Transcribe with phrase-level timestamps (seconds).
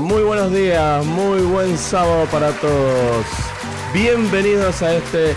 [0.00, 3.26] Muy buenos días, muy buen sábado para todos.
[3.92, 5.34] Bienvenidos a este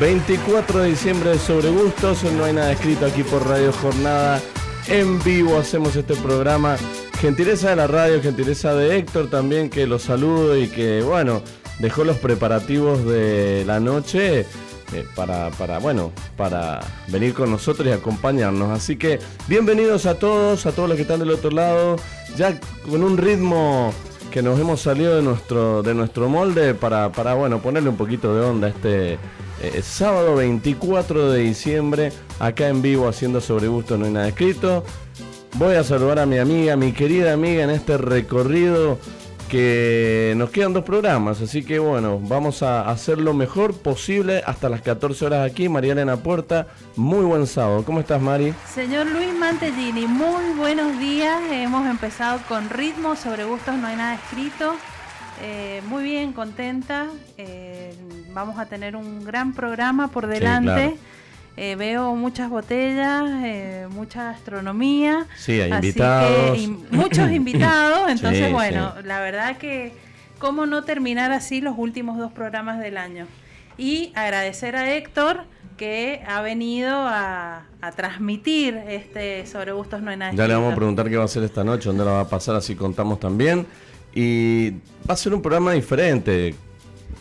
[0.00, 2.22] 24 de diciembre de Sobre Gustos.
[2.24, 4.40] No hay nada escrito aquí por Radio Jornada.
[4.88, 6.76] En vivo hacemos este programa.
[7.20, 11.42] Gentileza de la radio, gentileza de Héctor también, que los saludo y que, bueno,
[11.78, 14.46] dejó los preparativos de la noche
[14.92, 18.70] eh, para, para, bueno, para venir con nosotros y acompañarnos.
[18.70, 21.96] Así que bienvenidos a todos, a todos los que están del otro lado,
[22.36, 22.58] ya
[22.88, 23.92] con un ritmo
[24.32, 28.34] que nos hemos salido de nuestro, de nuestro molde para, para bueno, ponerle un poquito
[28.34, 29.18] de onda este
[29.60, 34.84] eh, sábado 24 de diciembre, acá en vivo haciendo sobre gusto no hay nada escrito.
[35.58, 38.98] Voy a saludar a mi amiga, mi querida amiga en este recorrido
[39.52, 44.70] que nos quedan dos programas, así que bueno, vamos a hacer lo mejor posible hasta
[44.70, 45.68] las 14 horas aquí.
[45.68, 47.84] María Elena Puerta, muy buen sábado.
[47.84, 48.54] ¿Cómo estás, Mari?
[48.66, 51.38] Señor Luis Mantellini, muy buenos días.
[51.50, 54.74] Hemos empezado con ritmo, sobre gustos no hay nada escrito.
[55.42, 57.08] Eh, muy bien, contenta.
[57.36, 57.94] Eh,
[58.32, 60.96] vamos a tener un gran programa por delante.
[61.56, 65.26] Eh, veo muchas botellas, eh, mucha astronomía.
[65.36, 66.58] Sí, hay invitados.
[66.90, 68.10] muchos invitados.
[68.10, 69.92] Entonces, bueno, la verdad que
[70.38, 73.26] cómo no terminar así los últimos dos programas del año.
[73.76, 75.44] Y agradecer a Héctor
[75.76, 80.32] que ha venido a, transmitir este sobre gustos no nada.
[80.32, 82.28] Ya le vamos a preguntar qué va a hacer esta noche, dónde la va a
[82.28, 83.66] pasar, así contamos también.
[84.14, 86.54] Y va a ser un programa diferente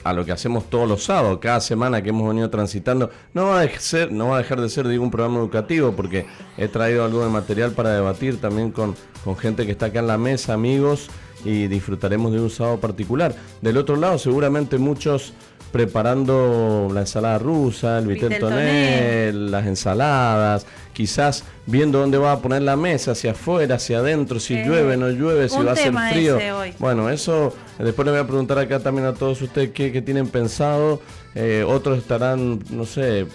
[0.04, 3.60] a lo que hacemos todos los sábados, cada semana que hemos venido transitando, no va
[3.60, 6.26] a dejar, ser, no va a dejar de ser digo, un programa educativo porque
[6.58, 10.08] he traído algo de material para debatir también con, con gente que está acá en
[10.08, 11.10] la mesa, amigos,
[11.44, 13.36] y disfrutaremos de un sábado particular.
[13.62, 15.34] Del otro lado, seguramente muchos
[15.72, 22.62] preparando la ensalada rusa, el vitel toné, las ensaladas, quizás viendo dónde va a poner
[22.62, 25.94] la mesa, hacia afuera, hacia adentro, si eh, llueve, no llueve, si va a ser
[26.12, 26.38] frío.
[26.80, 31.02] Bueno, eso después le voy a preguntar acá también a todos ustedes qué, tienen pensado.
[31.34, 33.26] Eh, otros estarán, no sé,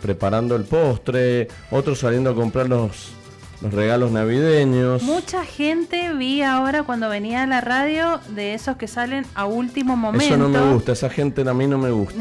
[0.00, 3.12] preparando el postre, otros saliendo a comprar los
[3.60, 5.02] los regalos navideños.
[5.02, 9.96] Mucha gente vi ahora cuando venía a la radio de esos que salen a último
[9.96, 10.34] momento.
[10.34, 12.14] Eso no me gusta, esa gente a mí no me gusta.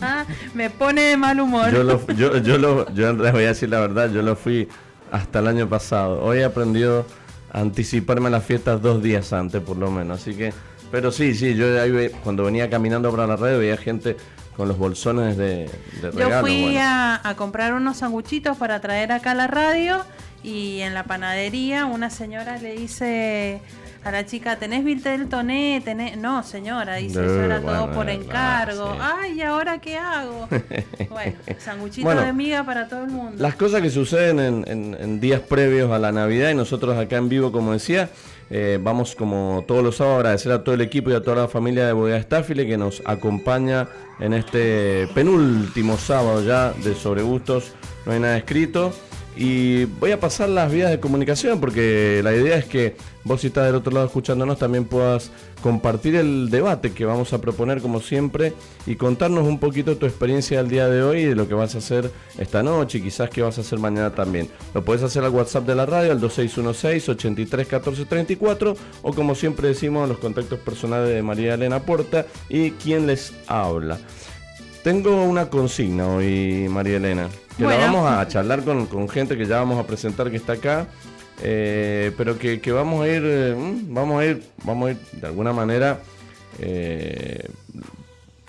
[0.54, 1.72] me pone de mal humor.
[1.72, 4.68] Yo, lo, yo, yo, lo, yo les voy a decir la verdad, yo lo fui
[5.10, 6.22] hasta el año pasado.
[6.22, 7.06] Hoy he aprendido
[7.50, 10.20] a anticiparme a las fiestas dos días antes, por lo menos.
[10.20, 10.52] Así que,
[10.90, 14.16] pero sí, sí, yo ahí cuando venía caminando para la radio veía gente
[14.54, 15.70] con los bolsones de,
[16.02, 16.30] de regalos.
[16.30, 20.04] Yo fui a, a comprar unos sanguchitos para traer acá a la radio
[20.42, 23.60] y en la panadería una señora le dice
[24.04, 25.82] a la chica, ¿tenés del Toné?
[25.84, 26.16] ¿Tenés?
[26.16, 28.96] No, señora, dice, eso era todo por encargo.
[29.00, 30.48] Ay, ¿y ahora qué hago?
[31.10, 33.42] bueno, sanguchito de miga para todo el mundo.
[33.42, 37.28] Las cosas que suceden en, en, días previos a la Navidad y nosotros acá en
[37.28, 38.08] vivo, como decía,
[38.50, 41.42] eh, vamos como todos los sábados a agradecer a todo el equipo y a toda
[41.42, 43.88] la familia de Bodega Staffile que nos acompaña
[44.20, 47.72] en este penúltimo sábado ya de Sobre Gustos.
[48.06, 48.92] No hay nada escrito.
[49.40, 53.46] Y voy a pasar las vías de comunicación porque la idea es que vos si
[53.46, 55.30] estás del otro lado escuchándonos también puedas
[55.62, 58.52] compartir el debate que vamos a proponer como siempre
[58.84, 61.76] y contarnos un poquito tu experiencia del día de hoy y de lo que vas
[61.76, 64.48] a hacer esta noche y quizás qué vas a hacer mañana también.
[64.74, 70.18] Lo puedes hacer al WhatsApp de la radio al 2616-831434 o como siempre decimos los
[70.18, 73.98] contactos personales de María Elena Puerta y quien les habla.
[74.82, 77.28] Tengo una consigna hoy, María Elena.
[77.58, 80.86] Que la vamos a charlar con, gente que ya vamos a presentar que está acá.
[81.42, 85.26] Eh, pero que, vamos a ir, eh, mm, vamos a ir, vamos a ir de
[85.26, 86.00] alguna manera
[86.58, 87.48] eh,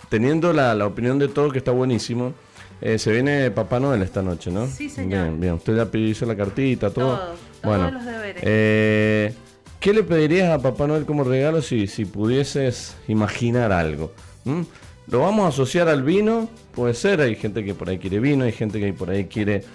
[0.10, 2.34] teniendo la, opinión de todos que está buenísimo.
[2.82, 4.68] se viene Papá Noel esta noche, ¿no?
[4.68, 5.24] Sí, señor.
[5.24, 5.54] Bien, bien.
[5.56, 7.18] Usted ya pidió la cartita, todo.
[7.18, 9.36] Todo, bueno, los deberes.
[9.80, 14.12] ¿Qué le pedirías a Papá Noel como regalo si, si pudieses imaginar algo?
[14.44, 14.62] ¿Mm?
[15.10, 18.46] Lo vamos a asociar al vino, puede ser, hay gente que por ahí quiere vino,
[18.46, 19.66] hay gente que por ahí quiere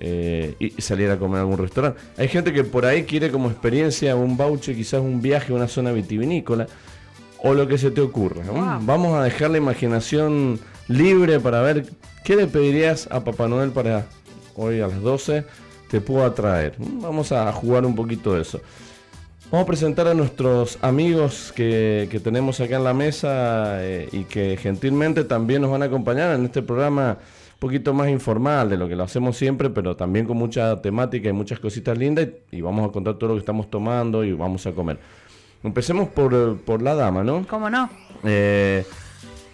[0.00, 2.00] eh, y salir a comer a algún restaurante.
[2.16, 5.68] Hay gente que por ahí quiere como experiencia un voucher, quizás un viaje a una
[5.68, 6.66] zona vitivinícola
[7.44, 8.42] o lo que se te ocurra.
[8.80, 10.58] Vamos a dejar la imaginación
[10.88, 11.86] libre para ver
[12.24, 14.06] qué le pedirías a Papá Noel para
[14.56, 15.44] hoy a las 12
[15.88, 16.74] te puedo traer.
[16.78, 18.60] Vamos a jugar un poquito de eso.
[19.50, 24.58] Vamos a presentar a nuestros amigos que, tenemos acá en la mesa eh, y que
[24.58, 27.16] gentilmente también nos van a acompañar en este programa
[27.54, 31.30] un poquito más informal de lo que lo hacemos siempre, pero también con mucha temática
[31.30, 34.66] y muchas cositas lindas y, vamos a contar todo lo que estamos tomando y vamos
[34.66, 34.98] a comer.
[35.64, 37.46] Empecemos por, por la dama, ¿no?
[37.48, 37.88] ¿Cómo no?
[38.24, 38.84] Eh,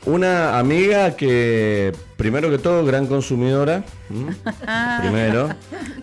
[0.07, 3.85] una amiga que, primero que todo, gran consumidora.
[5.01, 5.49] primero,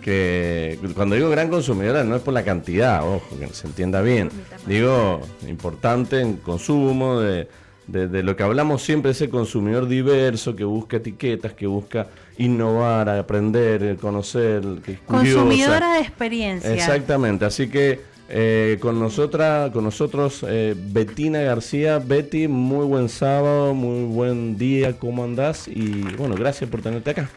[0.00, 4.30] que cuando digo gran consumidora no es por la cantidad, ojo, que se entienda bien.
[4.66, 7.48] Digo, importante en consumo, de,
[7.86, 12.08] lo que hablamos siempre, ese consumidor diverso que busca etiquetas, que busca
[12.38, 14.62] innovar, aprender, conocer.
[14.84, 16.72] Que Consumidora de experiencia.
[16.72, 21.98] Exactamente, así que eh, con, nosotras, con nosotros eh, Betina García.
[21.98, 25.68] Betty, muy buen sábado, muy buen día, ¿cómo andás?
[25.68, 27.28] Y bueno, gracias por tenerte acá.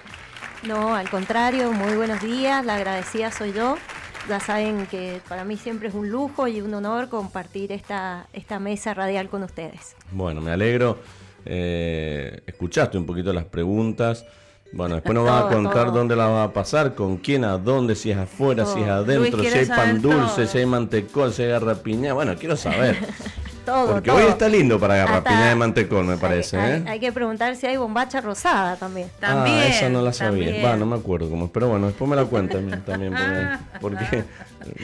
[0.66, 3.78] No, al contrario, muy buenos días, la agradecida soy yo.
[4.30, 8.60] Ya saben que para mí siempre es un lujo y un honor compartir esta, esta
[8.60, 9.98] mesa radial con ustedes.
[10.12, 10.98] Bueno, me alegro.
[11.46, 14.26] Eh, escuchaste un poquito las preguntas.
[14.76, 17.96] Bueno, después nos va a contar dónde la va a pasar, con quién, a dónde,
[17.96, 21.50] si es afuera, si es adentro, si hay pan dulce, si hay mantecol, si hay
[21.52, 22.12] garrapiña.
[22.12, 22.98] Bueno, quiero saber.
[23.66, 26.58] todo, Porque hoy está lindo para garrapiña de mantecol, me parece.
[26.58, 26.84] Hay, ¿eh?
[26.88, 29.10] hay, que preguntar si hay bombacha rosada también.
[29.20, 29.58] También.
[29.58, 30.66] Ah, esa no la sabía.
[30.66, 31.52] Va, no me acuerdo cómo.
[31.52, 33.16] Pero bueno, después me la cuentan también.
[33.82, 34.24] Porque,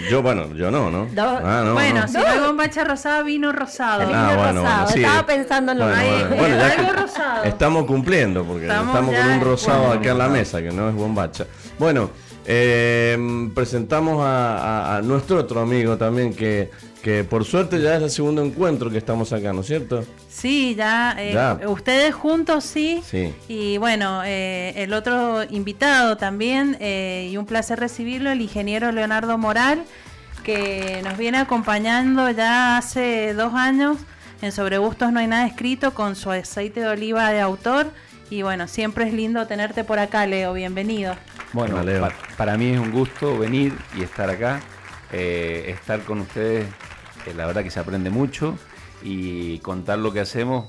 [0.09, 1.07] yo, bueno, yo no, ¿no?
[1.17, 4.09] Ah, no bueno, si no hay bombacha rosada, vino rosado.
[4.13, 4.89] Ah, bueno, rosado.
[4.89, 6.93] Estaba pensando en lo mismo.
[6.93, 7.43] rosado.
[7.43, 11.45] Estamos cumpliendo, porque estamos, con un rosado acá en la mesa, que no es bombacha.
[11.79, 12.09] Bueno,
[12.45, 13.17] eh,
[13.53, 16.71] presentamos a, nuestro otro amigo también que,
[17.03, 20.05] que por suerte ya es el segundo encuentro que estamos acá, ¿no es cierto?
[20.29, 23.01] Sí, ya, eh, ustedes juntos sí.
[23.05, 23.33] sí.
[23.47, 29.83] Y bueno, eh, el otro invitado también, y un placer recibirlo, el ingeniero Leonardo Moral,
[30.43, 33.97] que nos viene acompañando ya hace dos años
[34.41, 37.91] en Sobre Gustos No hay nada escrito con su aceite de oliva de autor.
[38.29, 40.53] Y bueno, siempre es lindo tenerte por acá, Leo.
[40.53, 41.15] Bienvenido.
[41.53, 41.83] Bueno,
[42.37, 44.61] para mí es un gusto venir y estar acá,
[45.11, 46.65] eh, estar con ustedes,
[47.25, 48.57] eh, la verdad que se aprende mucho
[49.03, 50.67] y contar lo que hacemos,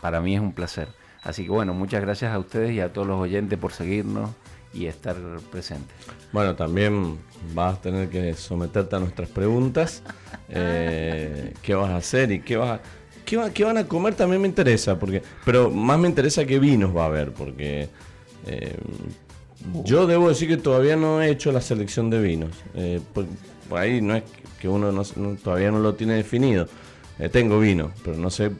[0.00, 0.88] para mí es un placer.
[1.22, 4.30] Así que bueno, muchas gracias a ustedes y a todos los oyentes por seguirnos
[4.72, 5.16] y estar
[5.50, 5.94] presentes.
[6.32, 7.18] Bueno, también
[7.54, 10.02] vas a tener que someterte a nuestras preguntas.
[10.52, 12.82] Eh, ¿Qué vas a hacer y qué vas a...
[13.24, 14.16] ¿Qué, van a comer?
[14.16, 17.88] También me interesa, porque pero más me interesa qué vinos va a haber, porque
[19.84, 22.50] yo debo decir que todavía no he hecho la selección de vinos.
[22.74, 23.26] Eh, por,
[23.76, 24.24] ahí no es
[24.60, 25.04] que uno
[25.42, 26.68] todavía no lo tiene definido.
[27.18, 28.52] Eh, tengo vino, pero no sé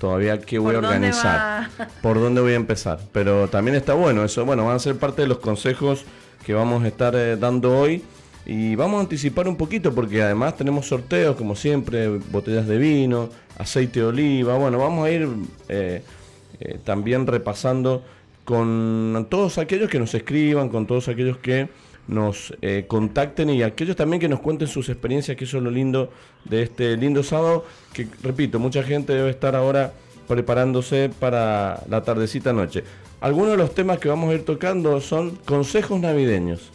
[0.00, 1.68] todavía qué voy a organizar,
[2.00, 3.00] por dónde voy a empezar.
[3.12, 4.44] Pero también está bueno eso.
[4.44, 6.04] Bueno, van a ser parte de los consejos
[6.46, 8.02] que vamos a estar eh, dando hoy.
[8.46, 13.28] Y vamos a anticipar un poquito porque además tenemos sorteos, como siempre, botellas de vino,
[13.58, 14.56] aceite de oliva.
[14.56, 15.28] Bueno, vamos a ir
[16.82, 18.02] también repasando
[18.46, 21.68] con todos aquellos que nos escriban, con todos aquellos que
[22.08, 25.70] nos eh, contacten y aquellos también que nos cuenten sus experiencias, que eso es lo
[25.70, 26.10] lindo
[26.44, 29.92] de este lindo sábado, que repito, mucha gente debe estar ahora
[30.26, 32.82] preparándose para la tardecita noche.
[33.20, 36.70] Algunos de los temas que vamos a ir tocando son consejos navideños.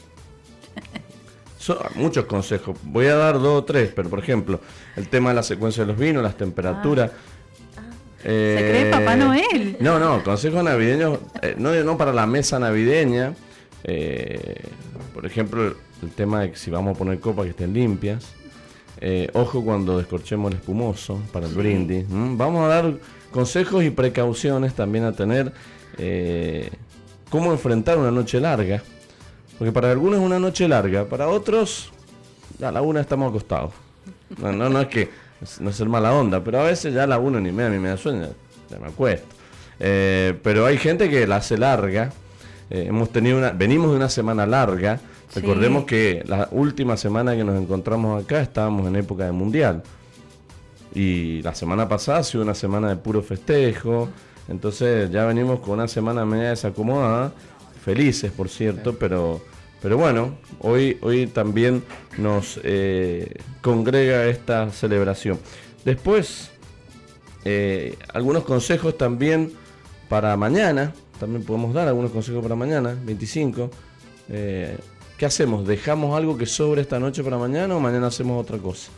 [1.57, 4.59] Son muchos consejos, voy a dar dos o tres, pero por ejemplo,
[4.97, 7.09] el tema de la secuencia de los vinos, las temperaturas.
[7.77, 7.81] Ah.
[8.21, 9.77] ¿Se cree Papá Noel?
[9.79, 13.33] No, no, consejos navideños, eh, no, no para la mesa navideña.
[13.85, 14.61] Eh,
[15.13, 18.33] por ejemplo, el tema de que si vamos a poner copas que estén limpias.
[19.01, 22.05] Eh, ojo cuando descorchemos el espumoso para el brindis.
[22.09, 22.93] Vamos a dar
[23.31, 25.51] consejos y precauciones también a tener.
[27.29, 28.81] cómo enfrentar una noche larga.
[29.57, 31.91] Porque para algunos es una noche larga, para otros
[32.61, 33.73] a la una estamos acostados.
[34.37, 35.09] No, no, no es que
[35.59, 37.89] no ser mala onda, pero a veces ya la uno ni me da ni me
[37.89, 38.29] da sueño,
[38.69, 39.27] ya me acuesto.
[39.79, 42.11] Eh, pero hay gente que la hace larga.
[42.73, 44.99] Eh, hemos tenido una, venimos de una semana larga.
[45.33, 49.83] Recordemos que la última semana que nos encontramos acá estábamos en época de mundial.
[50.93, 54.09] Y la semana pasada ha sido una semana de puro festejo.
[54.49, 57.31] Entonces ya venimos con una semana media desacomodada.
[57.85, 59.41] Felices, por cierto, pero
[59.83, 61.83] pero bueno, hoy, hoy también
[62.17, 65.37] nos eh, congrega esta celebración.
[65.83, 66.51] Después,
[67.43, 69.51] eh, algunos consejos también
[70.07, 70.93] para mañana.
[71.19, 73.69] También podemos dar algunos consejos para mañana, 25.
[74.29, 74.77] Eh,
[75.17, 75.65] ¿Qué hacemos?
[75.67, 78.91] ¿Dejamos algo que sobre esta noche para mañana o mañana hacemos otra cosa?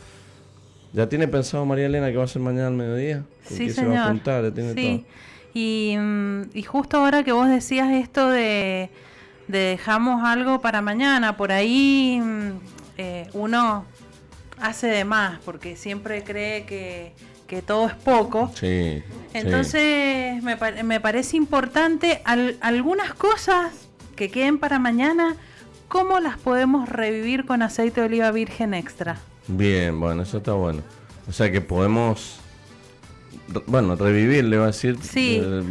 [0.92, 3.24] ¿Ya tiene pensado María Elena que va a ser mañana al mediodía?
[3.46, 3.92] ¿Con Sí, señor.
[3.92, 4.44] se va a juntar?
[4.44, 5.04] ¿Ya tiene sí.
[5.04, 5.16] todo?
[5.54, 8.90] Y, mm, y justo ahora que vos decías esto de,
[9.48, 12.50] de dejamos algo para mañana, por ahí mm,
[12.98, 13.84] eh, uno
[14.58, 17.12] hace de más porque siempre cree que,
[17.46, 18.50] que todo es poco.
[18.54, 19.02] Sí.
[19.02, 19.04] sí.
[19.34, 23.72] Entonces me, me parece importante al- algunas cosas
[24.16, 25.36] que queden para mañana,
[25.88, 29.18] ¿cómo las podemos revivir con aceite de oliva virgen extra?
[29.46, 30.82] Bien, bueno, eso está bueno.
[31.28, 32.40] O sea que podemos,
[33.66, 34.98] bueno, revivir, le va a decir.
[35.02, 35.40] Sí.
[35.42, 35.62] eh,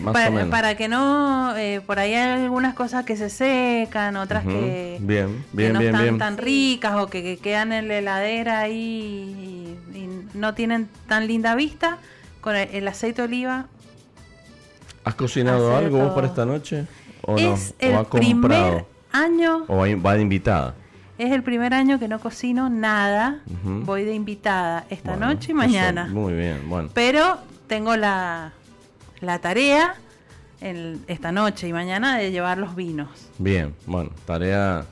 [0.00, 0.50] más para, o menos.
[0.50, 5.44] para que no, eh, por ahí hay algunas cosas que se secan, otras que, Bien,
[5.50, 6.18] que bien, no bien, están bien.
[6.18, 11.26] tan ricas o que, que quedan en la heladera ahí y, y no tienen tan
[11.26, 11.98] linda vista.
[12.40, 13.66] Con el, el aceite de oliva
[15.04, 16.86] ¿Has cocinado algo vos para esta noche?
[17.22, 17.54] ¿O no?
[17.54, 18.10] es ¿O el ha comprado?
[18.12, 20.74] primer año, ¿O va va de invitada?
[21.18, 23.40] Es el primer año que no cocino nada.
[23.64, 26.06] Voy de invitada esta Bueno, noche y eso, mañana.
[26.06, 26.88] muy bien, bueno.
[26.94, 28.52] Pero tengo la,
[29.20, 29.94] la tarea
[30.60, 33.08] el- esta noche y mañana de llevar los vinos.
[33.38, 34.84] Bien, bueno, tarea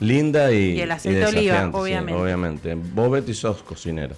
[0.00, 2.20] linda y, Y el aceite de oliva, desafiante, sí, obviamente.
[2.22, 2.74] obviamente.
[2.74, 4.14] Vos, Betty, sos cocinera.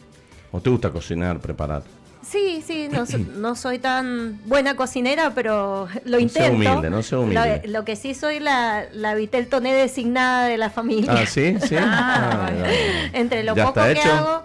[0.52, 1.82] ¿O te gusta cocinar, preparar?
[2.23, 6.52] Sí, sí, no, so- no soy tan buena cocinera, pero lo No intento.
[6.52, 7.62] humilde, no sea humilde.
[7.67, 11.12] Lo, lo que sí soy la, la Vitel Toné designada de la familia.
[11.12, 11.57] Ah, ¿sí?
[11.69, 11.76] ¿Sí?
[11.79, 13.19] Ah, ya.
[13.19, 14.12] Entre lo ¿Ya poco que hecho?
[14.12, 14.43] hago,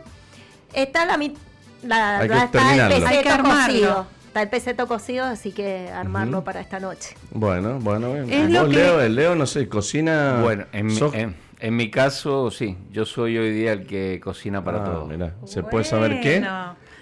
[0.74, 1.36] está la, mi-
[1.84, 2.81] la, Hay que ya está el.
[2.81, 3.65] Hay que peseto armarlo.
[3.65, 4.07] cocido.
[4.27, 7.15] Está el peseto cocido, así que armarlo para esta noche.
[7.31, 8.31] Bueno, bueno, bien.
[8.31, 10.41] Es lo Vos, que- Leo, el Leo, no sé, cocina...
[10.43, 12.77] Bueno, en mi, sos- en, en mi caso, sí.
[12.91, 15.05] Yo soy hoy día el que cocina para Ah, todo.
[15.07, 16.46] mirá, ¿se puede saber qué?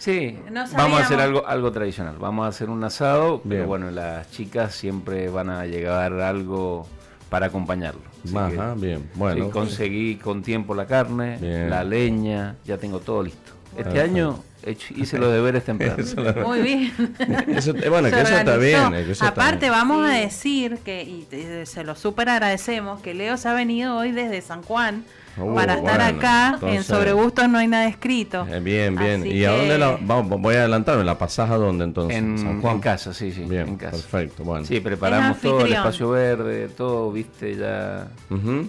[0.05, 2.15] Sí, No vamos a hacer algo, algo tradicional.
[2.19, 3.49] Vamos a hacer un asado, Bien.
[3.61, 6.87] pero bueno, las chicas siempre van a llegar algo
[7.29, 8.01] para acompañarlo.
[8.23, 9.49] Así que, Ajá, bien, sí, bueno.
[9.49, 11.69] conseguí con tiempo la carne, Bien.
[11.71, 13.53] la leña, ya tengo todo listo.
[13.75, 15.97] Este año he hecho- hice los deberes temprano.
[16.45, 16.93] Muy bien.
[17.49, 18.93] Eso- eh, bueno, Se que eso está bien.
[18.93, 19.71] eh, que eso está Aparte, bien.
[19.71, 20.19] vamos a Sí.
[20.21, 24.39] decir que, y te- se lo súper agradecemos, que Leo se ha venido hoy desde
[24.41, 25.03] San Juan
[25.37, 26.51] Uh, para estar bueno, acá.
[26.55, 28.47] entonces- en Sobre Gustos no hay nada escrito.
[28.49, 29.21] Eh, bien, bien.
[29.21, 31.03] Así ¿Y a dónde la vamos, voy a adelantarme?
[31.03, 32.17] ¿La pasás a dónde entonces?
[32.17, 32.75] En, San Juan.
[32.75, 33.41] en casa, sí, sí.
[33.43, 33.91] Bien, en casa.
[33.91, 34.65] perfecto, bueno.
[34.65, 38.07] Sí, preparamos todo el espacio verde, todo, viste, ya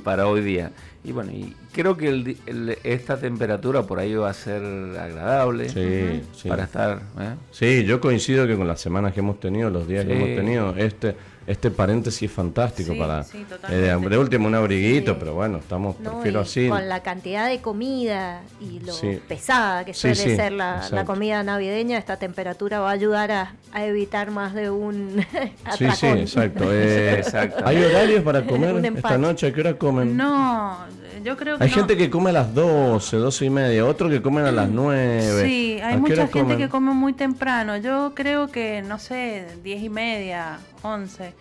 [0.05, 0.73] para hoy día.
[1.05, 4.61] Y bueno, y creo que el el- esta temperatura por ahí va a ser
[4.99, 6.49] agradable Sí, sí.
[6.49, 6.99] para estar.
[7.21, 7.35] ¿eh?
[7.53, 10.75] Sí, yo coincido que con las semanas que hemos tenido, los días que hemos tenido,
[10.77, 11.15] este
[11.47, 13.23] este paréntesis es fantástico Sí, para...
[13.25, 14.09] sí, eh, totalmente.
[14.09, 15.17] de, de último un abriguito, Sí.
[15.21, 16.13] pero bueno, estamos, ¿no?
[16.15, 16.69] prefiero así.
[16.69, 19.21] Con la cantidad de comida y lo Sí.
[19.29, 23.55] pesada que Sí, suele sí, ser la, comida navideña, esta temperatura va a ayudar a,
[23.73, 25.25] a evitar más de un
[25.79, 26.65] Sí, sí, exacto.
[26.73, 27.63] eh, Exacto.
[27.67, 29.47] ¿Hay horarios para comer esta noche?
[29.49, 30.17] ¿A qué hora comen?
[30.17, 30.79] No,
[31.27, 31.77] yo creo que Hay no.
[31.77, 35.45] gente que come a las 12, 12 y media, otro que comen a las 9.
[35.45, 37.77] Sí, hay mucha gente que come muy temprano.
[37.77, 41.35] Yo creo que, no sé, diez y media, 11.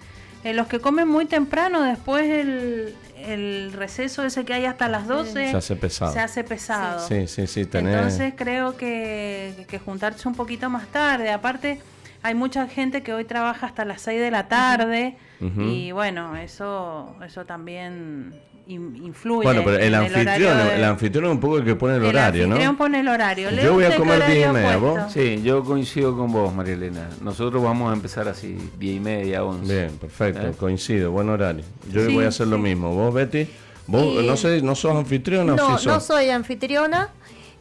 [0.43, 5.07] Eh, los que comen muy temprano, después el, el receso ese que hay hasta las
[5.07, 6.13] 12 Se hace pesado.
[6.13, 7.07] se hace pesado.
[7.07, 7.95] Sí, sí, sí, tenés...
[7.95, 11.31] Entonces creo que, que juntarse un poquito más tarde.
[11.31, 11.79] Aparte,
[12.21, 15.17] hay mucha gente que hoy trabaja hasta las 6 de la tarde
[15.59, 18.33] y bueno, eso eso también
[18.67, 19.43] influye.
[19.43, 21.95] Bueno, pero el en anfitrión, horario de- el anfitrión es un poco el que pone
[21.95, 22.77] el, el horario, anfitrión ¿no?
[22.77, 23.49] pone el horario.
[23.51, 25.01] Yo voy a ¿usted qué comer diez y horario ha media, puesto?
[25.03, 25.13] ¿vos?
[25.13, 27.09] Sí, yo coincido con vos, María Elena.
[27.21, 29.71] Nosotros vamos a empezar así, diez y media, once.
[29.73, 30.53] Bien, perfecto, ¿Eh?
[30.57, 31.63] coincido, buen horario.
[31.91, 32.61] Yo Sí, voy a hacer lo sí.
[32.63, 32.93] mismo.
[32.95, 33.47] ¿Vos, Betty?
[33.87, 36.05] ¿Vos, Y- no sé, no sos anfitriona o No, sí no sos?
[36.05, 37.09] soy anfitriona,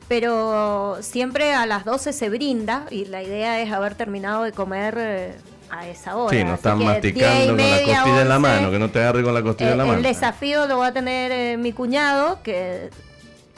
[0.08, 4.94] pero siempre a las 12 se brinda y la idea es haber terminado de comer
[4.98, 5.34] eh,
[5.70, 6.36] a esa hora.
[6.36, 8.70] Sí, no Así están que 10 y masticando con la costilla en la 11, mano,
[8.70, 9.98] que no te agarre con la costilla en la eh, mano.
[9.98, 12.90] El desafío lo va a tener eh, mi cuñado, que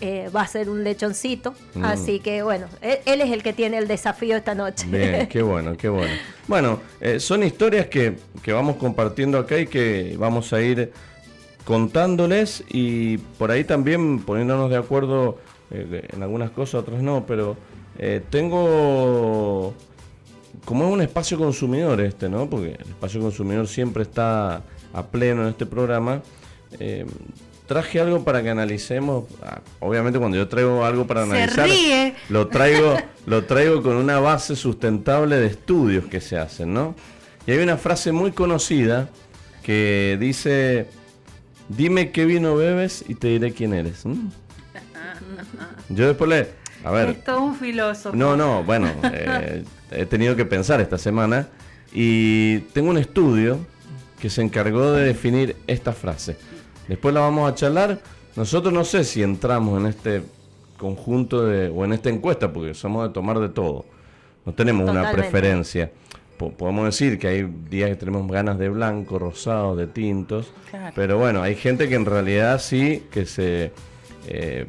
[0.01, 1.55] eh, va a ser un lechoncito.
[1.75, 1.85] Mm.
[1.85, 4.87] Así que bueno, él, él es el que tiene el desafío esta noche.
[4.89, 6.13] Bien, qué bueno, qué bueno.
[6.47, 6.81] Bueno,
[7.19, 10.93] son historias que, que vamos compartiendo acá y que vamos a ir
[11.65, 15.39] contándoles y por ahí también poniéndonos de acuerdo
[15.71, 17.57] en algunas cosas, otras no, pero
[18.31, 19.75] tengo
[20.67, 22.51] como es un espacio consumidor este, ¿no?
[22.51, 26.21] Porque el espacio consumidor siempre está a pleno en este programa.
[26.79, 27.07] eh,
[27.67, 29.25] traje algo para que analicemos.
[29.43, 31.69] Ah, Obviamente cuando yo traigo algo para analizar,
[32.29, 32.97] lo traigo,
[33.27, 36.95] lo traigo con una base sustentable de estudios que se hacen, ¿no?
[37.47, 39.09] Y hay una frase muy conocida
[39.63, 40.87] que dice,
[41.69, 44.05] dime qué vino bebes y te diré quién eres.
[44.05, 44.17] ¿m?
[45.89, 46.66] Yo después le...
[46.87, 48.16] A ver, Es todo un filósofo.
[48.16, 51.49] no, no, bueno, eh, he tenido que pensar esta semana
[51.93, 53.59] y tengo un estudio
[54.21, 56.37] que se encargó de definir esta frase.
[56.87, 57.99] Después la vamos a charlar.
[58.37, 60.23] Nosotros no sé si entramos en este
[60.78, 63.85] conjunto de, o en esta encuesta, porque somos de tomar de todo.
[64.45, 65.90] No tenemos una preferencia.
[66.38, 70.52] podemos decir que hay días que tenemos ganas de blanco, rosado, de tintos,
[70.95, 73.73] pero bueno, hay gente que en realidad sí que se
[74.28, 74.66] eh,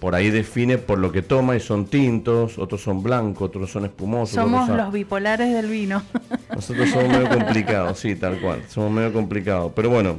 [0.00, 3.84] por ahí define por lo que toma y son tintos, otros son blancos, otros son
[3.84, 4.34] espumosos.
[4.34, 6.02] Somos los bipolares del vino.
[6.54, 9.72] Nosotros somos medio complicados, sí, tal cual, somos medio complicados.
[9.74, 10.16] Pero bueno,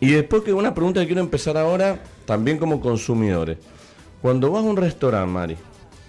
[0.00, 3.58] y después que una pregunta que quiero empezar ahora, también como consumidores.
[4.20, 5.56] Cuando vas a un restaurante, Mari,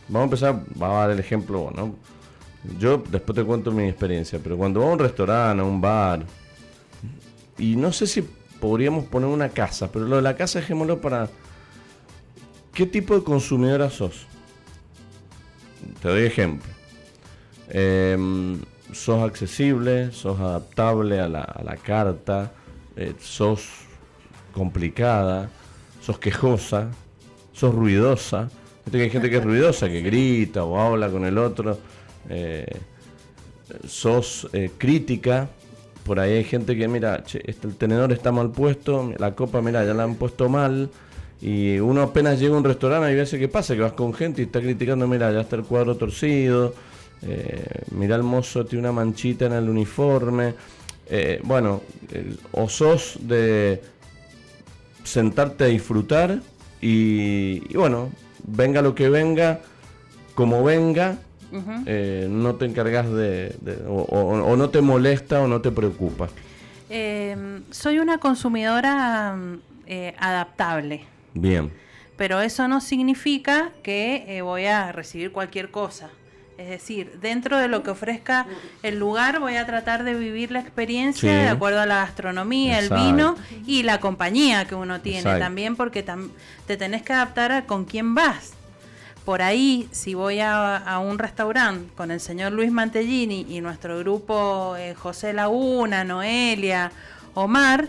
[0.10, 1.96] vamos a empezar, vamos a dar el ejemplo, ¿no?
[2.78, 6.26] Yo después te cuento mi experiencia, pero cuando vas a un restaurante, a un bar,
[7.58, 8.22] y no sé si
[8.60, 11.30] podríamos poner una casa, pero lo de la casa dejémoslo para
[12.74, 14.26] ¿Qué tipo de consumidora sos?
[16.02, 16.70] Te doy ejemplo.
[17.70, 18.60] Em,
[18.92, 22.52] sos accesible, sos adaptable a la, carta,
[22.96, 23.68] eh, sos
[24.54, 25.50] complicada,
[26.02, 26.90] sos quejosa,
[27.54, 28.50] sos ruidosa.
[28.92, 31.78] hay gente que es ruidosa, que grita o habla con el otro.
[32.30, 32.80] Eh,
[33.88, 35.50] sos eh, crítica.
[36.06, 39.86] Por ahí hay gente que, mira, este, el tenedor está mal puesto, la copa, mira,
[39.86, 40.90] ya la han puesto mal.
[41.42, 44.42] Y uno apenas llega a un restaurante, hay veces que pasa, que vas con gente
[44.42, 46.76] y está criticando, mira, ya está el cuadro torcido,
[47.24, 50.54] eh, mira el mozo tiene una manchita en el uniforme.
[51.10, 51.82] Eh, bueno,
[52.12, 53.82] eh, o sos de
[55.04, 56.40] sentarte a disfrutar
[56.80, 58.12] y, bueno,
[58.46, 59.62] venga lo que venga,
[60.36, 61.18] como venga,
[61.52, 63.56] no te encargas de,
[63.88, 66.30] o, no te molesta o no te preocupa.
[67.72, 69.36] soy una consumidora
[70.18, 71.11] adaptable.
[71.34, 71.72] Bien.
[72.18, 76.10] Pero eso no significa que eh, voy a recibir cualquier cosa.
[76.58, 78.46] Es decir, dentro de lo que ofrezca
[78.84, 82.90] el lugar voy a tratar de vivir la experiencia de acuerdo a la gastronomía, el
[82.90, 83.36] vino
[83.66, 86.06] y la compañía que uno tiene también, porque
[86.68, 88.54] te tenés que adaptar a con quién vas.
[89.26, 94.76] Por ahí, si voy a, un restaurante con el señor Luis Mantellini y nuestro grupo
[94.78, 96.92] eh, José Laguna, Noelia,
[97.34, 97.88] Omar,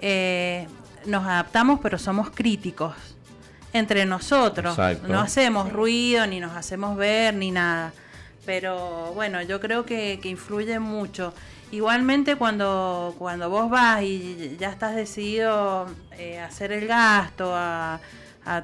[0.00, 0.66] eh,
[1.06, 2.94] nos adaptamos, pero somos críticos
[3.72, 4.76] entre nosotros.
[5.08, 7.92] No hacemos ruido, ni nos hacemos ver, ni nada.
[8.44, 11.32] Pero bueno, yo creo que, influye mucho.
[11.72, 18.00] Igualmente cuando, cuando vos vas y ya estás decidido eh, a hacer el gasto, a,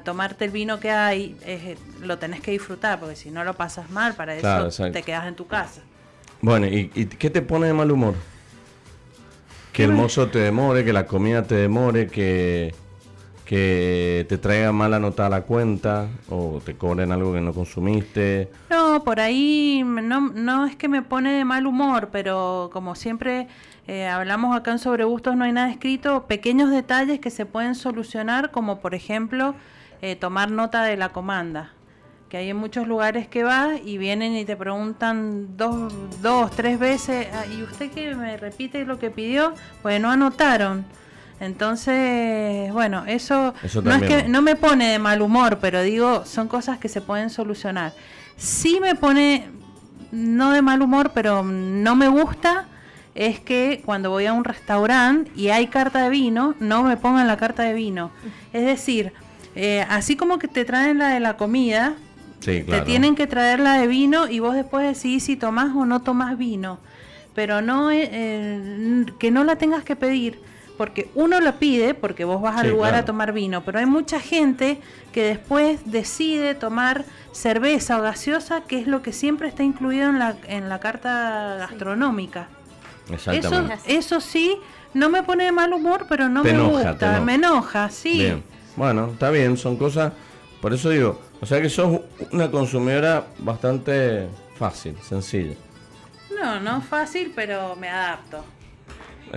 [0.05, 1.35] tomarte el vino que hay,
[1.99, 5.35] lo tenés que disfrutar, porque si no lo pasas mal, para eso te quedas en
[5.35, 5.81] tu casa.
[6.41, 8.15] Bueno, ¿y, ¿y qué te pone de mal humor?
[9.73, 12.75] Que el mozo te demore, que la comida te demore, que,
[13.43, 18.49] que te traiga mala nota a la cuenta o te cobren algo que no consumiste.
[18.69, 23.47] No, por ahí no, no es que me pone de mal humor, pero como siempre
[23.87, 27.73] eh, hablamos acá en Sobre Gustos no hay nada escrito, pequeños detalles que se pueden
[27.73, 29.55] solucionar, como por ejemplo
[30.03, 31.71] eh, tomar nota de la comanda
[32.33, 36.79] que hay en muchos lugares que vas y vienen y te preguntan dos, dos tres
[36.79, 39.53] veces, ah, ¿y usted qué me repite lo que pidió?
[39.83, 40.83] Pues no anotaron.
[41.39, 46.47] Entonces, bueno, eso, no es que no me pone de mal humor, pero digo, son
[46.47, 47.93] cosas que se pueden solucionar.
[48.35, 49.51] Sí me pone,
[50.11, 52.65] no de mal humor, pero no me gusta,
[53.13, 57.27] es que cuando voy a un restaurante y hay carta de vino, no me pongan
[57.27, 58.09] la carta de vino.
[58.53, 59.13] Es decir,
[59.55, 61.95] eh, así como que te traen la de la comida,
[62.43, 66.01] te tienen que traer la de vino y vos después decidís si tomás o no
[66.01, 66.79] tomás vino.
[67.33, 70.39] Pero no eh, eh, que no la tengas que pedir,
[70.77, 74.19] porque uno la pide porque vos vas al lugar a tomar vino, pero hay mucha
[74.19, 74.79] gente
[75.11, 80.19] que después decide tomar cerveza o gaseosa, que es lo que siempre está incluido en
[80.19, 82.49] la, en la carta gastronómica.
[83.31, 84.57] Eso, eso sí,
[84.93, 88.33] no me pone de mal humor, pero no me gusta, me enoja, sí.
[88.75, 90.13] Bueno, está bien, son cosas,
[90.61, 91.99] por eso digo, o sea que sos
[92.31, 95.55] una consumidora bastante fácil, sencilla.
[96.41, 98.45] No, no fácil, pero me adapto.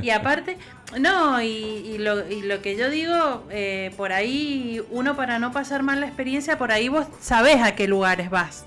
[0.03, 0.59] Y aparte,
[1.01, 6.07] no, y, lo, que yo digo, eh, por ahí uno para no pasar mal la
[6.07, 8.67] experiencia, por ahí vos sabés a qué lugares vas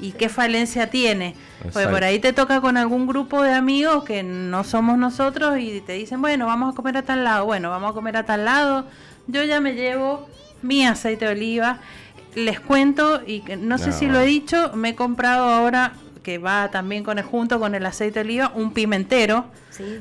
[0.00, 1.34] y qué falencia tiene.
[1.72, 5.80] Porque por ahí te toca con algún grupo de amigos que no somos nosotros y
[5.80, 7.44] te dicen, bueno, vamos a comer a tal lado.
[7.44, 8.86] Bueno, vamos a comer a tal lado.
[9.26, 10.28] Yo ya me llevo
[10.62, 11.80] mi aceite de oliva
[12.34, 16.70] les cuento, y no sé si lo he dicho, me he comprado ahora, que va
[16.70, 19.46] también con el, junto con el aceite de oliva, un pimentero,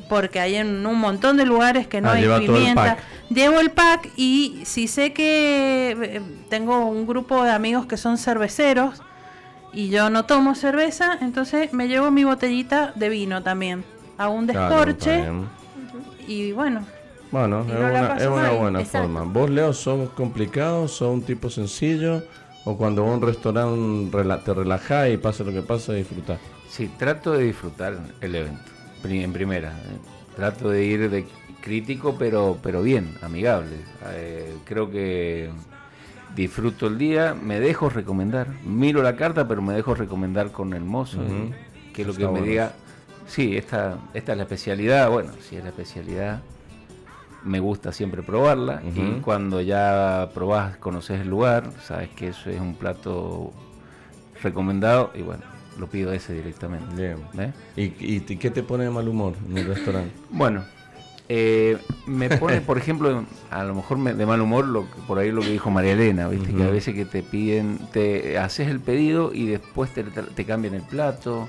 [0.09, 2.97] porque hay en un montón de lugares que no ah, hay pimienta.
[3.29, 8.17] Llevo el pack y si sé que eh, tengo un grupo de amigos que son
[8.17, 9.01] cerveceros
[9.71, 13.85] y yo no tomo cerveza, entonces me llevo mi botellita de vino también.
[14.17, 15.23] a un descorche
[16.27, 16.85] y bueno.
[17.31, 19.07] Bueno, Y es una, es una buena Exacto.
[19.07, 19.23] forma.
[19.23, 20.87] ¿Vos, Leo, sos complicado?
[20.87, 22.23] ¿Sos un tipo sencillo?
[22.65, 26.39] ¿O cuando vas a un restaurante te relajás y pasa lo que pasa, disfrutás?
[26.69, 28.71] Sí, trato de disfrutar el evento,
[29.03, 29.73] en primera.
[30.35, 31.25] Trato de ir de
[31.61, 33.75] crítico, pero, pero bien, amigable.
[34.11, 35.49] Eh, creo que
[36.35, 38.47] disfruto el día, me dejo recomendar.
[38.63, 41.21] Miro la carta, pero me dejo recomendar con el mozo.
[41.21, 41.31] Ujú.
[41.31, 41.53] eh,
[41.93, 42.73] que lo que me bueno diga,
[43.27, 45.09] sí, esta, esta es la especialidad.
[45.09, 46.41] Bueno, si es la especialidad,
[47.43, 48.81] me gusta siempre probarla.
[48.95, 53.51] Y cuando ya probás, conoces el lugar, sabes que eso es un plato
[54.41, 55.43] recomendado y bueno,
[55.77, 57.13] lo pido ese directamente.
[57.37, 57.51] ¿eh?
[57.75, 60.11] ¿Y, y, y qué te pone de mal humor en el restaurante?
[60.31, 60.63] Bueno,
[61.27, 65.19] eh, me pone, por ejemplo, a lo mejor me- de mal humor lo que- por
[65.19, 66.53] ahí lo que dijo María Elena, ¿viste?
[66.53, 70.73] Que a veces que te piden, te haces el pedido y después te, te cambian
[70.75, 71.47] el plato.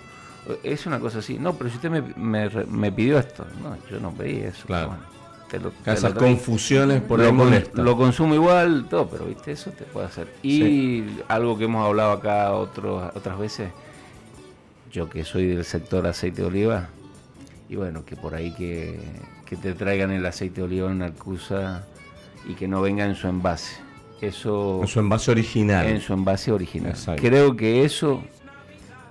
[0.64, 1.38] Es una cosa así.
[1.38, 3.46] No, pero si usted me, me me pidió esto.
[3.62, 4.66] No, yo no pedí eso.
[4.66, 4.88] Claro.
[4.88, 5.02] Bueno,
[5.50, 6.36] te lo- te Esas lo traigo.
[6.36, 10.28] confusiones por lo, con- lo consumo igual, todo, pero viste, eso te puede hacer.
[10.42, 13.70] Y algo que hemos hablado acá otros, otras veces,
[14.92, 16.88] yo que soy del sector aceite de oliva,
[17.68, 18.98] y bueno, que por ahí que,
[19.46, 21.84] que te traigan el aceite de oliva en arcusa
[22.48, 23.76] y que no venga en su envase.
[24.20, 25.86] Eso En su envase original.
[25.86, 26.90] en su envase original.
[26.90, 27.22] Exacto.
[27.22, 28.22] Creo que eso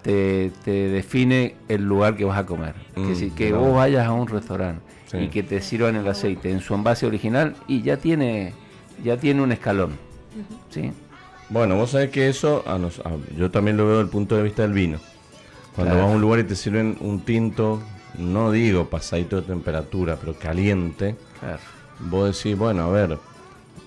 [0.03, 2.75] te, te define el lugar que vas a comer.
[2.95, 5.17] Mm, que si que vos vayas a un restaurante Sí.
[5.17, 8.53] y que te sirvan el aceite en su envase original y ya tiene
[9.03, 9.97] ya tiene un escalón.
[10.69, 10.91] ¿Sí?
[11.49, 14.35] Bueno, vos sabés que eso, a nos- a- yo también lo veo desde el punto
[14.35, 14.99] de vista del vino.
[15.75, 16.05] Cuando Claro.
[16.07, 17.81] vas a un lugar y te sirven un tinto,
[18.17, 21.59] no digo pasadito de temperatura, pero caliente, Claro.
[21.99, 23.17] vos decís, bueno, a ver,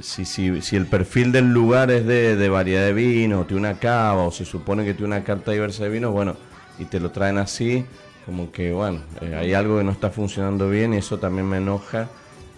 [0.01, 3.61] si, si, si el perfil del lugar es de, de variedad de vinos, o tiene
[3.61, 6.35] una cava, o se supone que tiene una carta diversa de vinos, bueno,
[6.79, 7.85] y te lo traen así,
[8.25, 11.59] como que, bueno, eh, hay algo que no está funcionando bien y eso también me
[11.59, 12.11] enoja.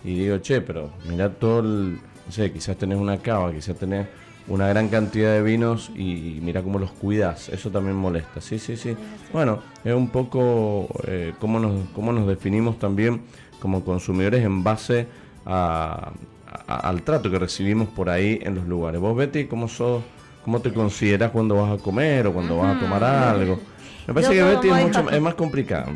[0.03, 4.09] Y digo, che, pero mirá todo el, no sé, quizás tenés una cava, quizás tenés
[4.47, 8.41] una gran cantidad de vinos y, mira cómo los cuidas, eso también molesta.
[8.43, 8.99] Sí, sí, sí.
[9.33, 13.23] Bueno, es un poco eh, cómo, nos, cómo nos definimos también
[13.59, 15.09] como consumidores en base
[15.47, 16.13] a,
[16.47, 19.01] a- al trato que recibimos por ahí en los lugares.
[19.01, 20.05] Vos, Betty, ¿cómo sos?
[20.43, 23.65] ¿Cómo te consideras cuando vas a comer o cuando vas a tomar algo?
[24.07, 25.35] Me parece Yo que Betty es, mucho, más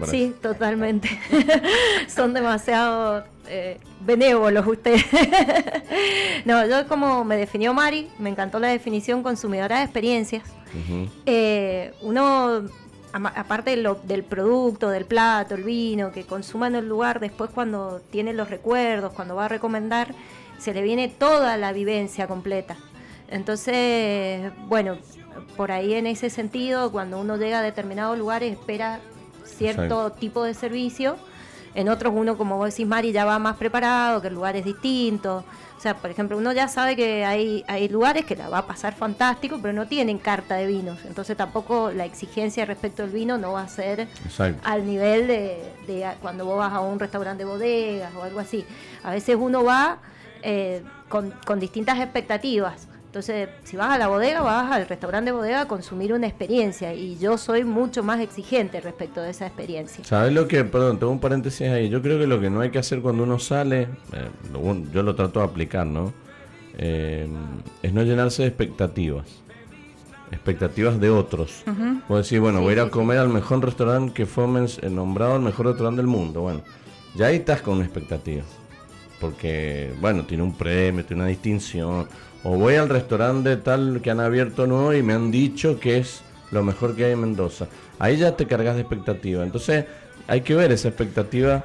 [0.06, 0.16] parece.
[0.18, 1.08] Sí, totalmente.
[2.08, 5.04] Son demasiado eh, benévolos ustedes.
[6.44, 10.42] no, yo como me definió Mari, me encantó la definición consumidora de experiencias.
[11.26, 12.62] Eh, uno,
[13.12, 17.50] aparte de lo- del producto, del plato, el vino que consuma en el lugar, después
[17.50, 20.14] cuando tiene los recuerdos, cuando va a recomendar,
[20.58, 22.76] se le viene toda la vivencia completa.
[23.30, 24.96] Entonces, bueno,
[25.56, 29.00] por ahí en ese sentido, cuando uno llega a determinados lugares, espera
[29.44, 31.16] cierto tipo de servicio.
[31.74, 34.64] En otros uno, como vos decís, Mari, ya va más preparado, que el lugar es
[34.64, 35.44] distinto.
[35.76, 38.66] O sea, por ejemplo, uno ya sabe que hay, hay lugares que la va a
[38.66, 40.98] pasar fantástico, pero no tienen carta de vinos.
[41.06, 44.60] Entonces tampoco la exigencia respecto al vino no va a ser Exacto.
[44.64, 48.64] al nivel de, de cuando vos vas a un restaurante de bodegas o algo así.
[49.04, 49.98] A veces uno va
[50.42, 52.87] eh, con, con distintas expectativas.
[53.08, 56.92] Entonces, si vas a la bodega, vas al restaurante de bodega a consumir una experiencia.
[56.92, 60.04] Y yo soy mucho más exigente respecto de esa experiencia.
[60.04, 61.88] ¿Sabes lo que, perdón, tengo un paréntesis ahí?
[61.88, 65.02] Yo creo que lo que no hay que hacer cuando uno sale, eh, lo yo
[65.02, 66.12] lo trato de aplicar, ¿no?
[66.76, 67.26] Eh,
[67.82, 69.26] es no llenarse de expectativas.
[70.30, 71.62] Expectativas de otros.
[72.10, 74.90] Vos decís, bueno, Sí, voy a ir a comer al mejor restaurante que fue eh,
[74.90, 76.42] nombrado el mejor restaurante del mundo.
[76.42, 76.60] Bueno,
[77.14, 78.42] ya ahí estás con una expectativa.
[79.18, 82.06] Porque, bueno, tiene un premio, tiene una distinción.
[82.44, 86.22] O voy al restaurante tal que han abierto nuevo y me han dicho que es
[86.50, 87.66] lo mejor que hay en Mendoza.
[87.98, 89.42] Ahí ya te cargas de expectativa.
[89.42, 89.84] Entonces,
[90.28, 91.64] hay que ver esa expectativa.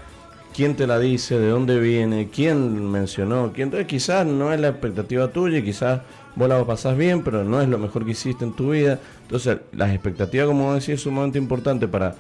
[0.56, 1.40] ¿Quién te la dice?
[1.40, 2.30] ¿De dónde viene?
[2.34, 3.52] ¿Quién mencionó?
[3.54, 3.68] ¿Quién?
[3.68, 6.02] Entonces, quizás no es la expectativa tuya y quizás
[6.36, 9.00] vos la pasás bien, pero no es lo mejor que hiciste en tu vida.
[9.24, 12.16] Entonces, las expectativas, como vos decís, es sumamente importante para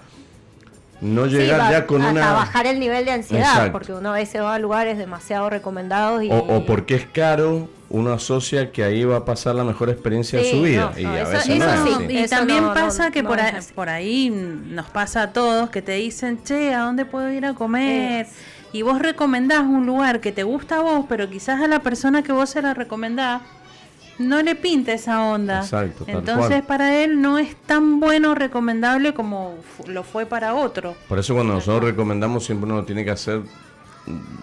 [1.01, 2.33] no Sí, llegar va ya con a una...
[2.33, 3.71] bajar el nivel de ansiedad, Exacto.
[3.73, 6.31] porque uno a veces va a lugares demasiado recomendados y...
[6.31, 10.39] O, o porque es caro, uno asocia que ahí va a pasar la mejor experiencia
[10.39, 10.91] de su vida.
[10.93, 12.05] no, y no, a veces eso no sí.
[12.09, 15.31] Y Eso también no, no, pasa que no por, ahí, por ahí nos pasa a
[15.31, 18.25] todos que te dicen, che, ¿a dónde puedo ir a comer?
[18.25, 18.33] Es.
[18.73, 22.23] Y vos recomendás un lugar que te gusta a vos, pero quizás a la persona
[22.23, 23.43] que vos se la recomendás
[24.19, 25.59] no le pinta esa onda.
[25.59, 26.63] Exacto, Entonces cual.
[26.63, 29.55] para él no es tan bueno o recomendable como
[29.87, 30.95] lo fue para otro.
[31.07, 33.41] Por eso cuando nosotros recomendamos siempre uno tiene que hacer,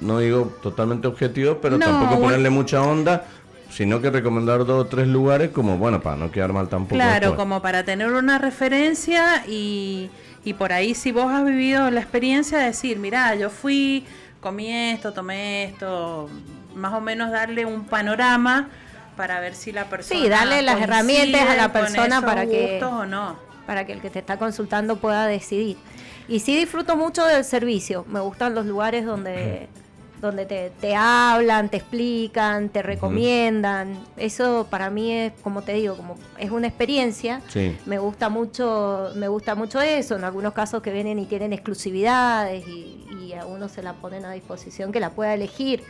[0.00, 3.26] no digo totalmente objetivo, pero No, tampoco ponerle mucha onda,
[3.80, 6.96] sino que recomendar dos o tres lugares como, bueno, para no quedar mal tampoco.
[6.96, 7.38] Claro, después.
[7.38, 10.10] como para tener una referencia y,
[10.44, 14.04] y por ahí si vos has vivido la experiencia, decir, mirá, yo fui
[14.42, 16.28] comí esto, tomé esto,
[16.74, 18.68] más o menos darle un panorama
[19.16, 22.92] para ver si la persona Sí, darle las herramientas a la persona para que- gustos
[22.92, 23.36] o no.
[23.66, 25.78] para que el que te está consultando pueda decidir.
[26.28, 28.04] Y sí disfruto mucho del servicio.
[28.10, 29.68] Me gustan los lugares donde,
[30.20, 33.98] donde te, te hablan, te explican, te recomiendan.
[34.16, 37.40] Eso para mí es, como te digo, como es una experiencia.
[37.48, 37.76] Sí.
[37.86, 40.16] Me gusta mucho, me gusta mucho eso.
[40.16, 44.24] En algunos casos que vienen y tienen exclusividades y, y a uno se la ponen
[44.24, 45.82] a disposición que la pueda elegir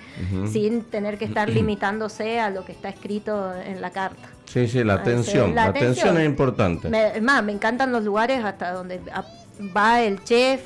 [0.51, 4.29] sin tener que estar limitándose a lo que está escrito en la carta.
[4.47, 5.55] Sí, sí, la atención.
[5.55, 6.89] la atención es importante.
[6.89, 9.01] Me- es más, me encantan los lugares hasta donde
[9.77, 10.61] va el chef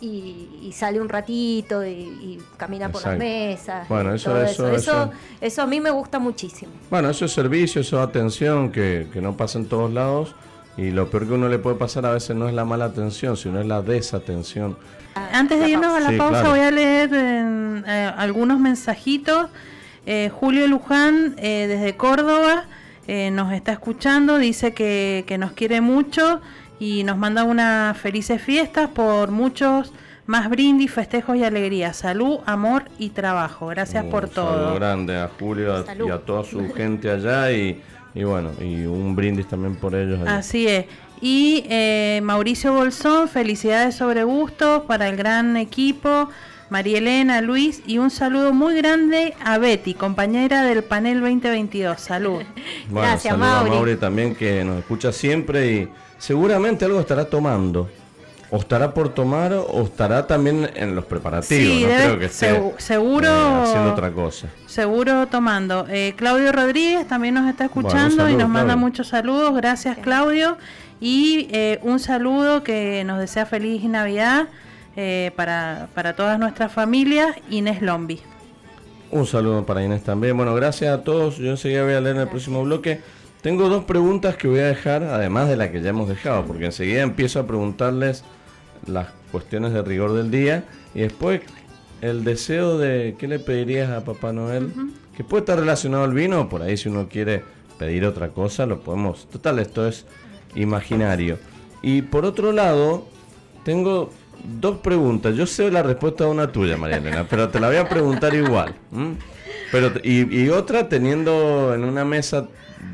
[0.00, 3.88] y, y sale un ratito y, y camina por las mesas.
[3.88, 6.72] Bueno, eso- eso- eso, eso- eso a mí me gusta muchísimo.
[6.90, 10.34] Bueno, eso es servicio, eso es atención que, que no pasa en todos lados.
[10.76, 13.36] Y lo peor que uno le puede pasar a veces no es la mala atención,
[13.36, 14.76] sino es la desatención.
[15.14, 16.50] Antes de irnos a la Sí, pausa claro.
[16.50, 19.48] voy a leer eh, eh, algunos mensajitos.
[20.06, 22.64] Eh, Julio Luján eh, desde Córdoba
[23.06, 26.40] eh, nos está escuchando, dice que, que nos quiere mucho
[26.78, 29.92] y nos manda unas felices fiestas por muchos
[30.26, 31.96] más brindis, festejos y alegrías.
[31.96, 33.66] Salud, amor y trabajo.
[33.68, 34.74] Gracias Un por saludo todo.
[34.74, 37.80] grande a Julio a- y a toda su gente allá y,
[38.14, 40.38] y bueno, y un brindis también por ellos allá.
[40.38, 40.86] Así es.
[41.20, 46.28] Y eh, Mauricio Bolsón, felicidades sobre gustos para el gran equipo.
[46.70, 52.00] María Elena, Luis y un saludo muy grande a Betty, compañera del panel 2022.
[52.00, 52.42] Salud.
[52.88, 53.70] Bueno, Gracias, saludo a Mauri.
[53.70, 55.88] Mauri también que nos escucha siempre y
[56.24, 57.88] seguramente algo estará tomando.
[58.50, 61.64] O estará por tomar o estará también en los preparativos.
[61.76, 64.46] Sí, no debe- creo que esté segu- seguro- eh, haciendo otra cosa.
[64.66, 65.86] Seguro tomando.
[65.88, 68.76] Eh, Claudio Rodríguez también nos está escuchando Bueno, y nos manda Claudio.
[68.86, 69.56] muchos saludos.
[69.56, 70.56] Gracias, Claudio.
[71.00, 74.46] Y eh, un saludo que nos desea feliz Navidad
[74.94, 77.34] eh, para, para todas nuestras familias.
[77.50, 78.20] Inés Lombi.
[79.10, 80.36] Un saludo para Inés también.
[80.36, 81.38] Bueno, gracias a todos.
[81.38, 83.00] Yo enseguida voy a leer en el próximo bloque.
[83.44, 86.64] Tengo dos preguntas que voy a dejar, además de la que ya hemos dejado, porque
[86.64, 88.24] enseguida empiezo a preguntarles
[88.86, 91.42] las cuestiones de rigor del día y después
[92.00, 94.72] el deseo de qué le pedirías a Papá Noel,
[95.14, 97.42] que puede estar relacionado al vino, por ahí si uno quiere
[97.78, 99.28] pedir otra cosa, lo podemos.
[99.28, 100.06] Total, esto es
[100.54, 101.36] imaginario.
[101.82, 103.06] Y por otro lado,
[103.62, 104.10] tengo
[104.58, 105.36] dos preguntas.
[105.36, 108.32] Yo sé la respuesta a una tuya, María Elena, pero te la voy a preguntar
[108.32, 108.74] igual.
[109.70, 112.48] Pero, y, y otra teniendo en una mesa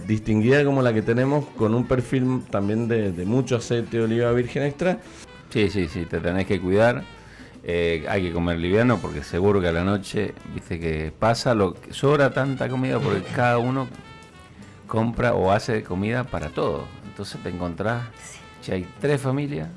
[0.07, 4.33] distinguida como la que tenemos, con un perfil también de, de mucho aceite de oliva
[4.33, 4.99] virgen extra.
[5.51, 7.03] Sí, sí, sí, te tenés que cuidar.
[7.63, 11.75] Eh, hay que comer liviano porque seguro que a la noche, viste que pasa, lo
[11.75, 13.87] que sobra tanta comida porque cada uno
[14.87, 16.85] compra o hace comida para todo.
[17.07, 18.03] Entonces te encontrás,
[18.63, 19.69] si hay tres familias,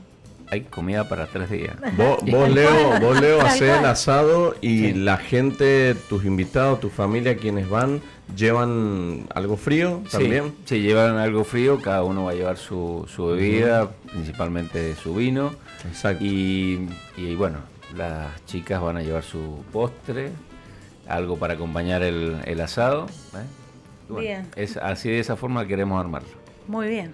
[0.49, 1.75] hay comida para tres días.
[1.97, 4.93] Vos, vos Leo, vos Leo Tal hacés el asado y Sí.
[4.93, 8.01] la gente, tus invitados, tu familia, quienes van,
[8.35, 10.53] llevan algo frío también.
[10.65, 15.53] Sí, llevan algo frío, cada uno va a llevar su, su bebida, principalmente su vino.
[15.87, 16.23] Exacto.
[16.23, 17.59] Y, y bueno,
[17.95, 20.31] las chicas van a llevar su postre,
[21.07, 23.07] algo para acompañar el, el asado.
[23.35, 23.45] ¿eh?
[24.09, 24.47] Bueno, Bien.
[24.55, 26.29] Es, así de esa forma queremos armarlo.
[26.67, 27.11] Muy bien.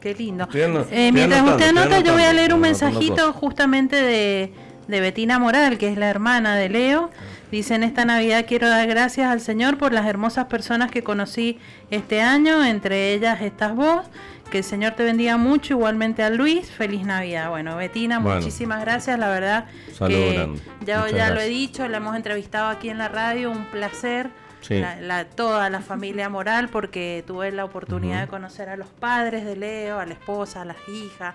[0.00, 0.44] Qué lindo.
[0.52, 4.52] Eh, estoy mientras anotando, usted anota, yo voy a leer un mensajito justamente de,
[4.86, 7.10] de Betina Moral, que es la hermana de Leo.
[7.50, 11.58] Dice, en esta Navidad quiero dar gracias al Señor por las hermosas personas que conocí
[11.90, 14.06] este año, entre ellas estás vos.
[14.50, 16.70] Que el Señor te bendiga mucho, igualmente a Luis.
[16.70, 17.48] Feliz Navidad.
[17.50, 18.38] Bueno, Betina, Bueno.
[18.40, 19.66] muchísimas gracias, la verdad.
[20.06, 20.48] Que
[20.86, 24.30] ya lo he dicho, la hemos entrevistado aquí en la radio, un placer.
[24.60, 24.80] Sí.
[24.80, 29.44] La- la- toda la familia moral porque tuve la oportunidad de conocer a los padres
[29.44, 31.34] de Leo, a la esposa, a las hijas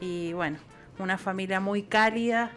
[0.00, 0.58] y bueno,
[0.98, 2.50] una familia muy cálida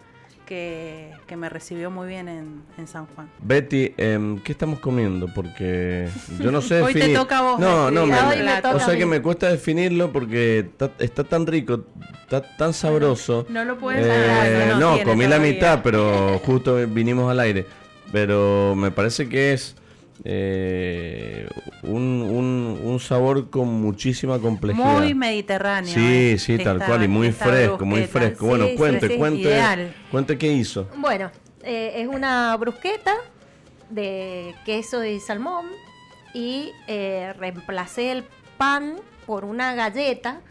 [0.45, 3.29] que, que me recibió muy bien en, en San Juan.
[3.39, 5.27] Betty, em, ¿qué estamos comiendo?
[5.33, 6.07] Porque
[6.39, 7.17] yo no sé Hoy te definir.
[7.19, 10.59] toca a vos No, no, me- me toca o sea que me cuesta definirlo porque
[10.59, 11.85] está, está tan rico,
[12.23, 13.45] está tan sabroso.
[13.49, 17.65] No lo puedes Eh, no, comí la mitad, pero justo vinimos al aire.
[18.11, 19.75] Pero me parece que es
[20.23, 21.47] eh,
[21.83, 24.99] un, un- un sabor con muchísima complejidad.
[24.99, 25.93] Muy mediterráneo.
[25.93, 28.45] Sí, eh, sí, tal esta- cual, y muy fresco, muy fresco.
[28.47, 29.93] Bueno, cuente, sí, cuente, ideal.
[30.11, 30.87] cuente qué hizo.
[30.97, 31.31] Bueno,
[31.63, 33.13] eh, es una brusqueta
[33.89, 35.65] de queso y salmón
[36.33, 38.23] y eh, reemplacé el
[38.57, 38.95] pan
[39.25, 40.41] por una galleta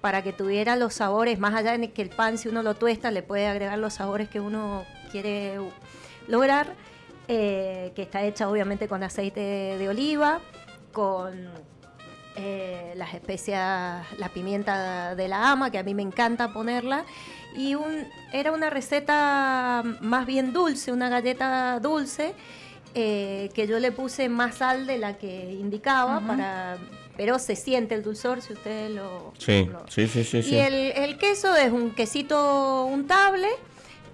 [0.00, 3.10] para que tuviera los sabores, más allá de que el pan si uno lo tuesta
[3.10, 5.58] le puede agregar los sabores que uno quiere
[6.28, 6.74] lograr,
[7.28, 10.40] eh, que está hecha obviamente con aceite de oliva,
[10.92, 11.48] con
[12.36, 17.04] eh, las especias, la pimienta de la ama, que a mí me encanta ponerla,
[17.56, 22.34] y un, era una receta más bien dulce, una galleta dulce,
[22.94, 26.76] eh, que yo le puse más sal de la que indicaba, para,
[27.16, 29.32] pero se siente el dulzor si ustedes lo...
[29.38, 30.38] Sí, lo- sí, sí, sí.
[30.38, 30.56] y sí.
[30.56, 33.48] el, el queso es un quesito untable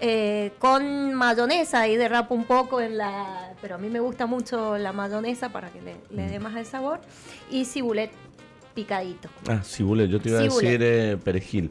[0.04, 3.52] eh, con mayonesa, ahí derrapa un poco en la...
[3.62, 6.30] Pero a mí me gusta mucho la mayonesa para que le, le Mm.
[6.32, 7.00] dé más el sabor.
[7.50, 8.10] Y cibulet
[8.74, 9.28] picadito.
[9.48, 11.70] Ah, cibulet, yo te iba a decir eh, perejil.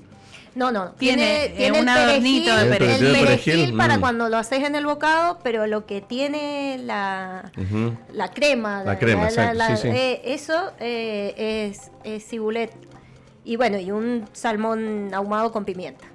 [0.53, 3.05] No, no, Tiene, tiene, eh, tiene un el adornito de perejil, perejil.
[3.07, 4.01] el perejil, perejil, para mm.
[4.01, 7.51] cuando lo haces en el bocado, pero lo que tiene la,
[8.13, 9.87] la crema, La crema, exacto, sí, sí.
[9.89, 12.71] eh, eso eh, es, es cibulet.
[13.45, 16.05] Y bueno, y un salmón ahumado con pimienta.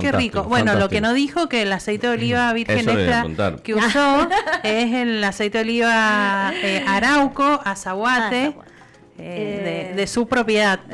[0.00, 0.38] Qué rico.
[0.42, 3.56] Fantástico, Bueno, lo que no dijo que el aceite de oliva virgen iba a extra
[3.62, 4.28] que usó
[4.62, 8.68] es el aceite de oliva eh, arauco, azahuate, Azahuate.
[9.18, 9.88] eh, Eh.
[9.90, 10.80] de, de su propiedad.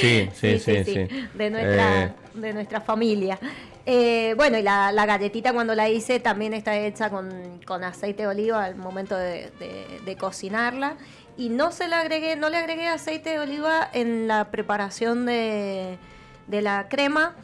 [0.00, 1.08] Sí, sí, sí, sí.
[1.34, 3.38] De nuestra, Eh, de nuestra familia.
[3.84, 8.22] Eh, bueno, y la, la galletita cuando la hice también está hecha con, con aceite
[8.22, 10.94] de oliva al momento de, de- de cocinarla.
[11.36, 15.98] Y no se le agregué, no le agregué aceite de oliva en la preparación de,
[16.46, 17.34] de la crema,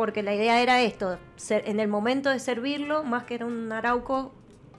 [0.00, 3.70] porque la idea era esto, ser- en el momento de servirlo, más que era un
[3.70, 4.32] arauco,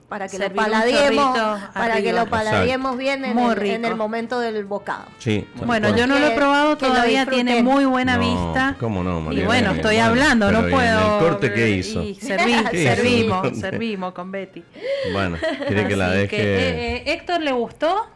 [0.08, 3.86] para que Servir lo chorrito para que lo palademos bien en el, en rico.
[3.86, 5.04] el momento del bocado.
[5.18, 8.76] sí, Bueno, yo no lo he Que- probado que todavía, tiene muy buena No, vista.
[8.80, 9.46] ¿cómo no, y Mariana?
[9.46, 11.14] bueno, Bien, estoy hablando, no bien, puedo.
[11.20, 12.02] ¿el corte qué y hizo?
[12.02, 14.64] serví- servimos, servimos con Betty.
[15.12, 15.36] Bueno,
[15.68, 16.28] quiere que la deje.
[16.36, 18.08] que, eh, eh, Héctor le gustó,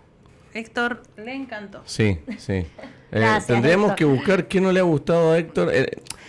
[0.54, 1.82] Héctor le encantó.
[1.84, 2.66] Sí, sí.
[3.12, 3.96] Eh, Gracias, tendríamos Héctor.
[3.98, 5.72] que buscar qué no le ha gustado a Héctor.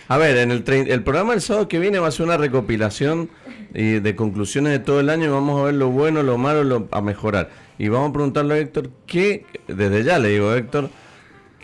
[0.08, 2.36] Eh, a ver, en el, el programa del sábado que viene va a ser una
[2.36, 3.30] recopilación
[3.74, 6.64] y de conclusiones de todo el año y vamos a ver lo bueno, lo malo,
[6.64, 7.50] lo, a mejorar.
[7.78, 10.90] Y vamos a preguntarle a Héctor qué, desde ya le digo, Héctor,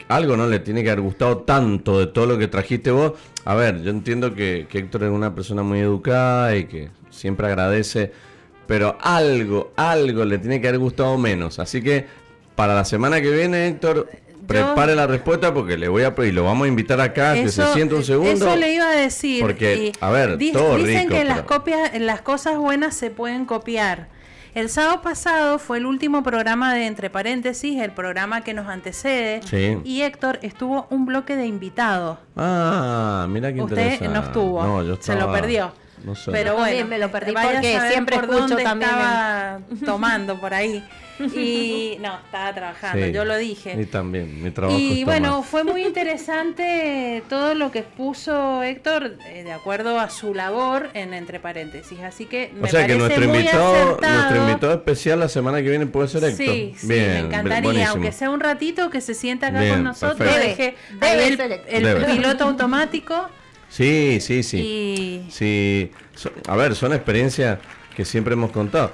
[0.09, 3.13] algo no le tiene que haber gustado tanto de todo lo que trajiste vos.
[3.45, 7.47] A ver, yo entiendo que, que Héctor es una persona muy educada y que siempre
[7.47, 8.13] agradece,
[8.67, 11.59] pero algo, algo le tiene que haber gustado menos.
[11.59, 12.07] Así que
[12.55, 14.09] para la semana que viene, Héctor,
[14.47, 17.65] prepare la respuesta porque le voy a y lo vamos a invitar acá que se
[17.73, 18.31] siente un segundo.
[18.33, 19.41] eso le iba a decir.
[19.41, 23.11] Porque, y a ver, di- todo dicen rico, que las copias, las cosas buenas se
[23.11, 24.09] pueden copiar.
[24.55, 29.41] El sábado pasado fue el último programa de Entre Paréntesis, el programa que nos antecede.
[29.43, 29.79] Sí.
[29.85, 32.19] Y Héctor estuvo un bloque de invitados.
[32.37, 34.15] Ah, mira qué Usted interesante.
[34.15, 34.63] no estuvo.
[34.65, 35.73] No, yo se lo estaba- perdió.
[36.05, 36.31] No sé.
[36.31, 40.39] Pero bueno, también me lo perdí porque siempre por escucho dónde también en- estaba tomando
[40.41, 40.85] por ahí.
[41.35, 43.13] Y no, estaba trabajando, Sí.
[43.13, 43.77] yo lo dije.
[43.81, 45.45] Y también, mi trabajo Y bueno, mal.
[45.45, 51.15] fue muy interesante todo lo que expuso Héctor eh, de acuerdo a su labor en
[51.15, 52.01] entre paréntesis.
[52.01, 55.71] Así que me O sea que nuestro muy invitado, nuestro invitado especial la semana que
[55.71, 56.47] viene puede ser Héctor.
[56.47, 57.91] Sí, sí, Bien, me encantaría, buenísimo.
[57.93, 60.49] aunque sea un ratito que se sienta acá Bien, con nosotros, perfecto.
[60.63, 62.05] deje Debe, ahí debe el, Debe.
[62.07, 63.29] piloto automático
[63.77, 64.59] Sí, sí, sí.
[65.27, 67.59] y Sí, so- a ver, son experiencias
[67.97, 68.93] que siempre hemos contado.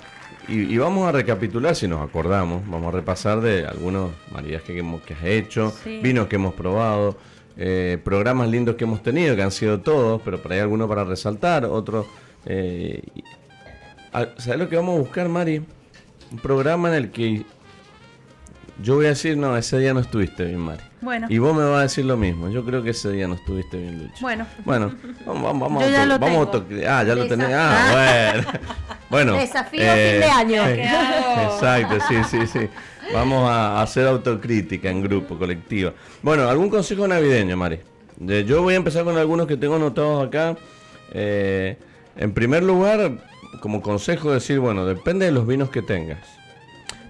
[0.49, 4.79] Y, y vamos a recapitular, si nos acordamos, vamos a repasar de algunos maridajes que,
[4.79, 6.01] hemos, que has hecho, Sí.
[6.03, 7.19] vinos que hemos probado,
[7.59, 11.05] eh, programas lindos que hemos tenido, que han sido todos, pero por ahí algunos para
[11.05, 12.07] resaltar, otros...
[12.47, 13.03] Eh,
[14.15, 15.61] ah, ¿Sabes lo que vamos a buscar, Mari?
[16.33, 17.45] Un programa en el que
[18.83, 20.83] yo voy a decir, no, ese día no estuviste bien, Mari.
[21.01, 21.27] Bueno.
[21.31, 22.49] Y vos me vas a decir lo mismo.
[22.51, 24.15] Yo creo que ese día no estuviste bien, Lucho.
[24.21, 24.47] bueno.
[24.65, 24.95] Bueno,
[25.27, 26.67] vamos, vamos, vamos Yo ya lo vamos tengo.
[26.89, 27.49] Ah, ya lo tenés.
[27.49, 27.59] Desafío.
[27.59, 28.49] Ah, bueno.
[29.11, 29.37] bueno.
[29.37, 30.65] eh, Desafío fin de año.
[30.75, 31.55] ¿Qué hago?
[31.55, 32.69] Exacto, sí, sí, sí.
[33.13, 35.93] Vamos a hacer autocrítica en grupo, colectiva.
[36.23, 37.81] Bueno, ¿algún consejo navideño, Mari?
[38.19, 40.57] Yo voy a empezar con algunos que tengo anotados acá.
[41.13, 41.77] Eh,
[42.17, 43.13] en primer lugar,
[43.61, 46.21] como consejo, decir, bueno, depende de los vinos que tengas.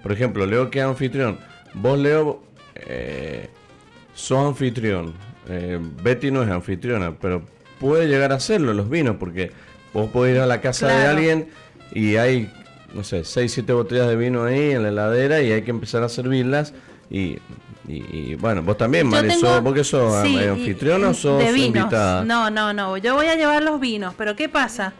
[0.03, 1.39] Por ejemplo, Leo que anfitrión.
[1.75, 2.43] Vos, Leo,
[2.75, 3.49] eh,
[4.15, 5.15] sos anfitrión.
[5.49, 7.43] Eh, Betty no es anfitriona, pero
[7.79, 9.51] puede llegar a serlo los vinos, porque
[9.93, 11.49] vos podés ir a la casa de alguien
[11.93, 12.53] y hay,
[12.95, 16.03] no sé, 6, 7 botellas de vino ahí en la heladera y hay que empezar
[16.03, 16.73] a servirlas.
[17.11, 17.39] Y,
[17.89, 21.15] y- y, bueno, vos también, Mari, tengo- sos- ¿vos que sos sí, y- anfitriona o
[21.15, 21.67] sos de vinos.
[21.79, 22.25] invitada?
[22.25, 22.97] No, no, no.
[22.99, 24.93] Yo voy a llevar los vinos, pero ¿qué pasa?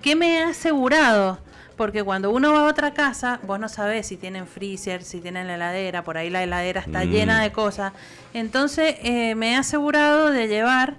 [0.00, 1.38] ¿Qué me he asegurado?
[1.82, 5.48] Porque cuando uno va a otra casa, vos no sabés si tienen freezer, si tienen
[5.48, 7.10] la heladera, por ahí la heladera está Mm.
[7.10, 7.92] llena de cosas.
[8.34, 10.94] Entonces eh, me he asegurado de llevar,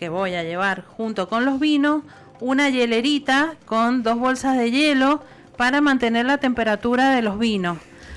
[0.00, 2.02] que voy a llevar junto con los vinos,
[2.40, 5.22] una hielerita con dos bolsas de hielo
[5.58, 7.76] para mantener la temperatura de los vinos.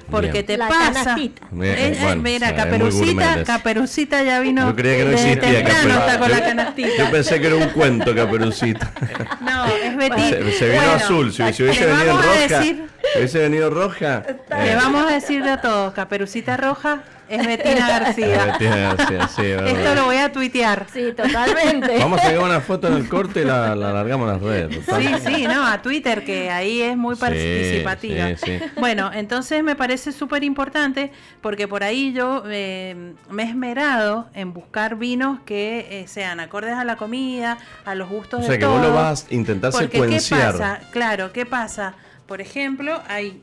[0.09, 0.45] Porque Bien.
[0.45, 0.93] te La pasa.
[0.93, 1.47] canastita.
[1.51, 3.43] Bien, eh, bueno, mira, o sea, es Caperucita.
[3.43, 4.67] Caperucita ya vino.
[4.69, 6.19] Yo creía que no existía Caperucita.
[6.19, 6.89] con la Yo- canastita.
[6.97, 8.91] Yo pensé que era un cuento, Caperucita.
[9.41, 10.21] No, es Betty.
[10.29, 12.47] Se- se vino azul, si- si hubiese venido roja.
[12.47, 14.23] decir- Hubiese venido roja.
[14.49, 18.45] Le Eh, vamos a decirle a todos, Caperucita Roja es Betina García.
[18.45, 19.67] Betina García, sí, verdad.
[19.67, 20.87] Esto lo voy a tuitear.
[20.93, 21.97] Sí, totalmente.
[21.99, 24.85] Vamos a sacar una foto en el corte y la, la largamos en las redes.
[24.85, 25.01] total.
[25.01, 28.29] Sí, sí, no, a Twitter, que ahí es muy participativa.
[28.29, 28.59] sí, sí.
[28.79, 31.11] Bueno, entonces me parece súper importante
[31.41, 36.73] porque por ahí yo eh, me he esmerado en buscar vinos que eh, sean acordes
[36.75, 38.79] a la comida, a los gustos O de sea que todos.
[38.79, 40.53] vos lo vas a intentar Porque, secuenciar.
[40.53, 40.79] ¿qué pasa?
[40.91, 41.93] Claro, ¿qué pasa?
[42.27, 43.41] Por ejemplo, hay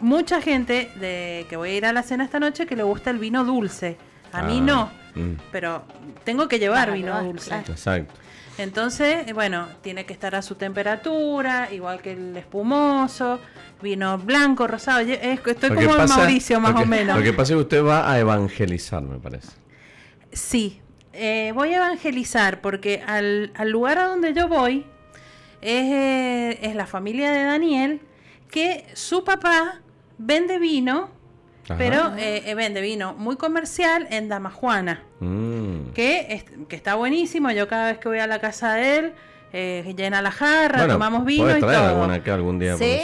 [0.00, 3.10] mucha gente de que voy a ir a la cena esta noche que le gusta
[3.10, 3.96] el vino dulce.
[4.32, 5.32] A mí Ah, no, mm.
[5.52, 5.82] pero
[6.24, 7.26] tengo que llevar Claro, vino claro.
[7.26, 7.54] dulce.
[7.54, 8.14] Exacto.
[8.58, 13.40] Entonces, bueno, tiene que estar a su temperatura, igual que el espumoso,
[13.80, 15.00] vino blanco, rosado.
[15.00, 17.16] Estoy como pasa- Mauricio, más que- o menos.
[17.16, 19.48] Lo que pasa es que usted va a evangelizar, me parece.
[20.32, 20.80] Sí,
[21.12, 24.84] eh, voy a evangelizar porque al, al lugar a donde yo voy
[25.62, 28.00] es, eh, es la familia de Daniel,
[28.50, 29.80] que su papá
[30.22, 31.08] vende vino,
[31.64, 31.74] Ajá.
[31.78, 35.02] pero eh, eh, vende vino muy comercial en Damajuana.
[35.20, 35.90] Mm.
[35.94, 37.50] que, es- que está buenísimo.
[37.50, 39.12] Yo cada vez que voy a la casa de él,
[39.52, 41.88] eh, llena la jarra, Bueno, tomamos vino y traer todo.
[41.88, 43.00] alguna acá algún día Sí.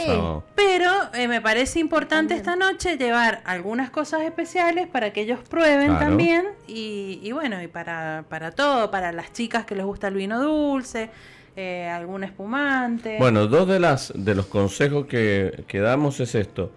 [0.55, 5.87] Pero eh, me parece importante esta noche llevar algunas cosas especiales para que ellos prueben
[5.89, 5.99] Claro.
[6.05, 6.45] también.
[6.67, 10.41] Y, y bueno, y para, para todo, para las chicas que les gusta el vino
[10.41, 11.09] dulce,
[11.55, 13.17] eh, algún espumante.
[13.19, 16.71] Bueno, dos de las de los consejos que, que damos es esto.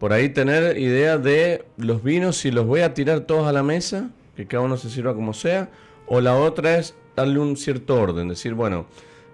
[0.00, 3.62] Por ahí tener idea de los vinos, si los voy a tirar todos a la
[3.62, 5.68] mesa, que cada uno se sirva como sea,
[6.06, 8.86] o la otra es darle un cierto orden, decir, bueno,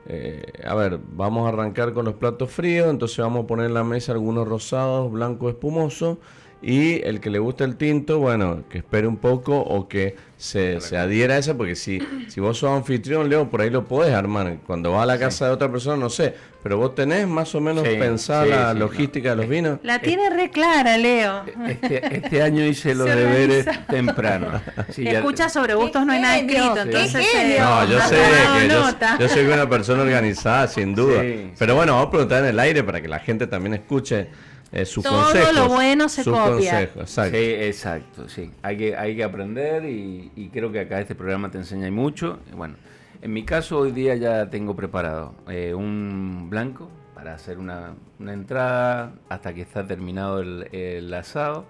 [0.09, 3.75] eh, a ver, vamos a arrancar con los platos fríos, entonces vamos a poner en
[3.75, 6.19] la mesa algunos rosados, blanco espumoso,
[6.63, 10.81] y el que le gusta el tinto, bueno, que espere un poco o que se,
[10.81, 14.13] se adhiera a esa, porque si, si vos sos anfitrión, Leo, por ahí lo podés
[14.15, 14.57] armar.
[14.67, 17.61] Cuando vas a la casa de otra persona, no sé, pero vos tenés más o
[17.61, 19.79] menos Sí, pensada sí, la sí, logística de los vinos.
[19.83, 21.45] la tiene re clara, Leo.
[21.69, 24.61] Este, este año hice los deberes temprano.
[24.91, 28.17] Sí, ya- Escucha sobre gustos no hay nada escrito, ¡Qué entonces eh, No, yo sé
[28.61, 31.21] que yo, yo soy una persona organizada, sin duda.
[31.23, 34.27] Sí, Pero bueno, vamos a preguntar en el aire para que la gente también escuche
[34.73, 35.55] eh, sus Todo consejos.
[35.55, 36.53] lo bueno se sus copia.
[36.53, 37.37] consejos, exacto.
[37.39, 38.51] Sí, exacto, sí.
[38.63, 42.39] Hay que, hay que aprender y, y creo que acá este programa te enseña mucho.
[42.55, 42.75] Bueno,
[43.23, 48.33] en mi caso hoy día ya tengo preparado eh, un blanco para hacer una, una
[48.35, 51.65] entrada hasta que está terminado el, el asado.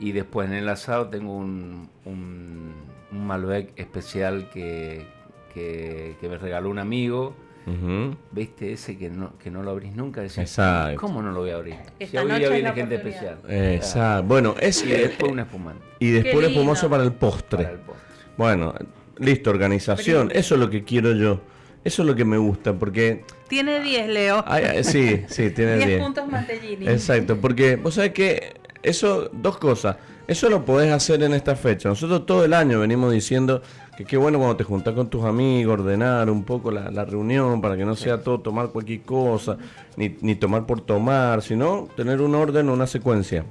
[0.00, 2.72] Y después en el asado tengo un, un,
[3.12, 5.06] un Malbec especial que,
[5.52, 7.34] que, que me regaló un amigo.
[7.68, 8.16] Ujú.
[8.32, 10.20] ¿Viste ese que no, que no lo abrís nunca?
[10.22, 11.00] Decís, Exacto.
[11.00, 11.74] ¿Cómo no lo voy a abrir?
[11.98, 13.38] Si Esta día es viene gente especial.
[13.48, 14.24] Exacto.
[14.26, 15.84] Bueno, es Y después un espumante.
[15.98, 17.64] y después el espumoso para el postre.
[17.64, 18.04] Para el postre.
[18.36, 18.74] Bueno,
[19.18, 20.30] listo, organización.
[20.32, 21.40] Eso es lo que quiero yo.
[21.84, 23.24] Eso es lo que me gusta, porque...
[23.48, 24.44] Tiene 10, Leo.
[24.46, 26.02] ay, sí, sí, tiene 10 10.
[26.02, 26.86] puntos Mantellini.
[26.88, 29.96] Exacto, porque vos sabés que eso, dos cosas.
[30.26, 31.88] Eso lo podés hacer en esta fecha.
[31.88, 33.62] Nosotros todo el año venimos diciendo
[33.98, 37.60] que qué bueno cuando te juntás con tus amigos, ordenar un poco la, la reunión
[37.60, 39.58] para que no sea todo tomar cualquier cosa,
[39.96, 43.44] ni, ni tomar por tomar, sino tener un orden o una secuencia.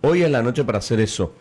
[0.00, 1.34] Hoy es la noche para hacer eso.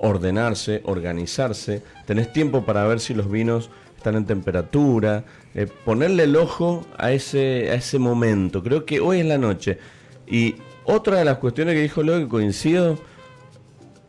[0.00, 1.82] Ordenarse, organizarse.
[2.04, 5.24] Tenés tiempo para ver si los vinos están en temperatura.
[5.54, 8.62] eh, ponerle el ojo a ese, a ese momento.
[8.62, 9.78] Creo que hoy es la noche.
[10.26, 12.98] Y otra de las cuestiones que dijo Leo que coincido.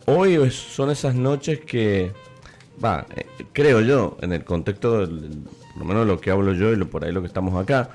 [0.05, 2.11] Hoy son esas noches que.
[2.83, 6.71] Va, eh, creo yo, en el contexto, del, por lo menos lo que hablo yo
[6.71, 7.89] y lo, por ahí lo que estamos acá,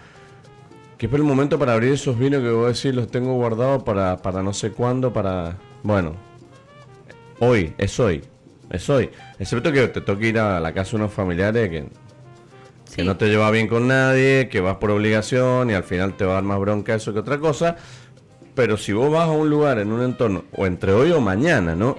[0.99, 3.83] que es el momento para abrir esos vinos que voy a decir, los tengo guardados
[3.83, 5.57] para, para no sé cuándo, para...
[5.83, 6.15] Bueno,
[7.39, 8.23] hoy, es hoy,
[8.71, 9.11] es hoy.
[9.39, 11.89] Excepto que te toque ir a la casa de unos familiares que,
[12.95, 16.25] que no te lleva bien con nadie, que vas por obligación y al final te
[16.25, 17.77] va a dar más bronca eso que otra cosa.
[18.55, 21.75] Pero si vos vas a un lugar, en un entorno, o entre hoy o mañana,
[21.75, 21.97] ¿no?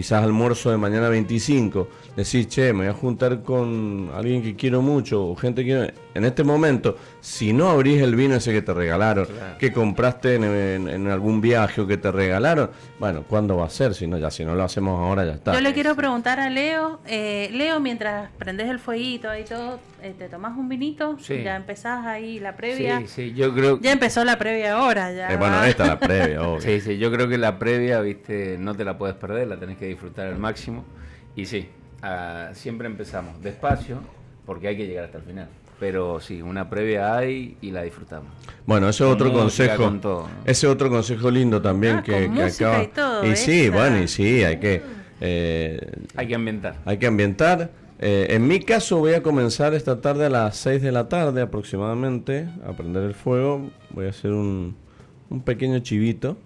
[0.00, 1.86] Quizás almuerzo de mañana 25,
[2.16, 5.92] decís, che, me voy a juntar con alguien que quiero mucho, o gente que...
[6.14, 10.44] En este momento, si no abrís el vino ese que te regalaron, que compraste en,
[10.44, 13.94] en- en algún viaje o que te regalaron, bueno, ¿cuándo va a ser?
[13.94, 15.52] Si no, ya si no lo hacemos ahora, ya está.
[15.54, 20.14] Yo le quiero preguntar a Leo, eh, Leo, mientras prendes el fueguito ahí todo, eh,
[20.18, 21.16] ¿te tomás un vinito?
[21.20, 21.42] Sí.
[21.44, 22.98] Ya empezás ahí la previa.
[23.00, 25.32] Sí, sí, yo creo Ya empezó la previa ahora, ya.
[25.32, 26.60] Eh, bueno, esta es la previa, obvio.
[26.60, 29.78] Sí, sí, yo creo que la previa, viste, no te la puedes perder, la tenés
[29.78, 30.84] que disfrutar al máximo.
[31.36, 31.68] Y sí,
[32.02, 34.00] ah, siempre empezamos despacio,
[34.44, 35.48] porque hay que llegar hasta el final.
[35.80, 38.28] Pero sí, una previa hay y la disfrutamos.
[38.66, 39.82] Bueno, ese es otro música, consejo.
[39.82, 40.28] con todo, ¿no?
[40.44, 42.82] Ese otro consejo lindo también Ah, que, con que acaba.
[42.84, 44.82] y todo, sí, bueno, y sí, hay que
[45.22, 45.80] eh,
[46.16, 46.76] Hay que ambientar.
[46.84, 47.70] hay que ambientar.
[47.98, 51.40] Eh, en mi caso voy a comenzar esta tarde a las 6 de la tarde
[51.42, 53.70] aproximadamente a prender el fuego.
[53.90, 54.76] Voy a hacer un,
[55.30, 56.36] un pequeño chivito.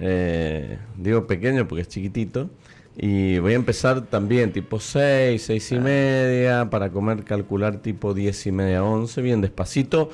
[0.00, 2.50] Eh, digo pequeño porque es chiquitito.
[2.96, 8.46] Y voy a empezar también tipo 6, 6 y media, para comer, calcular tipo 10
[8.46, 10.10] y media, 11, bien despacito.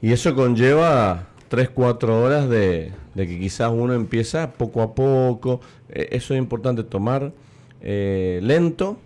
[0.00, 5.60] Y eso conlleva 3, 4 horas de, que quizás uno empieza poco a poco.
[5.88, 7.32] Eh, eso es importante tomar
[7.80, 8.96] eh, lento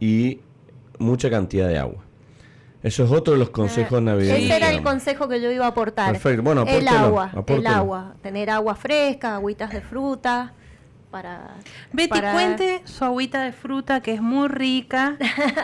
[0.00, 0.40] y
[0.98, 2.02] mucha cantidad de agua.
[2.82, 4.40] Eso es otro de los consejos eh, navideños.
[4.40, 6.10] Ese era el consejo que yo iba a aportar.
[6.10, 6.42] Perfecto.
[6.42, 8.14] Bueno, el agua, el agua.
[8.20, 10.54] Tener agua fresca, agüitas de fruta.
[11.12, 11.56] Para,
[11.92, 15.18] Betty, cuente su agüita de fruta que es muy rica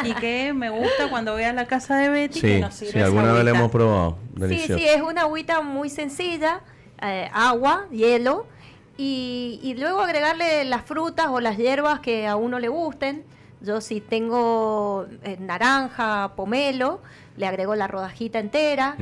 [0.05, 2.35] y que me gusta cuando voy a la casa de Betty.
[2.35, 4.19] Sí, que nos sirve sí alguna vez la hemos probado.
[4.47, 6.61] Sí, sí, es una agüita muy sencilla,
[7.01, 8.47] eh, agua, hielo,
[8.99, 13.25] y, y, luego agregarle las frutas o las hierbas que a uno le gusten.
[13.63, 17.01] Yo si tengo eh, naranja, pomelo,
[17.39, 18.97] le agrego la rodajita entera,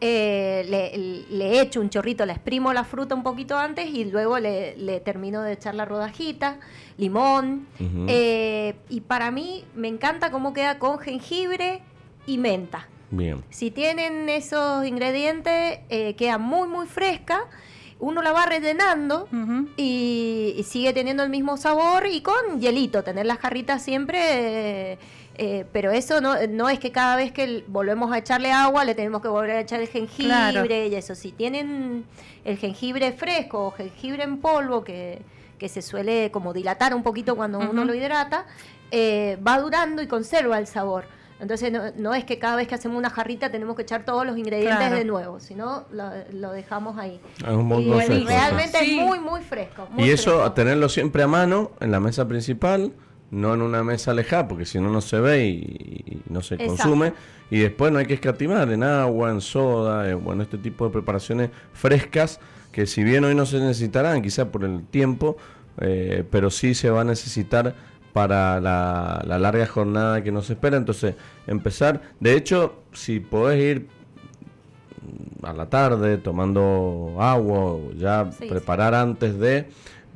[0.00, 5.00] eh, le, echo un chorrito, le exprimo la fruta un poquito antes y luego le,
[5.04, 6.58] termino de echar la rodajita,
[6.96, 7.66] limón.
[8.06, 11.82] Eh, y para mí me encanta cómo queda con jengibre
[12.26, 12.88] y menta.
[13.10, 13.42] Bien.
[13.48, 15.80] Si tienen esos ingredientes,
[16.16, 17.46] queda muy, muy fresca
[18.00, 19.28] uno la va rellenando
[19.76, 24.98] y, sigue teniendo el mismo sabor y con hielito, tener las jarritas siempre,
[25.40, 28.96] eh, pero eso no, no es que cada vez que volvemos a echarle agua le
[28.96, 31.14] tenemos que volver a echar el jengibre y eso.
[31.14, 32.04] Si tienen
[32.44, 35.22] el jengibre fresco o jengibre en polvo que,
[35.56, 38.46] que se suele como dilatar un poquito cuando uno lo hidrata,
[38.90, 41.04] eh, va durando y conserva el sabor.
[41.38, 44.36] Entonces no, es que cada vez que hacemos una jarrita tenemos que echar todos los
[44.36, 47.20] ingredientes de nuevo, sino lo, dejamos ahí.
[47.38, 49.86] y realmente es muy, muy fresco.
[49.96, 52.92] y eso, tenerlo siempre a mano en la mesa principal,
[53.30, 57.12] no en una mesa alejada, porque si no, no se ve y, no se consume.
[57.50, 60.90] Y después no hay que escatimar en agua, en soda, en, bueno, este tipo de
[60.90, 62.40] preparaciones frescas,
[62.72, 65.36] que si bien hoy no se necesitarán, quizá por el tiempo,
[65.80, 67.74] eh, pero sí se va a necesitar
[68.12, 70.76] para la, larga jornada que nos espera.
[70.76, 71.14] Entonces,
[71.46, 72.02] empezar.
[72.20, 73.88] De hecho, si podés ir
[75.42, 79.68] a la tarde tomando agua, ya preparar antes de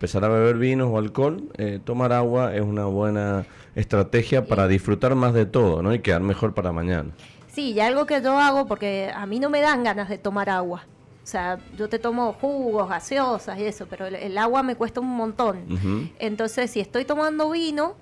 [0.03, 3.47] empezar a beber vinos o alcohol, eh, tomar agua es una buena
[3.77, 5.95] estrategia para disfrutar más de todo, ¿no?
[5.95, 7.11] Y quedar mejor para mañana.
[7.47, 10.51] Sí, y algo que yo hago, porque a mí no me dan ganas de tomar
[10.51, 10.83] agua.
[11.23, 15.07] O sea, yo te tomo jugos, gaseosas y eso, pero el, agua me cuesta un
[15.07, 16.11] montón.
[16.19, 17.95] Entonces, si estoy tomando vino,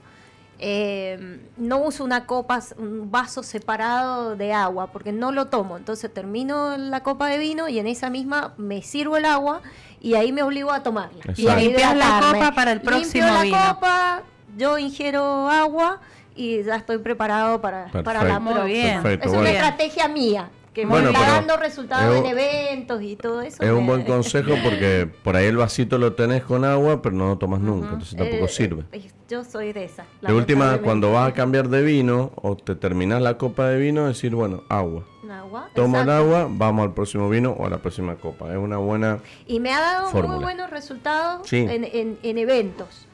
[0.62, 5.78] eh, no uso una copa, un vaso separado de agua, porque no lo tomo.
[5.78, 9.62] Entonces termino la copa de vino y en esa misma me sirvo el agua
[10.00, 11.24] y ahí me obligo a tomarla.
[11.36, 14.22] Y limpias la copa para el próximo Limpio la copa,
[14.58, 16.00] yo ingiero agua
[16.36, 19.04] y ya estoy preparado para, para la Muy bien.
[19.06, 23.62] es una estrategia mía que me está dando resultados en eventos y todo eso.
[23.62, 27.28] Es un buen consejo porque por ahí el vasito lo tenés con agua, pero no
[27.28, 28.84] lo tomas nunca, entonces tampoco eh, sirve.
[28.92, 30.06] Eh, yo soy de esa.
[30.22, 34.06] De última, cuando vas a cambiar de vino o te terminas la copa de vino,
[34.06, 35.04] decir, bueno, agua.
[35.30, 35.68] Agua.
[35.76, 38.50] Toma el agua, vamos al próximo vino o a la próxima copa.
[38.50, 39.20] Es una buena.
[39.46, 43.06] Y me ha dado muy buenos resultados en, en eventos.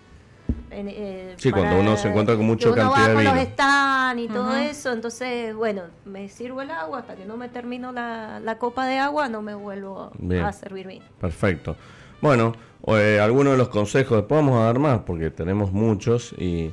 [0.79, 3.35] Eh, sí, cuando uno se encuentra con mucha cantidad de vino.
[3.35, 7.49] los están y todo eso, entonces, bueno, me sirvo el agua hasta que no me
[7.49, 10.11] termino la, copa de agua, no me vuelvo
[10.43, 11.05] a servir vino.
[11.18, 11.77] Perfecto.
[12.20, 12.55] Bueno,
[12.89, 16.72] eh, algunos de los consejos, después vamos a dar más porque tenemos muchos y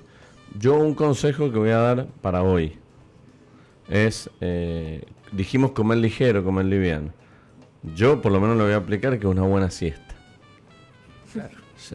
[0.59, 2.77] yo un consejo que voy a dar para hoy
[3.89, 7.11] es, eh, dijimos comer ligero, comer liviano.
[7.95, 10.12] Yo por lo menos lo voy a aplicar que es una buena siesta.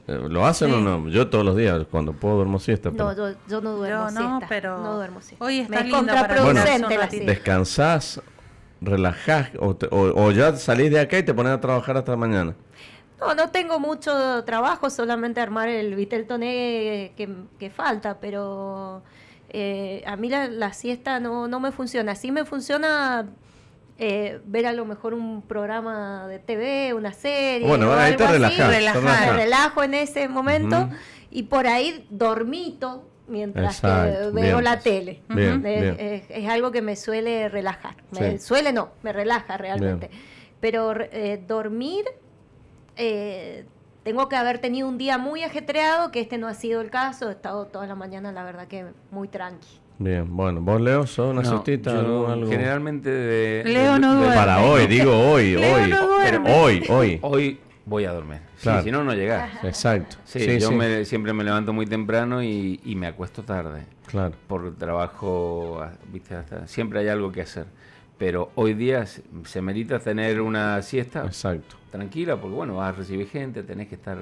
[0.05, 0.29] Claro.
[0.29, 1.09] ¿Lo hacen o no?
[1.09, 2.91] Yo todos los días, cuando puedo, duermo siesta.
[2.91, 5.45] No, yo, no duermo no, pero no duermo siesta.
[5.45, 8.21] Hoy está Me contraproducente bueno, ¿Descansás,
[8.81, 12.55] relajás o, ya salís de acá y te pones a trabajar hasta mañana?
[13.21, 19.03] No, no tengo mucho trabajo, solamente armar el Vitel Toné que, falta, pero
[19.49, 22.15] eh, a mí la, la siesta no, no me funciona.
[22.15, 23.27] Sí me funciona
[24.01, 27.67] eh, ver a lo mejor un programa de TV, una serie.
[27.67, 29.03] Bueno, ahí te relajas.
[29.03, 30.89] Me relajo en ese momento
[31.31, 33.83] y por ahí dormito mientras
[34.33, 35.23] veo la tele.
[36.29, 37.97] Es, algo que me suele relajar.
[38.13, 40.11] Me Suele no, me relaja realmente.
[40.61, 42.05] Pero eh, dormir,
[42.97, 43.65] eh,
[44.03, 47.29] tengo que haber tenido un día muy ajetreado, que este no ha sido el caso.
[47.29, 49.81] He estado toda la mañana, la verdad que muy tranqui.
[49.99, 54.35] Bien, bueno, vos Leo, sos una no, Generalmente de, Leo no duerme.
[54.37, 55.93] Para hoy, digo hoy, hoy.
[56.47, 57.19] hoy, hoy.
[57.21, 58.39] Hoy voy a dormir.
[58.57, 59.65] si no, no llegás.
[59.65, 60.17] Exacto.
[60.25, 63.87] Sí, yo Me, siempre me levanto muy temprano y, me acuesto tarde.
[64.07, 64.35] Claro.
[64.47, 67.67] Por trabajo, viste, hasta, siempre hay algo que hacer.
[68.17, 71.77] pero hoy día se, se merita tener una siesta Exacto.
[71.91, 74.17] tranquila, porque bueno, vas a recibir gente, tenés que estar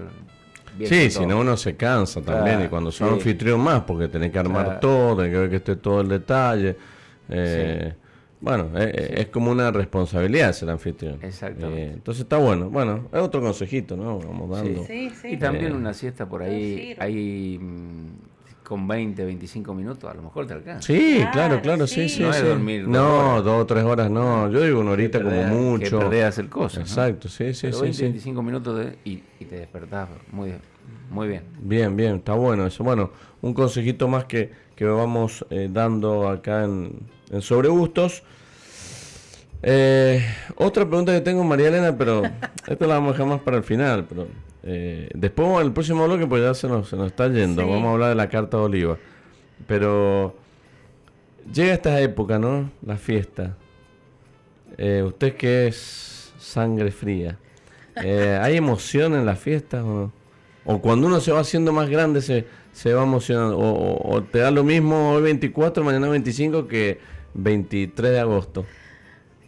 [0.76, 0.88] bien.
[0.90, 2.56] Sí, si no uno se cansa también.
[2.56, 3.14] Claro, Y cuando son sí.
[3.14, 4.80] anfitrión más, porque tenés que armar Claro.
[4.80, 6.76] todo, tenés que ver que esté todo el detalle.
[7.28, 7.94] Eh,
[8.38, 11.18] Bueno, eh, eh, es como una responsabilidad ser anfitrión.
[11.22, 11.82] Exactamente.
[11.82, 12.68] Eh, entonces está bueno.
[12.68, 14.18] Bueno, es otro consejito, ¿no?
[14.18, 14.84] Vamos dando.
[14.84, 15.28] Sí, sí.
[15.32, 15.74] Y también Eh.
[15.74, 17.60] una siesta por ahí, sirve.
[18.66, 20.82] Con 20, 25 minutos, a lo mejor te alcanza.
[20.86, 22.16] Sí, claro, Claro, sí, sí.
[22.16, 22.22] sí.
[22.22, 22.42] No es sí.
[22.46, 23.44] dormir dos No, horas.
[23.44, 24.50] dos o tres horas no.
[24.50, 25.98] Yo digo una horita como mucho.
[26.00, 26.78] Que perdés hacer cosas.
[26.78, 26.82] ¿no?
[27.04, 28.02] Exacto, sí, sí, Pero sí, 20, sí.
[28.02, 30.52] 25 minutos de- y, y te despertás muy,
[31.10, 31.42] muy bien.
[31.60, 32.82] Bien, bien, está bueno eso.
[32.82, 33.10] Bueno,
[33.40, 36.90] un consejito más que, que vamos eh, dando acá en,
[37.30, 38.24] en Sobre Gustos.
[39.62, 40.22] Eh,
[40.56, 42.22] otra pregunta que tengo, María Elena, pero
[42.66, 44.04] esto la vamos a dejar más para el final.
[44.08, 44.26] Pero
[44.66, 47.62] eh, después, en el próximo bloque, pues ya se nos, se nos está yendo.
[47.62, 47.68] Sí.
[47.68, 48.98] Vamos a hablar de la carta de oliva.
[49.66, 50.36] Pero
[51.52, 52.70] llega esta época, ¿no?
[52.84, 53.56] La fiesta.
[54.76, 57.38] Eh, usted que es sangre fría.
[58.02, 60.12] eh, ¿Hay emoción en las fiestas o no?
[60.64, 63.56] O cuando uno se va haciendo más grande se, se va emocionando.
[63.56, 66.98] O, o- o te da lo mismo hoy 24, mañana 25 que
[67.34, 68.66] 23 de agosto.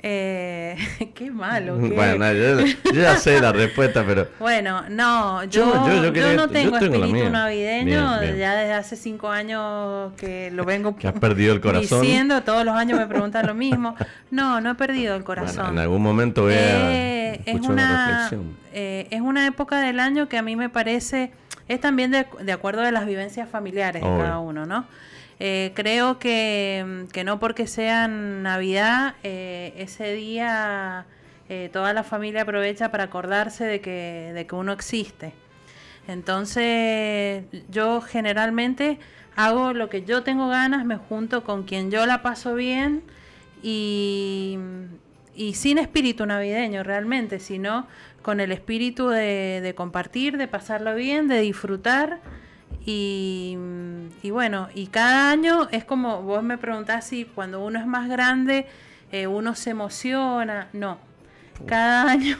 [0.00, 0.76] Eh,
[1.14, 1.78] qué malo.
[1.80, 2.60] qué- Bueno, no, yo,
[2.92, 4.28] yo ya sé la respuesta, pero...
[4.38, 7.84] Bueno, no, Yo- yo, yo- quería- no tengo espíritu navideño,
[8.20, 8.36] Bien, bien.
[8.38, 12.02] ya desde hace cinco años que lo vengo Que has perdido el corazón.
[12.02, 13.96] diciendo, todos los años me preguntan lo mismo.
[14.30, 15.72] No, no he perdido el Bueno, corazón.
[15.72, 18.56] en algún momento voy a Eh, es, una una, reflexión.
[18.72, 21.32] eh, es una época del año que a mí me parece,
[21.66, 24.86] es también de, de acuerdo a las vivencias familiares de cada uno, ¿no?
[25.40, 31.06] Eh, creo que, que no porque sea Navidad, eh, ese día
[31.48, 35.32] eh, toda la familia aprovecha para acordarse de que, de que uno existe.
[36.08, 38.98] Entonces, yo generalmente
[39.36, 43.02] hago lo que yo tengo ganas, me junto con quien yo la paso bien
[43.62, 44.58] y,
[45.36, 47.86] y sin espíritu navideño realmente, sino
[48.22, 52.20] con el espíritu de, de compartir, de pasarlo bien, de disfrutar.
[52.86, 53.56] Y,
[54.22, 58.08] y bueno, y cada año es como vos me preguntás si cuando uno es más
[58.08, 58.66] grande
[59.12, 60.68] eh, uno se emociona.
[60.72, 60.98] No,
[61.66, 62.38] cada año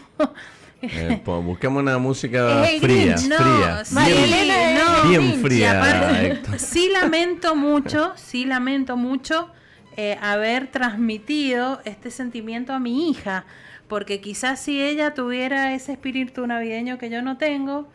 [0.80, 3.84] Eh, pues, busquemos una música fría, no, fría.
[3.84, 5.08] sí, bien, no.
[5.10, 9.50] bien fría, aparte, sí lamento mucho, sí lamento mucho
[9.96, 13.44] eh, haber transmitido este sentimiento a mi hija,
[13.88, 17.88] porque quizás si ella tuviera ese espíritu navideño que yo no tengo,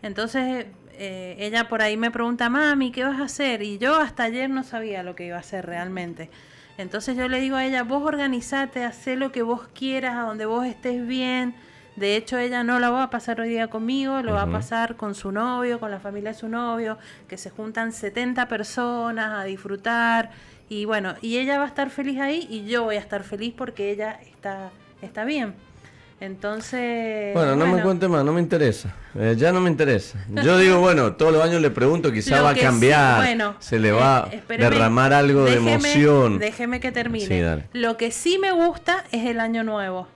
[0.00, 0.64] entonces
[1.02, 3.62] eh, ella por ahí me pregunta, mami, ¿qué vas a hacer?
[3.62, 6.28] Y yo hasta ayer no sabía lo que iba a hacer realmente.
[6.76, 10.44] Entonces yo le digo a ella, vos organizate, haz lo que vos quieras, a donde
[10.44, 11.54] vos estés bien.
[11.96, 14.96] De hecho, ella no la va a pasar hoy día conmigo, lo va a pasar
[14.96, 16.98] con su novio, con la familia de su novio,
[17.28, 20.30] que se juntan 70 personas a disfrutar.
[20.68, 23.54] Y bueno, y ella va a estar feliz ahí y yo voy a estar feliz
[23.56, 24.70] porque ella está,
[25.00, 25.54] está bien.
[26.20, 27.32] Entonces.
[27.34, 28.94] Bueno, no me cuente más, no me interesa.
[29.18, 30.18] Eh, ya no me interesa.
[30.28, 33.16] Yo digo, bueno, todos los años le pregunto, quizá Lo va a que sí- cambiar,
[33.16, 36.38] bueno, se le va eh, a derramar algo de emoción.
[36.38, 37.26] Déjeme que termine.
[37.26, 37.64] Sí, dale.
[37.72, 40.08] Lo que sí me gusta es el año nuevo.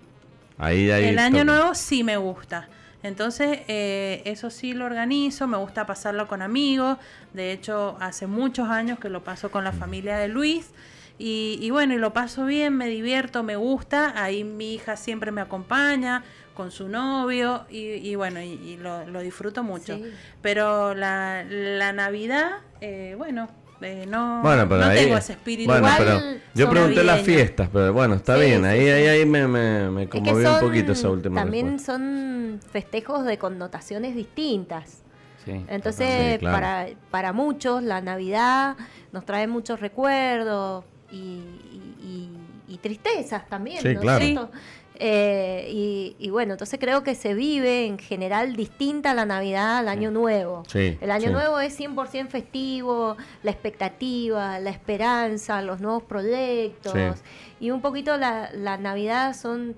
[0.58, 1.06] Ahí, ahí.
[1.06, 2.68] el año nuevo sí me gusta.
[3.02, 6.98] Entonces, eh, eso sí lo organizo, me gusta pasarlo con amigos.
[7.32, 10.70] De hecho, hace muchos años que lo paso con la familia de Luis.
[11.18, 14.12] Y, y bueno, y lo paso bien, me divierto, me gusta.
[14.20, 19.06] Ahí mi hija siempre me acompaña con su novio y, y bueno, y, y lo,
[19.06, 19.96] lo disfruto mucho.
[19.96, 20.04] Sí.
[20.42, 22.50] Pero la, la Navidad,
[22.80, 23.48] eh, bueno,
[23.80, 24.98] eh, no, Bueno, pero no ahí.
[25.04, 25.70] tengo ese espíritu.
[25.70, 28.62] Bueno, Igual pero yo pregunté las fiestas, pero bueno, está Sí, bien.
[28.62, 28.88] sí, ahí, sí.
[28.88, 31.92] ahí, ahí me, me, me Es que conmovió un poquito esa última también respuesta.
[31.92, 35.02] son festejos de connotaciones distintas.
[35.44, 36.56] Sí, Entonces, Sí, claro.
[36.56, 38.76] para, para muchos, la Navidad
[39.12, 40.84] nos trae muchos recuerdos
[41.14, 41.40] y,
[41.72, 42.28] y-
[42.68, 43.78] y- y tristezas también.
[43.82, 44.24] Sí, ¿no es claro.
[44.24, 44.50] cierto?
[44.96, 49.88] Eh, y, y bueno, entonces creo que se vive en general distinta la Navidad al
[49.88, 50.62] Año Nuevo.
[50.68, 51.32] Sí, El Año sí.
[51.32, 56.92] Nuevo es 100% festivo, la expectativa, la esperanza, los nuevos proyectos.
[56.92, 57.22] Sí.
[57.66, 59.74] Y un poquito la, la Navidad son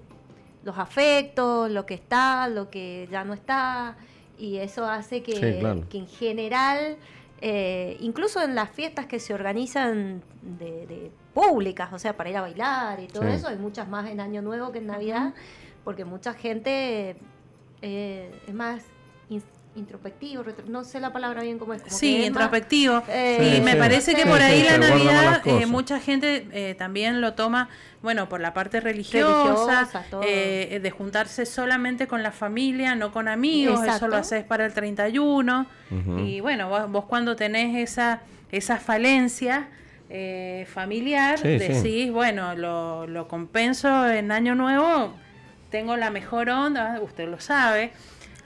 [0.64, 3.96] los afectos, lo que está, lo que ya no está.
[4.38, 5.84] Y eso hace que, Sí, claro.
[5.88, 6.96] que en general,
[7.40, 12.36] eh, incluso en las fiestas que se organizan de, de públicas, o sea, para ir
[12.36, 13.28] a bailar y todo Sí.
[13.34, 15.34] eso, hay muchas más en Año Nuevo que en Navidad,
[15.84, 17.16] porque mucha gente
[17.82, 18.84] eh, es más
[19.76, 21.82] introspectivo, retro- no sé la palabra bien cómo es.
[21.82, 23.02] como que Sí, es más- introspectivo.
[23.08, 23.78] Eh, y me sí.
[23.78, 27.68] parece que Sí, por ahí sí, la Navidad, eh, mucha gente eh, también lo toma,
[28.02, 33.28] bueno, por la parte religiosa, Religiosa, eh, de juntarse solamente con la familia, no con
[33.28, 35.66] amigos, eso lo haces para el 31.
[35.90, 36.18] Ujú.
[36.18, 38.20] Y bueno, vos, vos cuando tenés esa,
[38.50, 39.68] esa falencia,
[40.08, 41.66] eh, familiar, Sí, sí.
[41.68, 45.14] decís, bueno, lo, lo compenso en Año Nuevo,
[45.70, 47.90] tengo la mejor onda, usted lo sabe,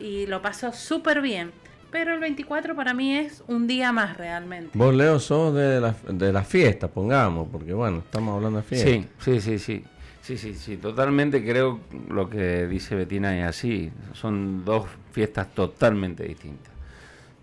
[0.01, 1.53] y lo paso súper bien.
[1.91, 4.71] Pero el 24 para mí es un día más realmente.
[4.75, 8.89] Vos, Leo, sos de la, de la fiesta, pongamos, porque bueno, estamos hablando de fiesta.
[8.89, 9.85] Sí, sí, sí, sí.
[10.23, 13.91] Sí, sí, sí, totalmente creo lo que dice Betina es así.
[14.13, 16.73] Son dos fiestas totalmente distintas.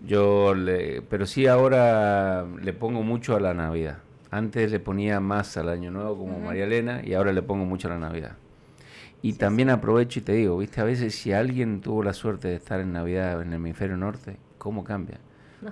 [0.06, 3.98] Yo le, pero sí ahora le pongo mucho a la Navidad.
[4.30, 7.88] Antes le ponía más al Año Nuevo como María Elena y ahora le pongo mucho
[7.88, 8.36] a la Navidad.
[9.20, 12.54] Y también aprovecho y te digo, viste, a veces si alguien tuvo la suerte de
[12.54, 15.18] estar en Navidad en el hemisferio norte, ¿cómo cambia?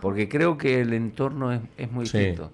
[0.00, 2.18] Porque creo que el entorno es, es muy Sí.
[2.18, 2.50] distinto.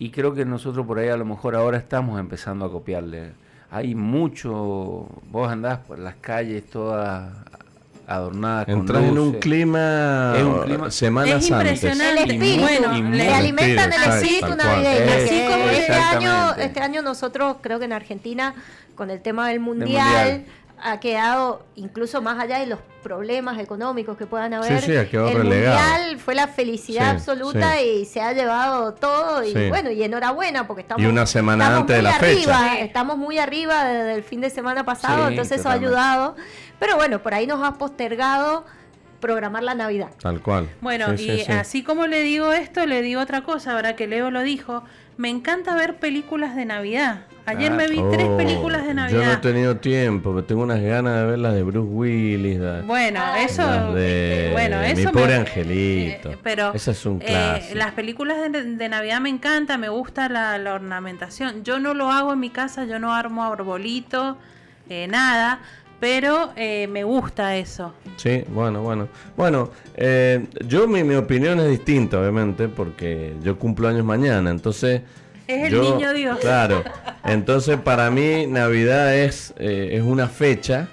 [0.00, 3.30] Y creo que nosotros por ahí a lo mejor ahora estamos empezando a copiarle.
[3.70, 7.32] Hay mucho, vos andás por las calles todas
[8.06, 9.40] adornadas con Entras en un luces.
[9.40, 12.22] clima, Es un clima- semanas Es impresionante.
[12.24, 12.48] El antes.
[12.48, 15.12] Espíritu, y muy- le alimentan el espíritu navideño.
[15.12, 18.54] Así como este año, este año nosotros creo que en Argentina
[19.02, 19.88] con el tema del mundial,
[20.38, 20.44] mundial.
[20.80, 24.80] ha quedado incluso más allá de los problemas económicos que puedan haber.
[24.80, 25.76] sí, ha quedado el relegado.
[25.76, 27.84] mundial fue la felicidad Sí, absoluta sí.
[28.02, 29.68] y se ha llevado todo y Sí.
[29.70, 32.78] bueno y enhorabuena porque estamos Y una semana estamos antes de muy la arriba, fecha.
[32.80, 36.36] estamos muy arriba desde el fin de semana pasado, Sí, entonces eso ha ayudado.
[36.78, 38.64] Pero bueno, por ahí nos ha postergado
[39.18, 40.10] programar la Navidad.
[40.22, 40.68] Tal cual.
[40.80, 41.52] Bueno, Sí, y sí, sí.
[41.52, 44.84] así como le digo esto, le digo otra cosa, ahora que Leo lo dijo.
[45.16, 47.26] Me encanta ver películas de Navidad.
[47.44, 49.40] Ayer Ah, me vi tres Oh, películas de Yo no he Navidad.
[49.40, 52.58] tenido tiempo, pero tengo unas ganas de ver las de Bruce Willis.
[52.60, 56.30] la- Bueno, eso, de bueno, Mi eso pobre me- angelito.
[56.30, 57.78] eh, pero Ese es un eh, clásico.
[57.78, 61.64] las películas de, de Navidad me encantan, me gusta la, la ornamentación.
[61.64, 64.38] Yo no lo hago en mi casa, yo no armo arbolito,
[64.88, 65.58] eh, nada,
[65.98, 67.92] pero eh, me gusta eso.
[68.16, 69.08] Sí, bueno, bueno.
[69.36, 75.02] Bueno, eh, yo mi, mi opinión es distinta, obviamente, porque yo cumplo años mañana, entonces...
[75.54, 76.38] Es el yo- niño Dios.
[76.38, 76.82] Claro.
[77.24, 80.88] Entonces, para mí, Navidad es, eh, es una fecha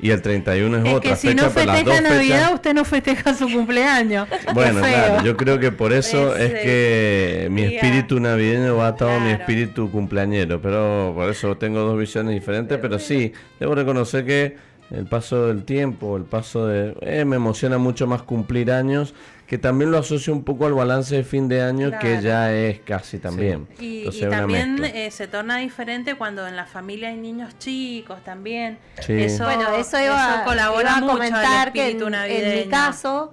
[0.00, 1.42] y el 31 es, Es otra que si fecha.
[1.46, 4.28] no pero festeja Navidad, fechas- usted no festeja su cumpleaños.
[4.54, 9.10] Bueno, claro, yo creo que por eso Es, es, que mi espíritu navideño va atado
[9.10, 9.40] a mi Claro.
[9.40, 14.56] espíritu cumpleañero, pero por eso tengo dos visiones diferentes, pero sí, debo reconocer que
[14.92, 16.94] el paso del tiempo, el paso de...
[17.02, 19.14] eh, me emociona mucho más cumplir años,
[19.48, 22.80] que también lo asocio un poco al balance de fin de año, que ya es
[22.80, 23.66] casi también.
[23.80, 28.22] Y, Entonces, y también eh, se torna diferente cuando en la familia hay niños chicos
[28.22, 28.78] también.
[29.00, 29.14] Sí.
[29.14, 33.32] Eso, Bueno, eso iba, colabora iba a mucho comentar al que en, mi caso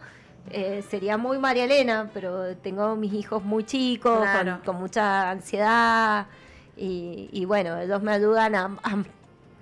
[0.51, 4.51] eh, sería muy María Elena, pero tengo mis hijos muy chicos, Claro.
[4.63, 6.27] con, con mucha ansiedad
[6.77, 9.03] y, y bueno, ellos me ayudan a, a-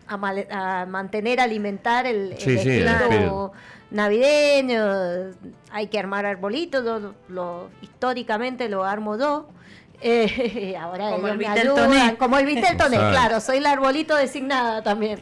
[0.06, 3.51] a mal- a mantener, alimentar el, el Sí, sí, el espíritu.
[3.94, 5.32] Navideño.
[5.72, 9.48] Hay que armar arbolitos, yo lo- lo- históricamente lo armo yo.
[10.06, 13.10] Eh, ahora Como ellos el me ayudan, como el Viteltoné, Exacto.
[13.12, 15.22] claro, soy el arbolito designada también.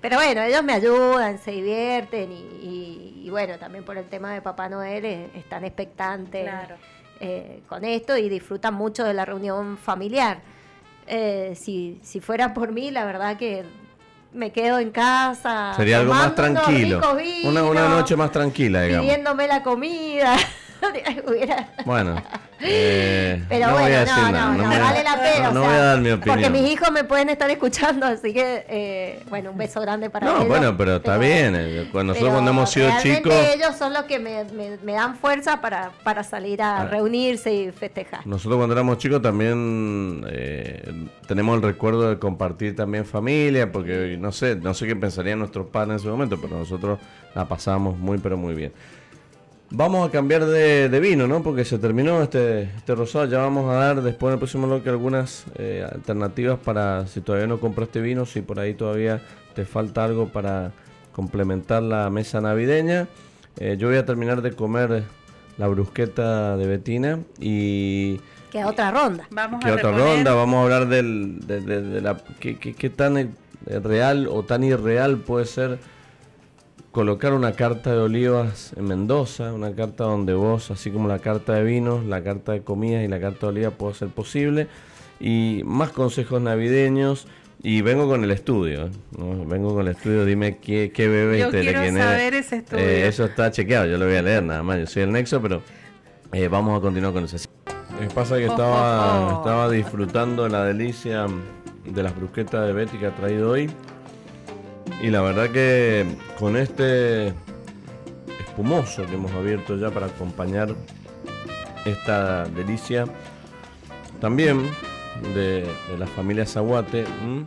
[0.00, 4.32] Pero bueno, ellos me ayudan, se divierten y, y- y bueno, también por el tema
[4.32, 6.76] de Papá Noel eh, están expectantes Claro.
[7.18, 10.38] eh, con esto y disfrutan mucho de la reunión familiar.
[11.08, 13.64] Eh, si, si fuera por mí, la verdad que
[14.32, 15.74] me quedo en casa.
[15.76, 17.00] Sería algo más tranquilo.
[17.44, 19.06] Una, una noche más tranquila, digamos.
[19.06, 20.36] Pidiéndome la comida.
[21.84, 22.20] Bueno,
[22.64, 25.50] eh, Pero no bueno, no, nada, no, no, vale la pena.
[25.50, 26.36] no- o no sea, voy a dar mi opinión.
[26.38, 30.26] Porque mis hijos me pueden estar escuchando, así que, eh, bueno, un beso grande para
[30.26, 30.48] No, ellos.
[30.48, 31.54] bueno, pero está bien.
[31.56, 35.16] eh, Cuando nosotros cuando hemos sido chicos, ellos son los que me, me- me dan
[35.16, 36.84] fuerza para, para salir a Ah.
[36.86, 38.26] reunirse y festejar.
[38.26, 44.32] nosotros cuando éramos chicos también eh, tenemos el recuerdo de compartir también familia, porque no
[44.32, 46.98] sé, no sé qué pensarían nuestros padres en ese momento, pero nosotros
[47.34, 48.72] la pasamos muy, pero muy bien.
[49.74, 51.42] Vamos a cambiar de, de vino, ¿no?
[51.42, 53.24] Porque se terminó este, este rosado.
[53.24, 57.46] Ya vamos a dar después en el próximo bloque algunas eh, alternativas para si todavía
[57.46, 59.22] no compraste vino, si por ahí todavía
[59.54, 60.72] te falta algo para
[61.12, 63.08] complementar la mesa navideña.
[63.58, 65.04] Eh, yo voy a terminar de comer
[65.56, 68.20] la brusqueta de Betina y
[68.50, 69.26] Queda otra ronda.
[69.30, 70.34] Vamos ¿Qué a otra reponer- ronda?
[70.34, 73.28] Vamos a hablar del, de, de- de la, qué, qué- qué tan eh,
[73.82, 75.78] real o tan irreal puede ser
[76.92, 81.54] colocar una carta de olivas en Mendoza, una carta donde vos, así como la carta
[81.54, 84.68] de vinos, la carta de comidas y la carta de olivas puede ser posible.
[85.18, 87.26] Y más consejos navideños.
[87.64, 88.90] Y vengo con el estudio, ¿eh?
[89.16, 89.44] ¿no?
[89.46, 92.20] vengo con el estudio, dime qué, qué bebé Yo y te- de quiero quién saber
[92.20, 92.46] eres.
[92.46, 92.82] ese estudio.
[92.82, 95.40] Eh, eso está chequeado, yo lo voy a leer nada más, yo soy el nexo,
[95.40, 95.62] pero
[96.32, 97.36] eh, vamos a continuar con eso.
[98.00, 99.38] Que pasa que Oh, estaba, oh, oh.
[99.38, 101.26] estaba disfrutando la delicia
[101.84, 103.70] de las brusquetas de Betty que ha traído hoy.
[105.00, 106.06] Y la verdad que
[106.38, 107.34] con este
[108.40, 110.74] espumoso que hemos abierto ya para acompañar
[111.84, 113.06] esta delicia,
[114.20, 114.62] también
[115.34, 117.44] de, de la familia Zaguate, ¿m?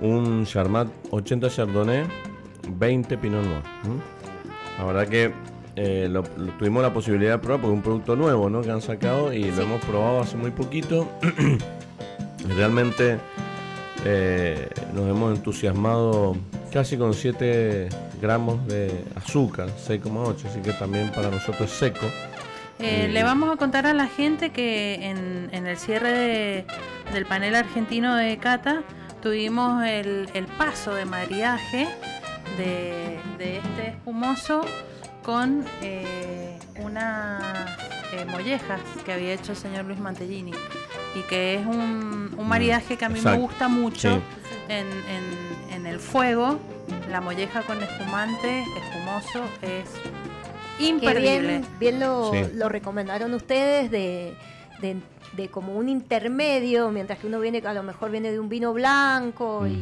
[0.00, 2.04] un Charmat 80 Chardonnay,
[2.68, 3.62] 20 Pinot Noir.
[3.84, 4.00] ¿m?
[4.78, 5.32] La verdad que
[5.76, 8.60] eh, lo, lo tuvimos la posibilidad de probar porque es un producto nuevo ¿no?
[8.60, 11.08] que han sacado y lo hemos probado hace muy poquito.
[12.56, 13.18] Realmente
[14.04, 16.36] eh, nos hemos entusiasmado
[16.72, 17.88] casi con 7
[18.20, 22.06] gramos de azúcar, 6,8, así que también para nosotros es seco.
[22.78, 26.64] Eh, Y- le vamos a contar a la gente que en, en el cierre de-
[27.12, 28.82] del panel argentino de Cata
[29.22, 31.86] tuvimos el, el paso de mariaje
[32.58, 34.62] de, de este espumoso
[35.22, 37.38] con eh, una
[38.14, 40.52] eh, mollejas que había hecho el señor Luis Mantellini
[41.14, 44.20] y que es un, un mariaje que a mí me Mm, gusta mucho Sí.
[44.68, 46.58] En, en- en el fuego.
[47.10, 49.84] La molleja con espumante, espumoso, es
[50.78, 51.48] imperdible.
[51.58, 52.40] bien, bien lo, Sí.
[52.54, 54.34] lo recomendaron ustedes de,
[54.80, 54.96] de,
[55.36, 58.72] de como un intermedio, mientras que uno viene, a lo mejor viene de un vino
[58.72, 59.72] blanco y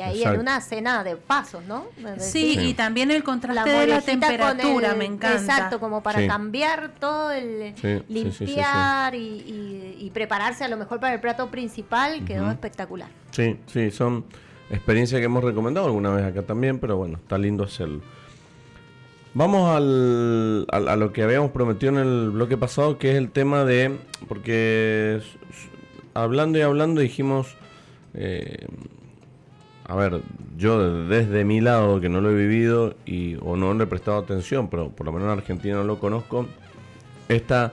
[0.00, 0.34] ahí Exacto.
[0.34, 1.86] en una cena de pasos, ¿no?
[2.18, 5.34] Sí, y también el la contraste de la molejita con temperatura el- me encanta.
[5.34, 6.26] Exacto, como para Sí.
[6.26, 8.44] cambiar todo el Sí, sí, sí, sí, sí.
[8.46, 13.08] limpiar Y, y- y prepararse a lo mejor para el plato principal, quedó espectacular.
[13.30, 14.24] Sí, sí, son
[14.70, 18.00] experiencias que hemos recomendado alguna vez acá también, pero bueno, está lindo hacerlo.
[19.36, 23.30] Vamos al, al- a lo que habíamos prometido en el bloque pasado, que es el
[23.30, 25.20] tema de, porque
[26.14, 27.56] hablando y hablando dijimos,
[28.14, 28.66] eh,
[29.86, 30.20] a ver,
[30.56, 34.18] yo desde mi lado, que no lo he vivido y, o no le he prestado
[34.18, 36.46] atención, pero por lo menos en Argentina no lo conozco,
[37.28, 37.72] esta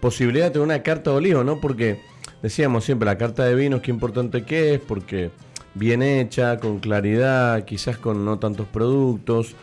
[0.00, 1.60] posibilidad de tener una carta de olivo, ¿no?
[1.60, 2.00] Porque
[2.42, 5.30] decíamos siempre, la carta de vinos, qué importante que es, porque
[5.74, 9.54] bien hecha, con claridad, quizás con no tantos productos,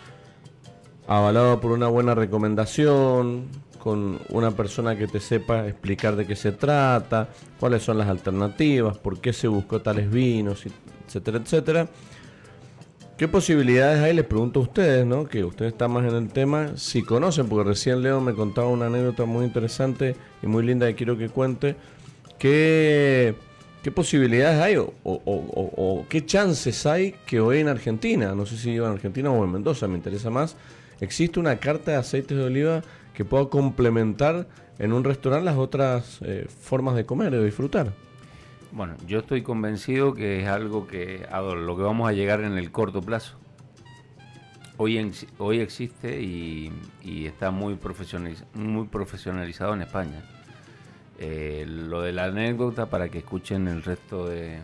[1.07, 3.47] avalado por una buena recomendación,
[3.79, 7.29] con una persona que te sepa explicar de qué se trata,
[7.59, 10.71] cuáles son las alternativas, por qué se buscó tales vinos, y-
[11.11, 11.89] etcétera, etcétera.
[13.17, 14.15] ¿Qué posibilidades hay?
[14.15, 15.25] Les pregunto a ustedes, ¿no?
[15.25, 18.87] Que ustedes están más en el tema, si conocen, porque recién Leo me contaba una
[18.87, 21.75] anécdota muy interesante y muy linda que quiero que cuente.
[22.39, 23.35] ¿Qué,
[23.93, 29.29] posibilidades hay o, qué chances hay que hoy en Argentina, no sé si en Argentina
[29.29, 30.55] o en Mendoza, me interesa más,
[30.99, 32.81] existe una carta de aceites de oliva
[33.13, 34.47] que pueda complementar
[34.79, 37.93] en un restaurante las otras eh, formas de comer, de disfrutar?
[38.71, 42.57] Bueno, yo estoy convencido que es algo que a lo que vamos a llegar en
[42.57, 43.37] el corto plazo.
[44.77, 46.71] Hoy, hoy existe y,
[47.03, 50.23] y está muy, profesionaliz- muy profesionalizado en España.
[51.19, 54.59] Eh, lo de la anécdota para que escuchen el resto de,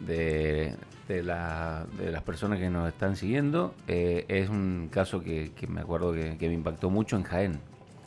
[0.00, 0.74] de,
[1.06, 5.66] de la- de las personas que nos están siguiendo, eh, es un caso que, que
[5.68, 7.60] me acuerdo que, que me impactó mucho en Jaén,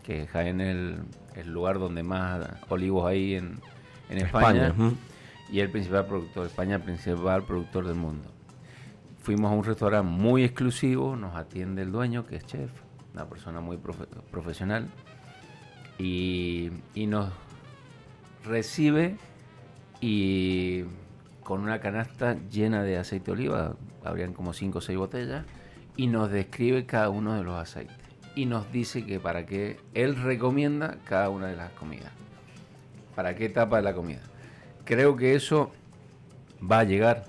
[0.04, 0.98] que Jaén es el,
[1.36, 3.60] el lugar donde más olivos hay en,
[4.12, 4.74] en España,
[5.52, 8.30] y el principal productor, España el principal productor del mundo.
[9.20, 12.72] Fuimos a un restaurante muy exclusivo, nos atiende el dueño, que es chef,
[13.14, 14.88] una persona muy profe- profesional,
[15.98, 17.32] y, y nos
[18.46, 19.18] recibe
[20.00, 20.84] y
[21.44, 25.46] con una canasta llena de aceite de oliva, habrían como 5 o 6 botellas,
[25.98, 27.96] y nos describe cada uno de los aceites.
[28.36, 32.12] Y nos dice que para qué él recomienda cada una de las comidas.
[33.22, 34.22] Para qué etapa de la comida.
[34.84, 35.72] Creo que eso
[36.60, 37.26] va a llegar.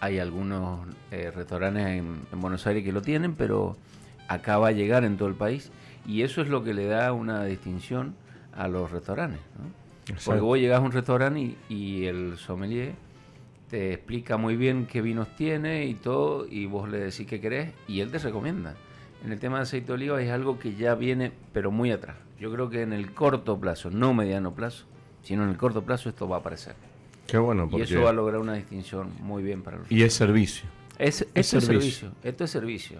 [0.00, 3.76] Hay algunos eh, restaurantes en, en Buenos Aires que lo tienen, pero
[4.26, 5.70] acá va a llegar en todo el país.
[6.06, 8.14] Y eso es lo que le da una distinción
[8.54, 9.40] a los restaurantes.
[9.58, 10.14] ¿no?
[10.24, 12.94] Porque vos llegás a un restaurante y, y el sommelier
[13.68, 17.74] te explica muy bien qué vinos tiene y todo, y vos le decís qué querés,
[17.86, 18.76] y él te recomienda.
[19.22, 22.16] En el tema de aceite de oliva es algo que ya viene, pero muy atrás.
[22.44, 24.84] Yo creo que en el corto plazo, no mediano plazo,
[25.22, 26.74] sino en el corto plazo esto va a aparecer.
[27.26, 27.84] Qué bueno, Y porque...
[27.84, 30.68] eso va a lograr una distinción muy bien para los Y es servicio.
[30.98, 31.70] es, Es esto es servicio.
[31.70, 32.98] servicio, esto es servicio.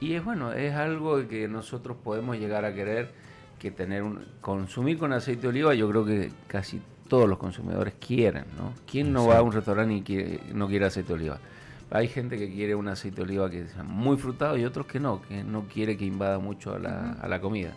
[0.00, 3.12] Y es bueno, es algo que nosotros podemos llegar a querer,
[3.60, 7.94] que tener un, consumir con aceite de oliva, yo creo que casi todos los consumidores
[8.04, 8.72] quieren, ¿no?
[8.90, 11.38] ¿Quién no va a un restaurante y quiere- no quiere aceite de oliva?
[11.92, 14.98] Hay gente que quiere un aceite de oliva que sea muy frutado y otros que
[14.98, 17.74] no, que no quiere que invada mucho a la, a la comida.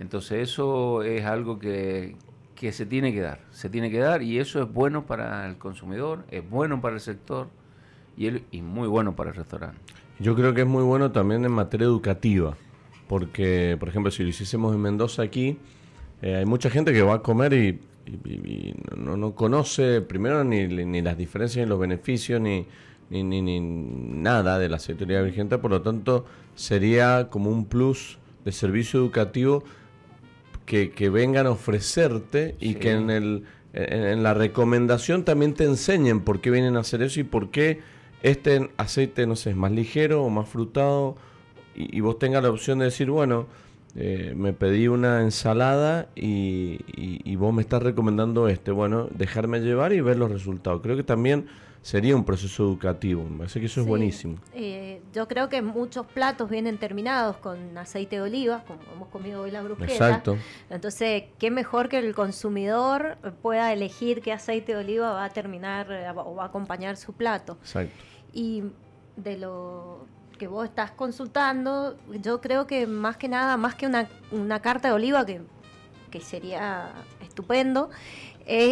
[0.00, 2.16] Entonces eso es algo que,
[2.56, 5.56] que se tiene que dar, se tiene que dar y eso es bueno para el
[5.58, 7.48] consumidor, es bueno para el sector
[8.16, 9.78] y, el- y muy bueno para el restaurante.
[10.18, 12.56] Yo creo que es muy bueno también en materia educativa,
[13.08, 15.58] porque, por ejemplo, si lo hiciésemos en Mendoza aquí,
[16.22, 17.78] eh, hay mucha gente que va a comer y,
[18.96, 22.66] no, no conoce primero ni, ni las diferencias ni los beneficios ni,
[23.10, 26.24] ni, ni- nada de la aceitería virgenta, por lo tanto
[26.54, 29.62] sería como un plus de servicio educativo
[30.70, 32.74] que, que vengan a ofrecerte y Sí.
[32.76, 33.42] que en, el,
[33.72, 37.50] en, en la recomendación también te enseñen por qué vienen a hacer eso y por
[37.50, 37.80] qué
[38.22, 41.16] este aceite, no sé, es más ligero o más frutado
[41.74, 43.46] y, y vos tengas la opción de decir, bueno,
[43.96, 48.70] eh, me pedí una ensalada y, y- y vos me estás recomendando este.
[48.70, 50.80] Bueno, dejarme llevar y ver los resultados.
[50.82, 51.46] Creo que también
[51.82, 53.24] sería un proceso educativo.
[53.24, 54.38] Me parece que eso es buenísimo.
[54.54, 59.42] Eh, yo creo que muchos platos vienen terminados con aceite de oliva, como hemos comido
[59.42, 59.92] hoy la brusqueta.
[59.92, 60.36] Exacto.
[60.68, 65.90] Entonces, qué mejor que el consumidor pueda elegir qué aceite de oliva va a terminar
[65.90, 67.56] eh, o va a acompañar su plato.
[67.62, 67.94] Exacto.
[68.32, 68.64] Y
[69.16, 70.06] de lo
[70.38, 74.88] que vos estás consultando, yo creo que más que nada, más que una, una carta
[74.88, 75.42] de oliva, que,
[76.10, 77.90] que sería estupendo,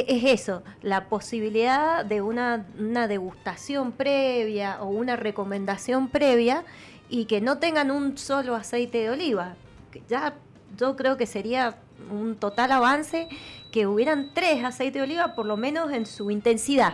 [0.08, 6.64] es eso, la posibilidad de una, una degustación previa o una recomendación previa
[7.08, 9.54] y que no tengan un solo aceite de oliva.
[10.08, 10.34] Ya
[10.76, 11.76] yo creo que sería
[12.10, 13.28] un total avance
[13.72, 16.92] que hubieran tres aceites de oliva, por lo menos en su intensidad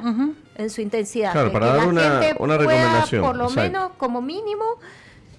[0.56, 1.32] en su intensidad.
[1.32, 3.62] Claro, para que dar la una- gente una pueda, recomendación, Por lo exacto.
[3.62, 4.64] menos, como mínimo,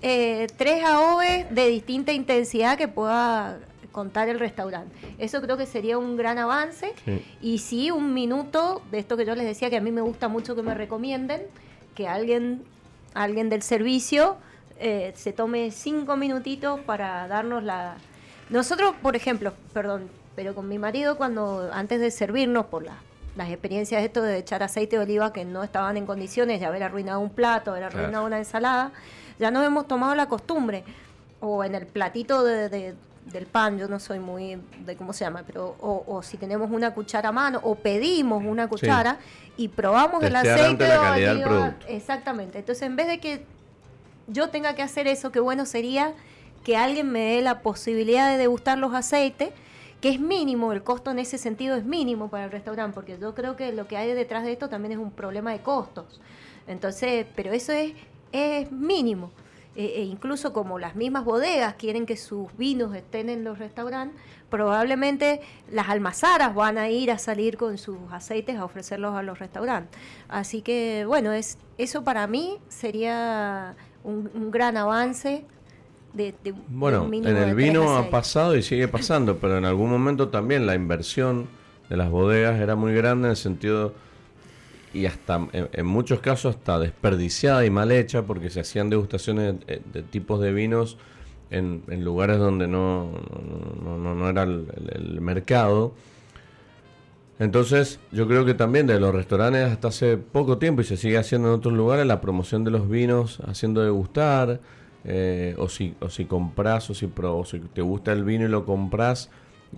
[0.01, 3.57] eh, tres AOVs de distinta intensidad que pueda
[3.95, 4.93] contar el restaurante.
[5.17, 6.93] Eso creo que sería un gran avance.
[7.05, 7.25] Sí.
[7.41, 10.27] Y sí, un minuto de esto que yo les decía, que a mí me gusta
[10.27, 11.41] mucho que me recomienden,
[11.95, 12.63] que alguien,
[13.13, 14.35] alguien del servicio
[14.79, 17.95] eh, se tome cinco minutitos para darnos la...
[18.49, 22.97] Nosotros, por ejemplo, perdón, pero con mi marido cuando antes de servirnos por la-
[23.37, 26.65] las experiencias de esto de echar aceite de oliva que no estaban en condiciones de
[26.65, 27.99] haber arruinado un plato, haber Claro.
[27.99, 28.91] arruinado una ensalada,
[29.39, 30.83] ya nos hemos tomado la costumbre.
[31.41, 32.93] O en el platito de- de-
[33.25, 36.69] del pan, yo no soy muy de cómo se llama, pero o, o si tenemos
[36.71, 39.17] una cuchara a mano o pedimos una cuchara
[39.57, 41.49] y probamos el aceite antes la de calidad del oliva.
[41.49, 41.87] producto.
[41.87, 42.59] Exactamente.
[42.59, 43.45] Entonces, en vez de que
[44.27, 46.13] yo tenga que hacer eso, qué bueno sería
[46.63, 49.49] que alguien me dé la posibilidad de degustar los aceites,
[50.01, 53.33] que es mínimo, el costo en ese sentido es mínimo para el restaurante, porque yo
[53.33, 56.21] creo que lo que hay detrás de esto también es un problema de costos.
[56.67, 57.93] Entonces, pero eso es,
[58.31, 59.31] es mínimo.
[59.75, 64.19] E, e incluso como las mismas bodegas quieren que sus vinos estén en los restaurantes,
[64.49, 69.37] probablemente las almazaras van a ir a salir con sus aceites a ofrecerlos a los
[69.39, 69.99] restaurantes.
[70.29, 75.45] Así que, bueno, es eso para mí sería un, un gran avance.
[76.13, 80.29] De, de- Bueno, en el vino ha pasado y sigue pasando, pero en algún momento
[80.29, 81.49] también la inversión
[81.89, 83.93] de las bodegas era muy grande en el sentido
[84.95, 89.81] y hasta en, muchos casos hasta desperdiciada y mal hecha porque se hacían degustaciones de,
[89.91, 90.97] de tipos de vinos
[91.49, 93.11] en, lugares donde no,
[93.83, 95.93] no, no- era el, mercado.
[97.37, 101.17] Entonces, yo creo que también de los restaurantes hasta hace poco tiempo y se sigue
[101.17, 104.61] haciendo en otros lugares la promoción de los vinos, haciendo degustar,
[105.03, 108.47] eh, o, si, o si compras, o si, o si te gusta el vino y
[108.47, 109.29] lo compras,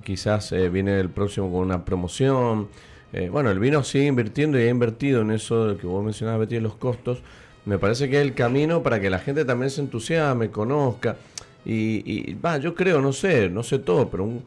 [0.03, 2.67] quizás eh, viene el próximo con una promoción.
[3.13, 6.41] Eh, bueno, el vino sigue invirtiendo y ha invertido en eso de que vos mencionabas,
[6.41, 7.21] Betty, los costos.
[7.65, 11.17] Me parece que es el camino para que la gente también se entusiasme, conozca.
[11.65, 14.43] Y, va, yo creo, no sé, no sé todo, pero un,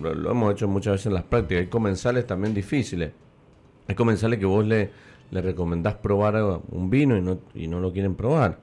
[0.00, 1.62] lo, lo hemos hecho muchas veces en las prácticas.
[1.62, 3.12] Hay comensales también difíciles.
[3.88, 4.90] Hay comensales que vos le,
[5.30, 8.58] le recomendás probar un vino y no, y no lo quieren probar.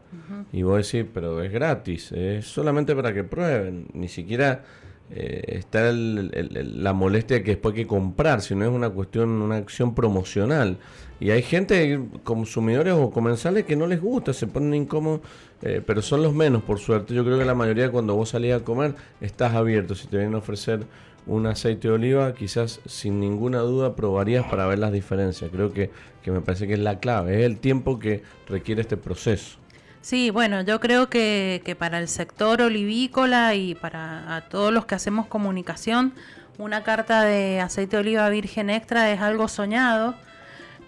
[0.51, 3.87] Y vos decís, pero es gratis, es solamente para que prueben.
[3.93, 4.63] Ni siquiera
[5.11, 9.57] eh, está el- la molestia que después hay que comprar, sino es una cuestión, una
[9.57, 10.77] acción promocional.
[11.19, 15.21] Y hay gente, consumidores o comensales, que no les gusta, se ponen incómodos,
[15.61, 17.13] eh, pero son los menos, por suerte.
[17.13, 19.95] Yo creo que la mayoría cuando vos salís a comer estás abierto.
[19.95, 20.81] Si te vienen a ofrecer
[21.25, 25.49] un aceite de oliva, quizás sin ninguna duda probarías para ver las diferencias.
[25.51, 25.89] Creo que,
[26.21, 29.57] que me parece que es la clave, es el tiempo que requiere este proceso.
[30.03, 34.85] Sí, bueno, yo creo que, que para el sector olivícola y para a todos los
[34.85, 36.13] que hacemos comunicación,
[36.57, 40.15] una carta de aceite de oliva virgen extra es algo soñado,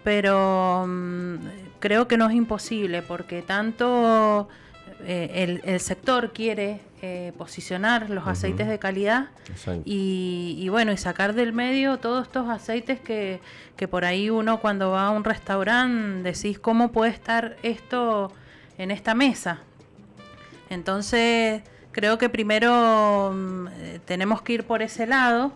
[0.04, 1.36] pero mm,
[1.80, 4.50] creo que no es imposible porque tanto
[5.06, 9.28] eh, el, el sector quiere eh, posicionar los aceites de calidad
[9.86, 13.40] y, y bueno, y sacar del medio todos estos aceites que,
[13.78, 18.34] que por ahí uno cuando va a un restaurante decís cómo puede estar esto
[18.78, 19.60] en esta mesa.
[20.70, 21.62] Entonces,
[21.92, 25.54] creo que primero mm, eh, tenemos que ir por ese lado,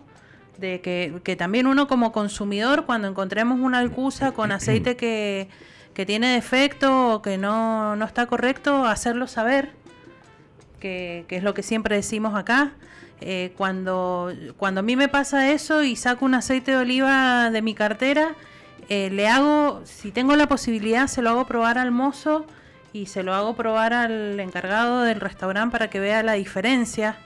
[0.58, 5.48] de que, que también uno como consumidor, cuando encontremos una alcusa con aceite que,
[5.94, 9.72] que tiene defecto o que no, no está correcto, hacerlo saber,
[10.78, 12.72] que, que es lo que siempre decimos acá.
[13.22, 17.60] Eh, cuando, cuando a mí me pasa eso y saco un aceite de oliva de
[17.60, 18.34] mi cartera,
[18.88, 22.46] eh, le hago, si tengo la posibilidad, se lo hago probar al mozo
[22.92, 27.16] y se lo hago probar al encargado del restaurante para que vea la diferencia.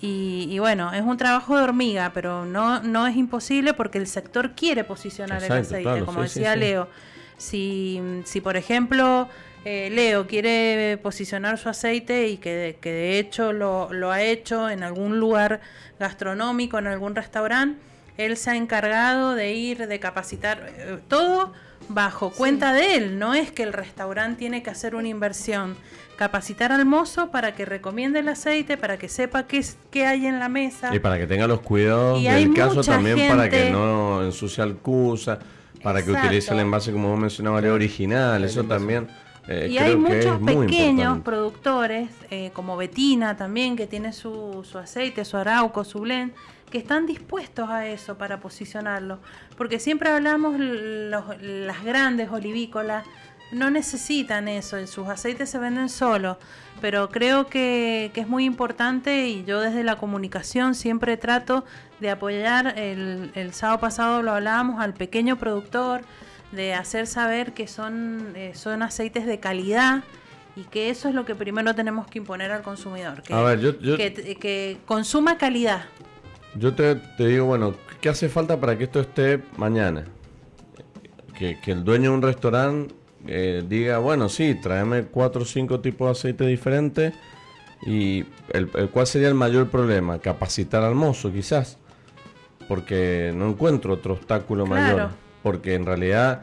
[0.00, 4.52] Y, bueno, es un trabajo de hormiga, pero no, no es imposible porque el sector
[4.52, 6.88] quiere posicionar el aceite, como decía Leo.
[7.36, 9.28] Si, si, por ejemplo,
[9.64, 14.70] eh, Leo quiere posicionar su aceite y que, que de hecho lo, lo, ha hecho
[14.70, 15.60] en algún lugar
[15.98, 17.80] gastronómico, en algún restaurante,
[18.16, 21.52] él se ha encargado de ir, de capacitar, eh, todo
[21.88, 25.76] bajo cuenta de él, no es que el restaurante tiene que hacer una inversión.
[26.16, 30.38] Capacitar al mozo para que recomiende el aceite, para que sepa qué, qué hay en
[30.40, 30.94] la mesa.
[30.94, 35.38] Y para que tenga los cuidados del caso también para que no ensucie el cusa,
[35.82, 39.08] para que utilice el envase, como vos mencionabas, original, eso también.
[39.46, 45.24] Eh, y hay muchos pequeños productores, eh, como Betina también, que tiene su, su aceite,
[45.24, 46.32] su arauco, su blend,
[46.68, 49.18] que están dispuestos a eso para posicionarlo.
[49.56, 53.04] Porque siempre hablamos las grandes olivícolas
[53.50, 56.36] no necesitan eso, sus aceites se venden solos,
[56.80, 61.64] pero creo que, es muy importante y yo desde la comunicación siempre trato
[62.00, 66.02] de apoyar, el, el sábado pasado lo hablábamos, al pequeño productor,
[66.52, 70.02] de hacer saber que son, eh, son aceites de calidad
[70.56, 75.38] y que eso es lo que primero tenemos que imponer al consumidor, que, que, consuma
[75.38, 75.84] calidad.
[76.58, 80.04] Yo te, te, digo, bueno, ¿qué hace falta para que esto esté mañana?
[81.38, 82.94] Que, que el dueño de un restaurante
[83.26, 87.14] eh, diga, bueno, sí, tráeme cuatro o cinco tipos de aceite diferentes.
[87.86, 90.18] ¿Y el, cuál sería el mayor problema?
[90.18, 91.78] Capacitar al mozo, quizás.
[92.66, 95.10] Porque no encuentro otro obstáculo mayor.
[95.42, 96.42] Porque en realidad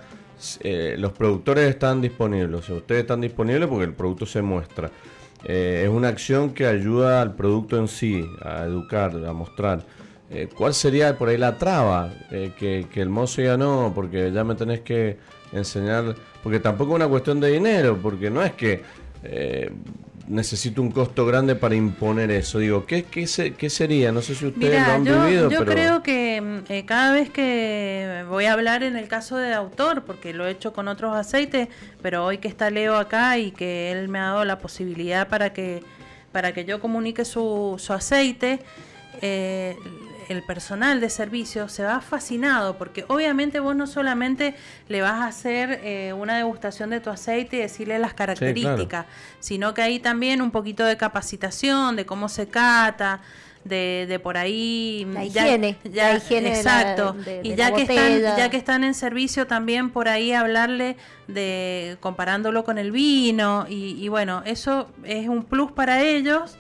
[0.62, 2.70] eh, los productores están disponibles.
[2.70, 4.90] ustedes están disponibles porque el producto se muestra.
[5.44, 9.86] Eh, es una acción que ayuda al producto en sí, a educar, a mostrar.
[10.56, 12.12] ¿Cuál sería por ahí la traba?
[12.30, 15.18] que, que el mozo ya no, porque ya me tenés que
[15.54, 18.84] enseñar, porque tampoco es una cuestión de dinero, porque no es que
[19.24, 19.72] eh,
[20.28, 22.60] necesito un costo grande para imponer eso.
[22.60, 23.26] Digo, ¿qué, qué,
[23.58, 24.12] qué sería?
[24.12, 25.50] No sé si ustedes lo han vivido.
[25.50, 29.54] Yo creo que mm, eh, cada vez que voy a hablar en el caso de
[29.54, 31.70] autor, porque lo he hecho con otros aceites,
[32.02, 35.54] pero hoy que está Leo acá y que él me ha dado la posibilidad para
[35.54, 35.84] que,
[36.32, 38.60] para que yo comunique su, su aceite,
[39.22, 39.78] eh,
[40.30, 44.56] el personal de servicio se va fascinado porque obviamente vos no solamente
[44.88, 49.06] le vas a hacer eh, una degustación de tu aceite y decirle las características,
[49.40, 53.22] sino que hay también un poquito de capacitación de cómo se cata,
[53.64, 57.16] de, de, por ahí la higiene, ya, exacto.
[57.42, 60.98] y ya que están ya que están en servicio también por ahí hablarle
[61.28, 66.60] de comparándolo con el vino y, y bueno eso es un plus para ellos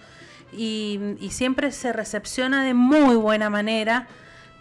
[0.58, 4.08] y, siempre se recepciona de muy buena manera,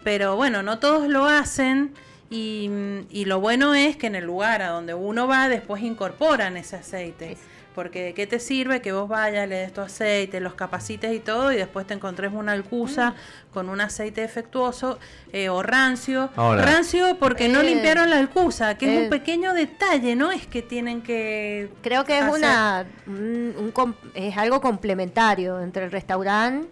[0.03, 1.93] pero bueno, no todos lo hacen
[2.29, 2.69] y,
[3.09, 6.77] y, lo bueno es que en el lugar a donde uno va después incorporan ese
[6.77, 7.37] aceite.
[7.75, 11.19] Porque de qué te sirve que vos vayas, le des tu aceite, los capacites y
[11.19, 13.53] todo, y después te encontres una alcusa mm.
[13.53, 14.97] con un aceite defectuoso
[15.33, 16.29] eh, o rancio.
[16.35, 20.31] rancio porque no eh, limpiaron la alcusa, que es un eh, pequeño detalle, ¿no?
[20.31, 21.69] Es que tienen que.
[21.81, 26.69] Creo que es una un, es algo complementario entre el restaurante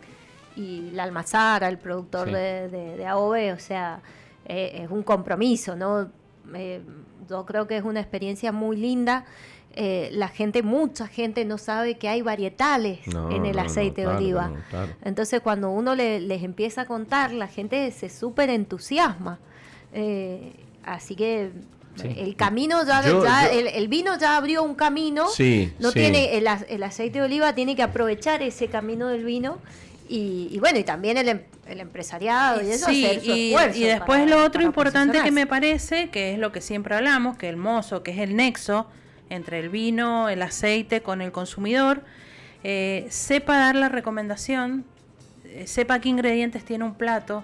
[0.56, 4.01] y la almazara, el productor de, de, AOV, o sea,
[4.45, 6.10] es un compromiso, ¿no?
[7.30, 9.26] yo creo que es una experiencia muy linda.
[9.76, 12.99] Eh, la gente, mucha gente no sabe que hay varietales
[13.32, 14.51] en el aceite de oliva.
[15.03, 19.39] Entonces cuando uno les empieza a contar, la gente se súper entusiasma.
[19.93, 20.53] Eh,
[20.84, 21.51] así que
[22.03, 25.26] el camino ya, el, vino ya abrió un camino.
[25.80, 29.57] no tiene el, aceite de oliva tiene que aprovechar ese camino del vino
[30.07, 34.62] y, bueno, y también el, em, empresariado y eso sí, y, y, después lo otro
[34.62, 38.20] importante que me parece, que es lo que siempre hablamos, que el mozo, que es
[38.20, 38.86] el nexo
[39.34, 42.04] entre el vino, el aceite con el consumidor,
[42.64, 44.86] eh, sepa dar la recomendación,
[45.46, 47.43] eh, sepa qué ingredientes tiene un plato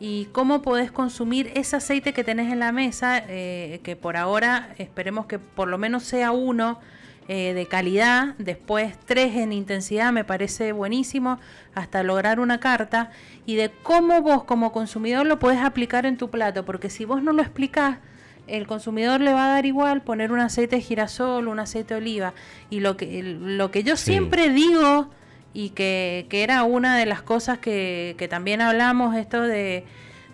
[0.00, 4.74] y cómo podés consumir ese aceite que tenés en la mesa, eh, que por ahora
[4.78, 6.80] esperemos que por lo menos sea uno
[7.28, 11.40] de calidad, después tres en intensidad, me parece buenísimo,
[11.74, 13.10] hasta lograr una carta,
[13.46, 17.24] y de cómo vos como consumidor lo podés aplicar en tu plato, porque si vos
[17.24, 17.98] no lo explicás,
[18.46, 22.00] el consumidor le va a dar igual poner un aceite de girasol, un aceite de
[22.00, 22.34] oliva.
[22.70, 25.10] Y lo que, lo que yo siempre digo,
[25.52, 29.84] y que, era una de las cosas que, que también hablamos, esto de,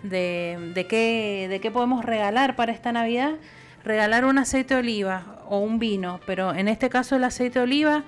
[0.03, 3.35] de, de, qué, de qué podemos regalar para esta Navidad,
[3.83, 7.63] regalar un aceite de oliva o un vino, pero en este caso el aceite de
[7.63, 8.03] oliva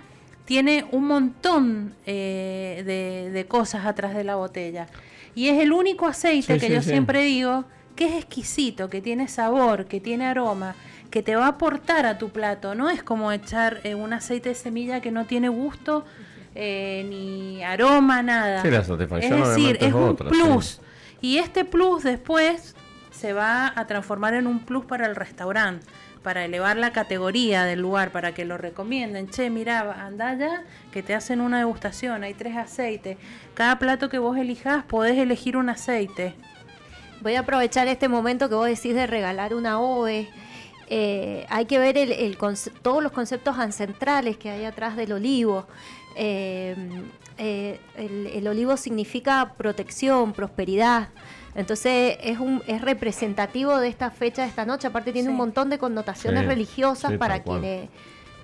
[0.45, 4.87] tiene un montón eh, de, de, cosas atrás de la botella.
[5.33, 7.65] Y es el único aceite que yo siempre digo
[7.95, 10.75] que es exquisito, que tiene sabor, que tiene aroma,
[11.09, 12.75] que te va a aportar a tu plato.
[12.75, 16.05] No es como echar eh, un aceite de semilla que no tiene gusto
[16.55, 18.61] eh, ni aroma, nada.
[18.61, 20.65] Sí, la satisfacción es decir, es es un otra, plus.
[20.65, 20.81] sí.
[21.21, 22.75] Y este plus después
[23.11, 25.85] se va a transformar en un plus para el restaurante,
[26.21, 29.29] para elevar la categoría del lugar, para que lo recomienden.
[29.29, 33.17] Che, mira, anda allá que te hacen una degustación, hay tres aceites.
[33.53, 36.35] Cada plato que vos elijas podés elegir un aceite.
[37.25, 40.29] Voy a aprovechar este momento que vos decís de regalar una OE.
[40.91, 42.37] Eh, hay que ver el, el
[42.83, 45.65] todos los conceptos ancestrales que hay atrás del olivo.
[46.15, 46.75] Eh,
[47.39, 51.09] eh, el, el olivo significa protección, prosperidad.
[51.55, 54.85] Entonces es, un, es representativo de esta fecha, de esta noche.
[54.85, 55.31] Aparte tiene Sí.
[55.31, 57.89] un montón de connotaciones Sí, religiosas sí, para cual.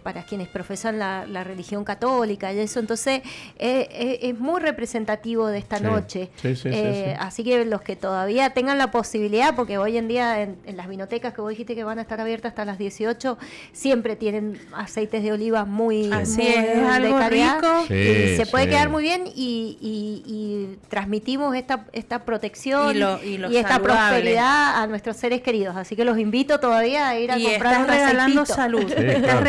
[0.03, 2.79] Para quienes profesan la, la religión católica y eso.
[2.79, 3.21] Entonces
[3.59, 5.83] eh, eh, es muy representativo de esta Sí.
[5.83, 6.29] noche.
[6.41, 7.17] Sí, sí, sí, Eh, sí.
[7.19, 10.87] Así que los que todavía tengan la posibilidad, porque hoy en día en, en las
[10.87, 13.37] vinotecas que vos dijiste que van a estar abiertas hasta las 18,
[13.71, 17.55] siempre tienen aceites de oliva muy, Así muy es, es de algo calidad.
[17.61, 17.85] rico.
[17.87, 18.69] Sí, y se puede sí.
[18.71, 23.79] quedar muy bien y, y- y transmitimos esta, esta protección Y lo- y lo esta
[23.79, 25.75] prosperidad a nuestros seres queridos.
[25.75, 28.55] Así que los invito todavía a ir a Y comprar estás un regalando aceitito.
[28.61, 29.39] salud, Sí, estás claro.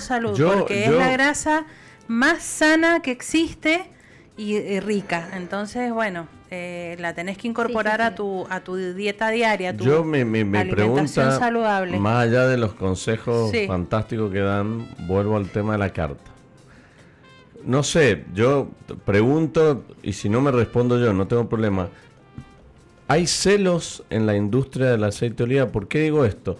[0.00, 1.64] Salud, Yo- porque es la grasa
[2.08, 3.90] más sana que existe
[4.36, 5.28] y, y rica.
[5.34, 9.70] Entonces, bueno, eh, la tenés que incorporar Sí, sí, a tu a tu dieta diaria,
[9.70, 11.98] a tu Yo mi, mi, mi pregunta, saludable.
[11.98, 13.66] más allá de los consejos Sí.
[13.66, 16.30] fantásticos que dan, vuelvo al tema de la carta.
[17.64, 18.68] No sé, yo
[19.04, 21.88] pregunto y si no me respondo yo, no tengo problema.
[23.08, 25.66] ¿Hay celos en la industria del aceite de oliva?
[25.66, 26.56] ¿Por qué digo esto?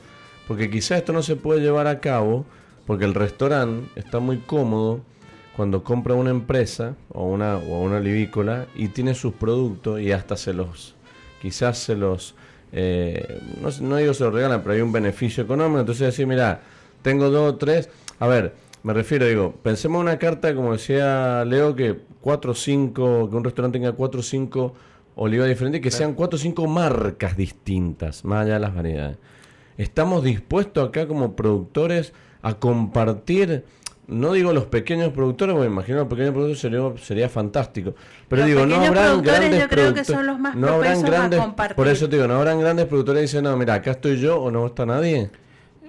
[0.48, 2.44] Porque quizás esto no se puede llevar a cabo
[2.86, 5.00] porque el restaurante está muy cómodo
[5.56, 10.36] cuando compra una empresa o una, o una olivícola y tiene sus productos y hasta
[10.36, 10.94] se los,
[11.40, 12.34] quizás se los,
[12.72, 15.80] eh, no, no digo se los regalan, pero hay un beneficio económico.
[15.80, 16.60] Entonces decir, mira,
[17.02, 17.88] tengo dos o tres,
[18.18, 22.54] a ver, me refiero, digo, pensemos en una carta, como decía Leo, que cuatro o
[22.54, 24.74] cinco, que un restaurante tenga cuatro o cinco
[25.16, 29.16] olivas diferentes, que sean cuatro o cinco marcas distintas, más allá de las variedades.
[29.78, 33.64] Estamos dispuestos acá como productores a compartir,
[34.08, 37.94] no digo los pequeños productores, porque me imagino los pequeños productores sería, sería fantástico,
[38.28, 40.66] pero Los digo, no habrán productores grandes yo creo que productores- son los más no
[40.68, 41.76] habrán propensos a grandes, compartir.
[41.76, 44.40] por eso te digo, no habrán grandes productores que dicen, no, mira, acá estoy yo
[44.40, 45.30] o no está nadie.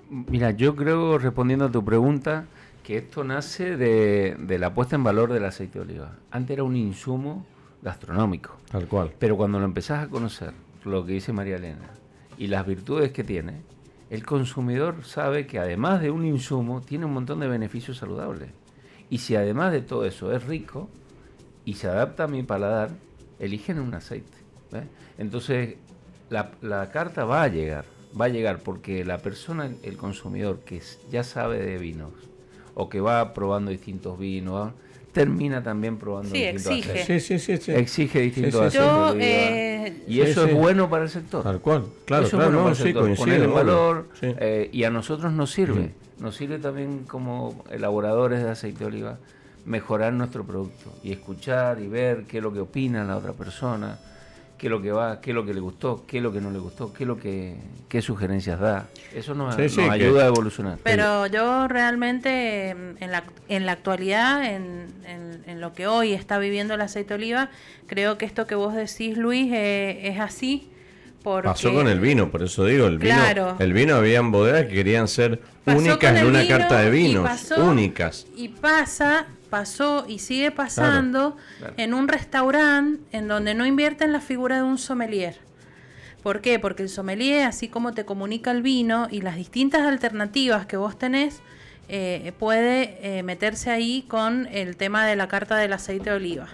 [0.09, 2.45] Mira, yo creo, respondiendo a tu pregunta,
[2.81, 6.13] que esto nace de, de la puesta en valor del aceite de oliva.
[6.31, 7.45] Antes era un insumo
[7.81, 9.11] gastronómico, Tal cual.
[9.19, 10.53] pero cuando lo empezás a conocer,
[10.85, 11.89] lo que dice María Elena,
[12.37, 13.61] y las virtudes que tiene,
[14.09, 18.49] el consumidor sabe que además de un insumo, tiene un montón de beneficios saludables.
[19.09, 20.89] Y si además de todo eso es rico
[21.65, 22.91] y se adapta a mi paladar,
[23.39, 24.37] eligen un aceite.
[24.71, 24.85] ¿ves?
[25.17, 25.75] Entonces,
[26.29, 27.85] la, la carta va a llegar,
[28.19, 30.81] va a llegar porque la persona, el consumidor que
[31.11, 32.11] ya sabe de vinos
[32.75, 34.71] o que va probando distintos vinos.
[35.17, 37.19] Termina también probando Sí, distintos exige.
[37.19, 37.71] Sí, sí, sí, sí.
[37.73, 40.49] Exige distintos Sí, Yo, eh, y Sí, eso sí.
[40.51, 41.43] es bueno para el sector.
[41.43, 41.85] Tal cual.
[42.05, 43.25] Claro, Eso claro, es bueno no, para el sí, sector, coincido.
[43.25, 43.55] poner en obvio.
[43.55, 44.27] valor Sí.
[44.39, 45.91] eh, y a nosotros nos sirve.
[46.19, 49.17] Nos sirve también como elaboradores de aceite de oliva
[49.65, 53.99] mejorar nuestro producto y escuchar y ver qué es lo que opina la otra persona,
[54.57, 56.41] qué es lo que va, qué es lo que le gustó, qué es lo que
[56.41, 57.55] no le gustó, qué es lo que
[57.87, 58.87] qué sugerencias da.
[59.15, 60.77] Eso nos, Sí, sí, nos que- ayuda a evolucionar.
[60.83, 66.13] Pero yo realmente mm, en la, en la actualidad, en, en- en lo que hoy
[66.13, 67.49] está viviendo el aceite de oliva,
[67.87, 70.69] creo que esto que vos decís, Luis, eh, es así.
[71.23, 73.55] Porque Pasó con el vino, por eso digo, el vino, Claro.
[73.59, 76.91] el vino habían bodegas que querían ser Pasó únicas en una vino carta de y
[76.91, 78.27] vinos, pasó- únicas.
[78.35, 81.73] Y pasa, pasó y sigue pasando Claro.
[81.77, 85.37] en un restaurante en donde no invierte en la figura de un sommelier.
[86.23, 86.59] ¿Por qué?
[86.59, 90.97] Porque el sommelier, así como te comunica el vino y las distintas alternativas que vos
[90.97, 91.39] tenés,
[91.89, 96.47] eh, puede eh, meterse ahí con el tema de la carta del aceite de oliva.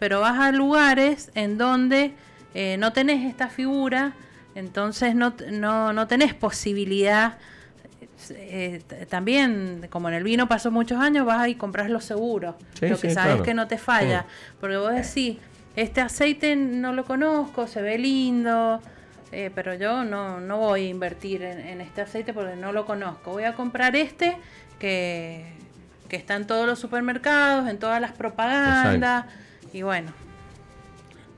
[0.00, 2.12] Pero vas a lugares en donde
[2.54, 4.14] eh, no tenés esta figura,
[4.56, 7.38] entonces no, no, no tenés posibilidad
[8.30, 12.88] eh, también, como en el vino pasó muchos años, vas y compras lo seguro, Sí,
[12.88, 13.42] lo que sí, sabes claro.
[13.42, 14.26] que no te falla.
[14.60, 15.38] Porque vos decís,
[15.76, 18.80] este aceite no lo conozco, se ve lindo,
[19.32, 22.84] eh, pero yo no, no voy a invertir en, en este aceite porque no lo
[22.84, 23.32] conozco.
[23.32, 24.36] Voy a comprar este
[24.78, 25.46] que,
[26.08, 29.26] que está en todos los supermercados, en todas las propagandas,
[29.72, 30.12] y bueno.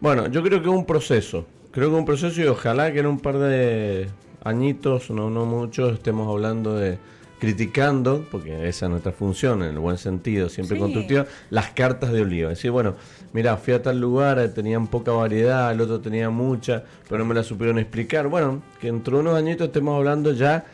[0.00, 1.46] Bueno, yo creo que es un proceso.
[1.70, 4.08] Creo que es un proceso y ojalá que en un par de
[4.44, 6.98] añitos, no, no muchos, estemos hablando de
[7.40, 10.80] criticando, porque esa es nuestra función, en el buen sentido, siempre Sí.
[10.80, 12.48] constructiva, las cartas de oliva.
[12.50, 12.94] Decir, bueno,
[13.34, 17.24] mira, fui a tal lugar, eh, tenían poca variedad, el otro tenía mucha, pero no
[17.26, 18.28] me la supieron explicar.
[18.28, 20.64] Bueno, que entre unos añitos estemos hablando ya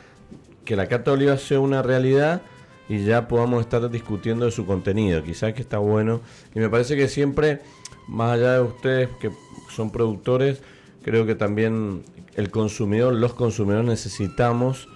[0.65, 2.43] que la carta de oliva sea una realidad
[2.89, 5.25] y ya podamos estar discutiendo de su contenido.
[5.25, 6.21] Quizás que está bueno.
[6.55, 7.61] Y me parece que siempre,
[8.07, 9.31] más allá de ustedes que
[9.75, 10.61] son productores,
[11.03, 12.03] creo que también
[12.35, 14.89] el consumidor, los consumidores necesitamos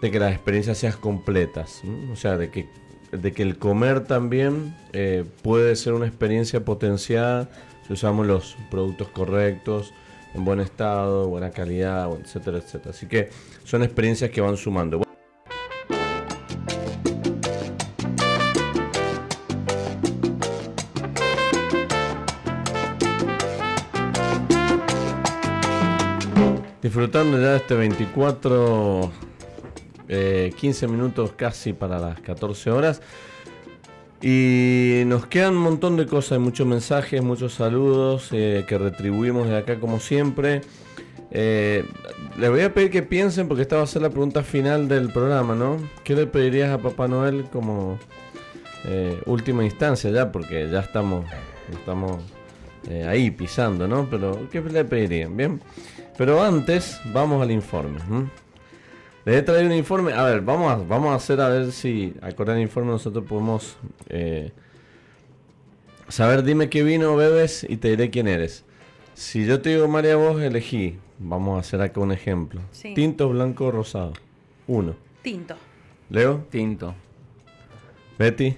[0.00, 1.82] de que las experiencias sean completas.
[2.12, 2.68] O sea, de que,
[3.12, 7.48] de que el comer también eh, puede ser una experiencia potenciada
[7.86, 9.92] si usamos los productos correctos,
[10.34, 12.90] en buen estado, buena calidad, etcétera, etcétera.
[12.90, 13.30] Así que
[13.64, 15.05] son experiencias que van sumando.
[26.86, 29.10] Disfrutando ya este 24,
[30.06, 33.02] 15 eh, minutos casi para las 14 horas.
[34.22, 39.56] Y nos quedan un montón de cosas, muchos mensajes, muchos saludos eh, que retribuimos de
[39.56, 40.60] acá como siempre.
[41.32, 41.84] Eh,
[42.38, 45.12] les voy a pedir que piensen, porque esta va a ser la pregunta final del
[45.12, 45.78] programa, ¿no?
[46.04, 47.98] ¿Qué le pedirías a Papá Noel como
[48.84, 50.30] eh, última instancia ya?
[50.30, 51.26] Porque ya estamos,
[51.72, 52.22] estamos
[53.08, 54.08] ahí pisando, ¿no?
[54.08, 55.36] Pero ¿qué le pedirían?
[55.36, 55.60] Bien.
[56.16, 57.98] Pero antes, vamos al informe.
[59.24, 60.12] Les he traído un informe.
[60.12, 63.76] A ver, vamos a, vamos a hacer a ver si acordar el informe nosotros podemos
[64.08, 64.52] eh,
[66.08, 66.42] saber.
[66.42, 68.64] Dime qué vino bebes y te diré quién eres.
[69.14, 70.98] Si yo te digo María, vos elegí.
[71.18, 72.60] Vamos a hacer acá un ejemplo.
[72.94, 74.12] Tinto, blanco, rosado.
[74.66, 74.94] Uno.
[75.22, 75.56] Tinto.
[76.10, 76.46] Leo.
[76.50, 76.94] Tinto.
[78.18, 78.56] Betty.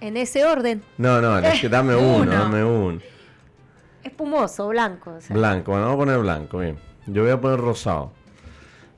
[0.00, 0.82] En ese orden.
[0.98, 3.00] No, no, dame uno, dame uno.
[4.04, 5.18] Espumoso, blanco.
[5.30, 6.78] Blanco, bueno, vamos a poner blanco, bien.
[7.06, 8.12] Yo voy a poner rosado.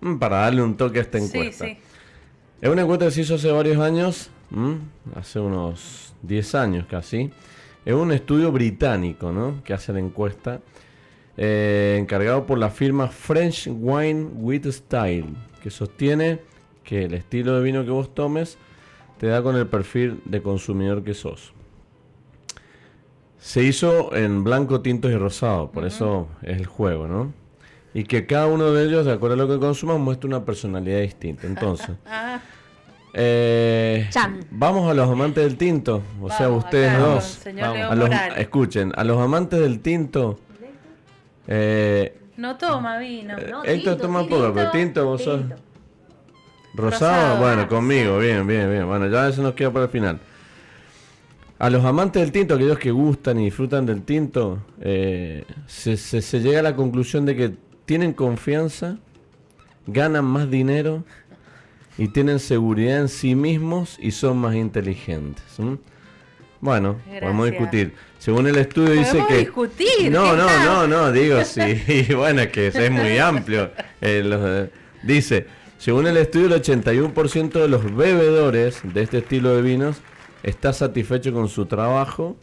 [0.00, 1.66] Mm, para darle un toque a esta encuesta.
[1.66, 4.30] Es una encuesta que se hizo hace varios años,
[5.14, 7.30] hace unos 10 años casi.
[7.84, 9.62] Es un estudio británico ¿no?
[9.64, 10.60] que hace la encuesta,
[11.36, 15.26] eh, encargado por la firma French Wine with Style,
[15.62, 16.40] que sostiene
[16.82, 18.58] que el estilo de vino que vos tomes
[19.18, 21.52] te da con el perfil de consumidor que sos.
[23.44, 27.44] Se hizo en blanco, tintos y rosado, por eso es el juego, ¿no?
[27.94, 31.00] y que cada uno de ellos, de acuerdo a lo que consuman, muestra una personalidad
[31.00, 31.46] distinta.
[31.46, 32.40] Entonces, ah.
[33.14, 34.10] eh,
[34.50, 37.40] vamos a los amantes del tinto, o sea, ustedes dos.
[38.36, 40.40] escuchen, a los amantes del tinto.
[41.46, 43.38] Eh, no toma vino.
[43.38, 45.42] Eh, no, Héctor toma poco, pero tinto vos sos.
[46.74, 48.88] Rosado, bueno, conmigo, bien, bien, bien.
[48.88, 50.18] Bueno, ya eso nos queda para el final.
[51.64, 54.58] A los amantes del tinto, aquellos que gustan y disfrutan del tinto,
[55.66, 57.54] se, se, llega a la conclusión de que
[57.86, 58.98] tienen confianza,
[59.86, 61.04] ganan más dinero
[61.96, 65.42] y tienen seguridad en sí mismos y son más inteligentes.
[66.60, 67.94] Bueno, podemos discutir.
[68.18, 69.38] Según el estudio dice que...
[69.38, 70.10] discutir?
[70.10, 72.04] No, no, no, no, digo sí.
[72.14, 73.70] bueno, es que es muy amplio.
[74.02, 74.68] Eh,
[75.02, 75.46] dice,
[75.78, 80.02] según el estudio, el 81% de los bebedores de este estilo de vinos
[80.44, 82.36] está satisfecho con su trabajo.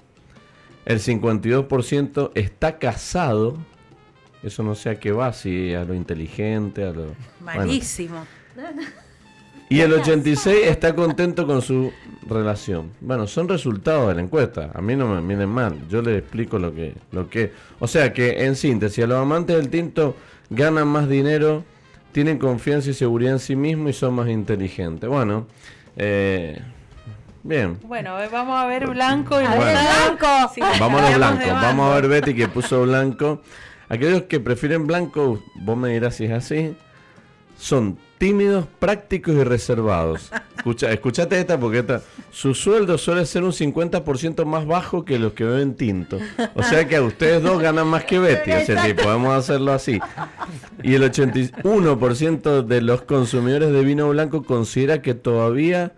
[0.86, 3.58] El 52% está casado
[4.44, 7.14] eso no sé a qué va, si a lo inteligente, a lo...
[7.42, 8.26] Malísimo.
[9.70, 11.92] Y el 86 está contento con su
[12.28, 12.92] relación.
[13.00, 14.72] Bueno, son resultados de la encuesta.
[14.74, 15.88] A mí no me miren mal.
[15.88, 17.54] Yo les explico lo que, lo que.
[17.80, 20.16] O sea que, en síntesis, a los amantes del tinto
[20.50, 21.64] ganan más dinero,
[22.12, 25.10] tienen confianza y seguridad en sí mismos y son más inteligentes.
[25.10, 25.48] Bueno,
[25.96, 26.60] eh,
[27.44, 27.80] bien.
[27.84, 30.28] Bueno, vamos a ver blanco y blanco.
[30.80, 31.46] vamos a ver blanco.
[31.50, 33.42] Vamos a ver Betty que puso blanco.
[33.90, 36.76] Aquellos que prefieren blanco, vos me dirás si es así,
[37.58, 40.32] son tímidos, prácticos y reservados.
[40.58, 45.34] Escucha, escuchate esta porque esta, su sueldo suele ser un 50% más bajo que los
[45.34, 46.20] que beben tinto.
[46.54, 48.52] O sea que a ustedes dos ganan más que Betty.
[48.52, 50.00] O sea, si podemos hacerlo así.
[50.84, 55.94] Y el 81% de los consumidores de vino blanco considera que todavía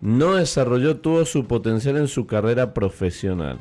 [0.00, 3.58] no desarrolló todo su potencial en su carrera profesional.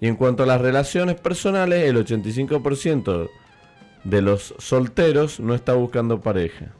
[0.00, 3.28] Y en cuanto a las relaciones personales, el 85%
[4.04, 6.72] de los solteros no está buscando pareja.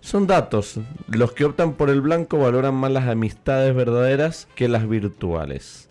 [0.00, 0.78] Son datos.
[1.08, 5.88] Los que optan por el blanco valoran más las amistades verdaderas que las virtuales.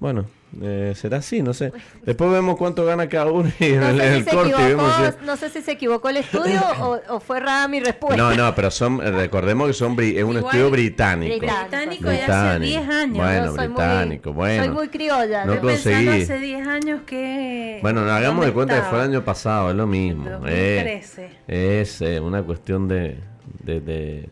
[0.00, 0.26] Bueno,
[0.62, 1.72] eh, será así, no sé.
[2.04, 4.76] Después vemos cuánto gana cada uno y no en el, corte
[5.22, 6.60] No sé si se equivocó el estudio
[7.08, 8.16] o, fue rara mi respuesta.
[8.16, 11.38] No, no, pero son, recordemos que son es un estudio británico.
[11.38, 13.16] Británico, de hace 10 años.
[13.18, 14.64] Bueno, británico, bueno.
[14.64, 15.44] Soy muy criolla.
[15.44, 16.22] No conseguí.
[16.22, 17.78] hace 10 años que...
[17.82, 20.28] Bueno, hagamos de cuenta que fue el año pasado, es lo mismo.
[20.46, 21.02] Eh,
[21.46, 23.18] es eh, una cuestión de,
[23.62, 24.28] de, de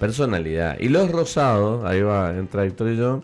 [0.00, 0.78] personalidad.
[0.80, 3.22] Y los rosados, ahí va, entra Víctor y yo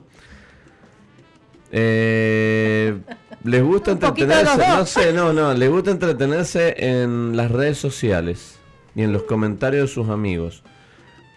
[1.73, 2.99] eh,
[3.45, 8.59] les gusta entretenerse, no sé, no, no, les gusta entretenerse en las redes sociales
[8.95, 10.62] y en los comentarios de sus amigos.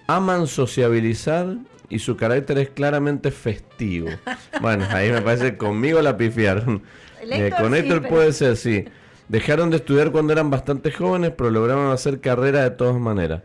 [0.07, 1.55] aman sociabilizar
[1.89, 4.09] y su carácter es claramente festivo.
[4.61, 6.83] Bueno, ahí me parece conmigo la pifiaron.
[7.21, 8.85] Eh, Héctor con sí, Héctor pero- puede ser, sí.
[9.27, 13.41] Dejaron de estudiar cuando eran bastante jóvenes, pero lograron hacer carrera de todas maneras.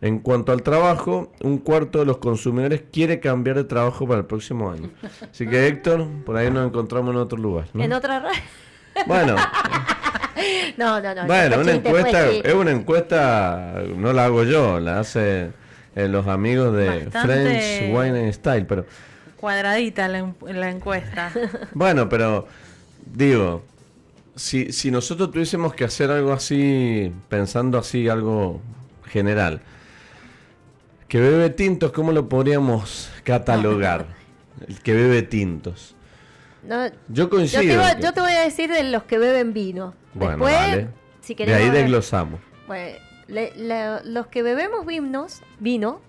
[0.00, 4.26] En cuanto al trabajo, un cuarto de los consumidores quiere cambiar de trabajo para el
[4.26, 4.90] próximo año.
[5.30, 7.66] Así que Héctor, por ahí nos encontramos en otro lugar.
[7.74, 7.82] ¿no?
[7.82, 8.30] En otra ra-
[9.06, 9.34] Bueno,
[10.76, 11.26] No, no, no.
[11.26, 15.50] bueno, una fue encuesta, es una encuesta, no la hago yo, la hace
[15.96, 18.86] eh, los amigos de Bastante- French Wine and Style, pero
[19.36, 21.32] Cuadradita la, la encuesta.
[21.74, 22.46] bueno, pero
[23.04, 23.64] digo,
[24.36, 28.60] si, si nosotros tuviésemos que hacer algo así, pensando así, algo
[29.06, 29.60] general,
[31.08, 34.06] que bebe tintos, ¿cómo lo podríamos catalogar?
[34.66, 35.94] El que bebe tintos.
[36.64, 37.62] No, Yo coincido.
[37.62, 39.94] yo, te voy, que- yo te voy a decir de los que beben vino.
[40.14, 40.88] Bueno, Después, vale.
[41.20, 42.40] si de queremos ahí ver- desglosamos.
[42.66, 42.98] Bueno,
[43.28, 46.00] le- le- los que bebemos vinos, vino,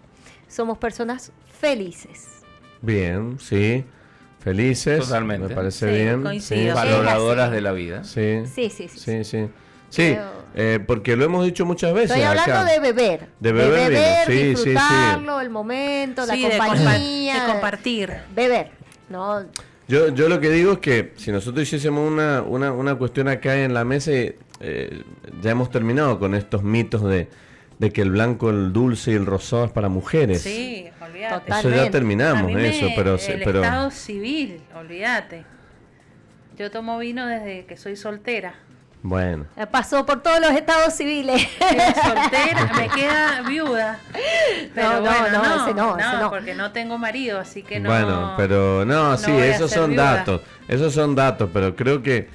[0.47, 2.27] somos personas felices.
[2.81, 3.85] Bien, sí.
[4.39, 4.99] Felices.
[4.99, 5.49] Totalmente.
[5.49, 6.23] Me parece Sí, bien.
[6.23, 6.61] coincido.
[6.61, 8.03] Sí, Valoradoras de la vida.
[8.03, 8.99] sí, Sí, sí, sí.
[8.99, 9.49] sí, sí.
[9.89, 10.15] Sí,
[10.55, 12.11] eh, porque lo hemos dicho muchas veces.
[12.11, 12.65] Estoy hablando acá.
[12.65, 13.27] de beber.
[13.39, 14.69] De beber vino, sí, sí, sí.
[14.69, 17.43] disfrutarlo, el momento, Sí, la de, compa- compañía.
[17.45, 18.13] de compartir.
[18.35, 18.71] Beber.
[19.09, 19.43] No,
[19.87, 23.55] Yo, yo lo que digo es que si nosotros hiciésemos una, una, una cuestión acá
[23.63, 25.03] en la mesa, eh,
[25.41, 27.27] ya hemos terminado con estos mitos de,
[27.79, 30.41] de que el blanco, el dulce y el rosado es para mujeres.
[30.43, 31.51] Sí, olvídate.
[31.51, 33.15] Eso ya terminamos, me- eso, pero...
[33.15, 35.43] el pero estado civil, olvídate.
[36.57, 38.53] Yo tomo vino desde que soy soltera.
[39.01, 39.45] Bueno.
[39.71, 41.47] pasó por todos los estados civiles.
[41.59, 43.99] Soltera, me queda viuda.
[44.75, 46.29] Pero No, no, bueno, no, no, ese no, ese no.
[46.29, 47.89] porque no tengo marido, así que no.
[47.89, 50.15] Bueno, pero no, no sí, esos son viuda.
[50.15, 52.27] datos, esos son datos, pero creo que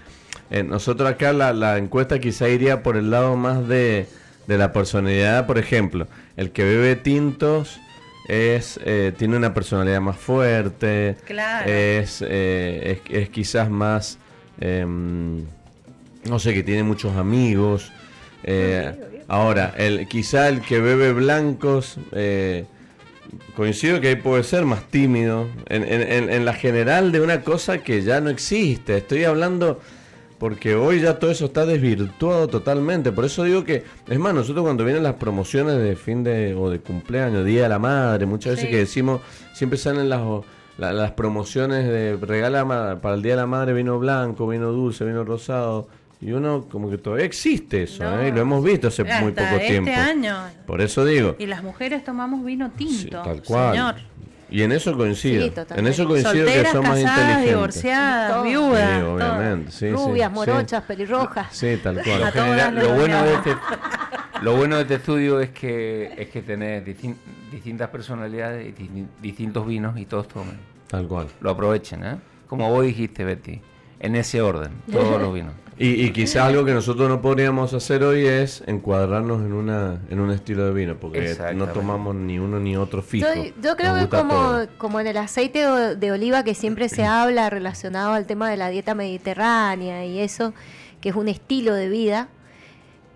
[0.51, 4.09] eh, nosotros acá la, la encuesta quizá iría por el lado más de,
[4.47, 7.79] de la personalidad, por ejemplo, el que bebe tintos
[8.27, 11.71] es eh, tiene una personalidad más fuerte, Claro.
[11.71, 14.19] es, eh, es, es quizás más,
[14.61, 15.45] em,
[16.29, 17.93] no sé, que tiene muchos amigos.
[18.47, 18.93] eh,
[19.29, 22.67] ahora, el, quizá el que bebe blancos, eh,
[23.57, 25.47] coincido que ahí puede ser más tímido.
[25.69, 28.97] En, en- en- la general de una cosa que ya no existe.
[28.99, 29.81] Estoy hablando
[30.39, 33.13] porque hoy ya todo eso está desvirtuado totalmente.
[33.13, 36.69] Por eso digo que, es más, nosotros cuando vienen las promociones de fin de o
[36.69, 38.71] de cumpleaños, Día de la Madre, muchas veces Sí.
[38.71, 39.23] que decimos,
[39.55, 40.21] siempre salen las,
[40.77, 45.05] la- las promociones de regala para el Día de la Madre vino blanco, vino dulce,
[45.07, 45.89] vino rosado.
[46.21, 48.21] Y uno como que todavía existe eso, No.
[48.21, 48.29] ¿eh?
[48.29, 49.91] y lo hemos visto hace Hasta muy poco este tiempo.
[49.93, 50.37] año.
[50.67, 51.37] Por eso digo.
[51.39, 53.23] Y las mujeres tomamos vino Sí, tinto.
[53.23, 53.73] tal cual.
[53.73, 53.95] Señor.
[54.51, 55.43] Y en eso coincido.
[55.43, 57.49] Sí, en eso coincido que son más inteligentes.
[57.49, 58.99] divorciadas, viudas.
[59.01, 59.71] Sí, obviamente.
[59.73, 60.35] Sí, sí, Rubias, sí.
[60.35, 61.47] morochas, pelirrojas.
[61.51, 62.33] Sí, tal cual.
[62.33, 63.57] General, lo, bueno de este,
[64.43, 67.17] lo bueno de este estudio es que es que tenés distin-
[67.51, 70.59] distintas personalidades y distin- distintos vinos y todos tomen.
[70.89, 71.27] Tal cual.
[71.41, 72.17] Lo aprovechen, ¿eh?
[72.47, 73.61] Como vos dijiste, Betty.
[73.99, 75.55] En ese orden, todos los vinos.
[75.77, 80.21] Y, y quizá algo que nosotros no podríamos hacer hoy es encuadrarnos en una en
[80.21, 83.27] un estilo de vino, porque no tomamos ni uno ni otro fijo.
[83.35, 84.69] Yo, yo creo que como, todo.
[84.79, 88.69] como en el aceite de oliva que siempre se habla relacionado al tema de la
[88.69, 90.55] dieta mediterránea y eso,
[91.01, 92.29] que es un estilo de vida,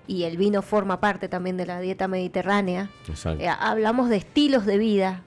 [0.09, 3.45] y el vino forma parte también de la dieta mediterránea, Exacto.
[3.45, 5.23] eh, hablamos de estilos de vida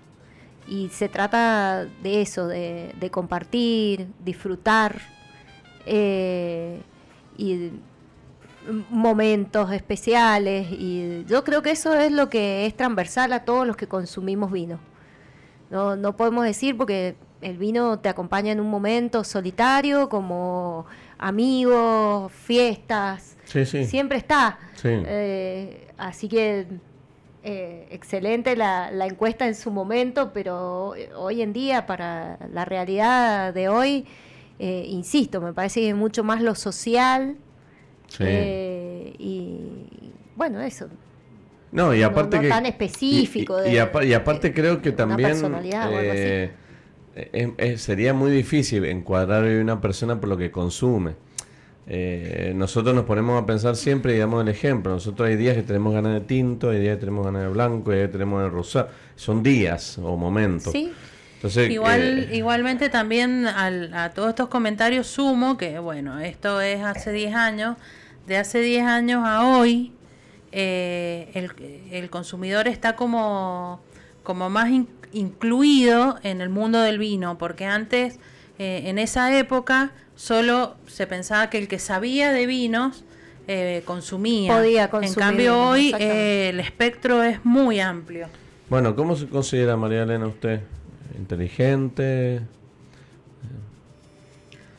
[0.68, 5.02] y se trata de eso, de, de compartir, disfrutar
[5.86, 6.82] eh,
[7.42, 7.72] y
[8.90, 13.76] momentos especiales y yo creo que eso es lo que es transversal a todos los
[13.76, 14.80] que consumimos vino.
[15.70, 20.86] No, no podemos decir porque el vino te acompaña en un momento solitario, como
[21.18, 23.86] amigos, fiestas, Sí, sí.
[23.86, 24.60] siempre está.
[24.76, 24.90] Sí.
[24.92, 26.68] Eh, así que
[27.44, 33.54] eh, excelente la, la encuesta en su momento, pero hoy en día, para la realidad
[33.54, 34.06] de hoy,
[34.62, 37.36] eh, insisto, me parece que es mucho más lo social
[38.08, 38.24] Sí.
[38.28, 39.58] eh, y
[40.36, 40.88] bueno, eso.
[41.72, 42.50] No, y aparte no que...
[42.50, 46.52] tan específico Y, y- y de- y aparte de creo que también eh,
[47.32, 51.14] es- es- sería muy difícil encuadrar a una persona por lo que consume.
[51.88, 54.92] Eh, nosotros nos ponemos a pensar siempre y damos el ejemplo.
[54.94, 57.92] Nosotros hay días que tenemos ganas de tinto, hay días que tenemos ganas de blanco,
[57.92, 58.90] hay días que tenemos de rosado.
[59.16, 60.72] Son días o momentos.
[60.72, 60.92] Sí,
[61.42, 66.84] Entonces, Igual, eh, igualmente también al- a todos estos comentarios sumo que, bueno, esto es
[66.84, 67.78] hace 10 años,
[68.28, 69.92] de hace 10 años a hoy,
[70.52, 71.52] eh, el,
[71.92, 73.82] el consumidor está como,
[74.22, 78.20] como más in- incluido en el mundo del vino, porque antes,
[78.60, 83.04] eh, en esa época, solo se pensaba que el que sabía de vinos
[83.48, 84.56] eh, consumía.
[84.56, 88.28] Podía En consumir cambio, vinos, hoy eh, el espectro es muy amplio.
[88.70, 90.62] Bueno, ¿cómo se considera María Elena usted?
[91.18, 92.42] ¿Inteligente?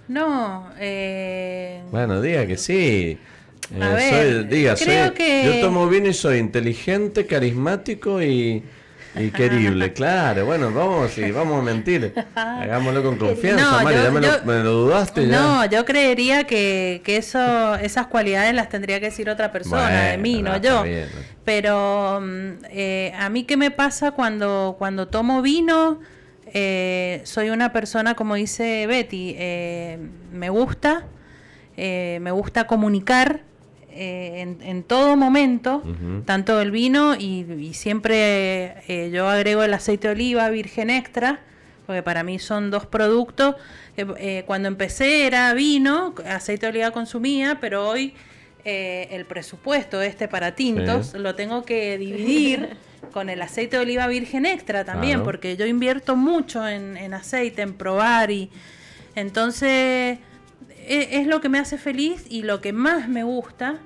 [0.08, 3.18] No, eh, Bueno, diga que sí.
[3.74, 8.20] Eh, A ver, soy- diga, creo soy- que- yo tomo vino y soy inteligente, carismático
[8.20, 8.62] y,
[9.14, 9.92] y querible.
[9.94, 12.12] claro, bueno, vamos, y vamos a mentir.
[12.34, 15.40] Hagámoslo con confianza, No, yo- ya me, yo- lo, me lo dudaste ya.
[15.40, 20.18] no, yo creería que, que eso, esas cualidades las tendría que decir otra persona de
[20.18, 20.82] mí, no yo.
[20.82, 21.08] bien.
[21.44, 26.00] Pero mm, eh, a mí qué me pasa cuando, cuando tomo vino,
[26.54, 29.98] Eh, soy una persona, como dice Betty, eh,
[30.32, 31.06] me gusta,
[31.76, 33.40] eh, me gusta comunicar
[33.90, 35.82] eh, en, en todo momento,
[36.26, 41.40] tanto el vino y, y siempre eh, yo agrego el aceite de oliva virgen extra,
[41.86, 43.56] porque para mí son dos productos.
[44.46, 48.14] Cuando empecé era vino, aceite de oliva consumía, pero hoy
[48.64, 51.18] eh, el presupuesto este para tintos Sí.
[51.18, 52.76] lo tengo que dividir
[53.12, 55.24] con el aceite de oliva virgen extra también, Claro.
[55.24, 58.50] porque yo invierto mucho en, en aceite, en probar y
[59.16, 60.18] entonces
[60.86, 63.78] e- es, lo que me hace feliz y lo que más me gusta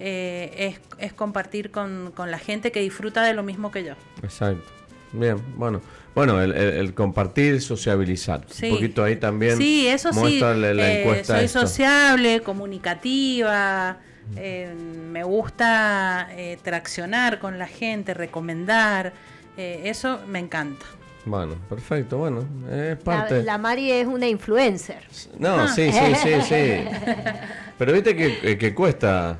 [0.00, 3.94] eh, es, es compartir con, con la gente que disfruta de lo mismo que yo.
[4.22, 4.64] Exacto.
[5.12, 5.80] Bien, bueno.
[6.14, 8.44] Bueno, el, el- el compartir, sociabilizar.
[8.50, 8.66] Sí.
[8.70, 9.56] Un poquito ahí también.
[9.56, 10.18] Sí, eso sí.
[10.18, 11.60] muestra la, la eh, encuesta soy esto.
[11.60, 13.98] sociable, comunicativa,
[14.36, 19.12] eh, me gusta eh, traccionar con la gente, recomendar.
[19.56, 20.84] eh, eso me encanta.
[21.26, 23.42] Bueno, perfecto, bueno, es La, parte.
[23.42, 25.02] la Mari es una influencer.
[25.38, 26.84] No, sí, sí, sí, sí.
[27.78, 29.38] Pero viste que, eh, que cuesta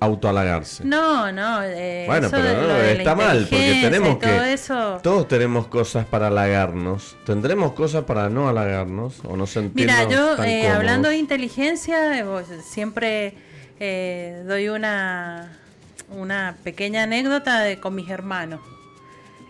[0.00, 0.84] autohalagarse.
[0.84, 1.62] No, no.
[1.62, 4.52] eh, Bueno, eso pero no, de la está mal, porque tenemos todo que.
[4.52, 5.00] eso.
[5.02, 7.16] Todos tenemos cosas para halagarnos.
[7.24, 12.18] ¿Tendremos cosas para no halagarnos o no sentirnos Mira, yo tan eh, hablando de inteligencia,
[12.18, 12.24] eh,
[12.62, 13.34] siempre
[13.80, 15.52] eh, doy una,
[16.10, 18.60] una pequeña anécdota de, con mis hermanos.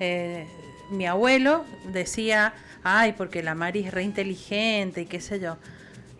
[0.00, 0.46] Eh,
[0.90, 5.56] mi abuelo decía, ay, porque la Mari es re inteligente y qué sé yo.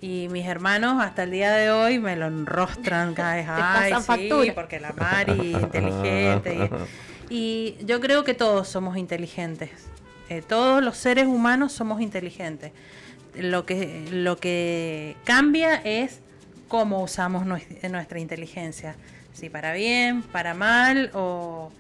[0.01, 3.47] Y mis hermanos hasta el día de hoy me lo enrostran cada vez.
[3.48, 4.55] Ay, sí, factura".
[4.55, 6.70] porque la Mari inteligente.
[7.31, 9.70] Y, y yo creo que todos somos inteligentes.
[10.28, 12.72] Eh, todos los seres humanos somos inteligentes.
[13.35, 16.20] Lo que, lo que cambia es
[16.68, 18.94] cómo usamos nues- nuestra inteligencia.
[19.32, 21.70] Si para bien, para mal o...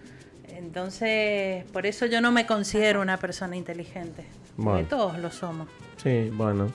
[0.56, 4.24] Entonces, por eso yo no me considero una persona inteligente.
[4.56, 4.80] Bueno.
[4.80, 5.68] Porque todos lo somos.
[6.02, 6.70] Sí, bueno.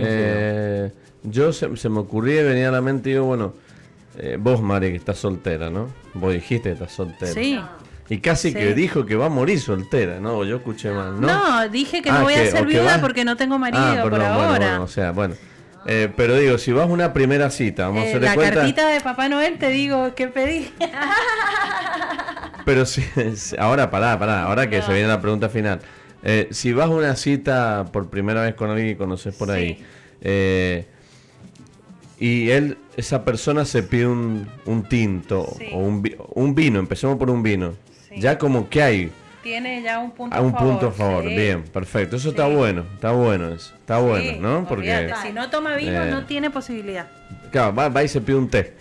[0.00, 0.90] Eh,
[1.22, 3.54] yo se, se me ocurría y venía a la mente, digo, bueno,
[4.18, 5.88] eh, vos, Mari, que estás soltera, ¿no?
[6.14, 7.32] Vos dijiste que estás soltera.
[7.32, 7.60] Sí.
[8.08, 8.54] Y casi Sí.
[8.54, 10.44] que dijo que va a morir soltera, ¿no?
[10.44, 11.26] Yo escuché mal, ¿no?
[11.26, 13.82] No, dije que Ah, no voy que- a ser viuda vas- porque no tengo marido
[13.82, 14.66] Ah, por perdón, bueno, ahora.
[14.68, 15.34] bueno, o sea, bueno.
[15.86, 18.54] Eh, pero digo, si vas a una primera cita, vamos a Eh, hacerle la cuenta.
[18.56, 20.70] cartita de Papá Noel te digo que pedí.
[22.64, 23.04] Pero si,
[23.58, 25.80] ahora, pará, pará, ahora que se viene la pregunta final.
[26.22, 29.74] Eh, si vas a una cita por primera vez con alguien que conoces por ahí,
[29.74, 29.84] Sí.
[30.22, 30.86] eh,
[32.18, 35.66] y él, esa persona se pide un, un tinto Sí.
[35.74, 37.74] o un, un vino, empecemos por un vino.
[38.08, 38.20] Sí.
[38.20, 39.12] Ya como que hay
[39.44, 40.70] Tiene ya un punto a un a favor.
[40.72, 41.22] punto a favor.
[41.24, 41.36] sí.
[41.36, 42.16] Bien, perfecto.
[42.16, 43.74] Eso está bueno, está bueno eso.
[43.78, 44.66] Está Sí, bueno, ¿no?
[44.66, 47.06] Porque, olvídate, si no toma vino eh, no tiene posibilidad.
[47.52, 48.74] claro, va, va y se pide un té.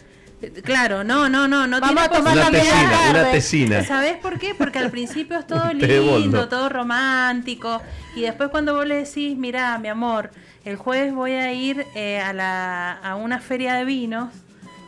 [0.63, 3.83] Claro, no, no, no, no Vamos tiene a tomar Una tesina, una tesina.
[3.83, 4.55] ¿Sabes por qué?
[4.55, 7.81] Porque al principio es todo Un lindo, todo romántico.
[8.15, 10.31] Y después cuando vos le decís, mira, mi amor,
[10.65, 14.29] el jueves voy a ir eh, a, la, a una feria de vinos.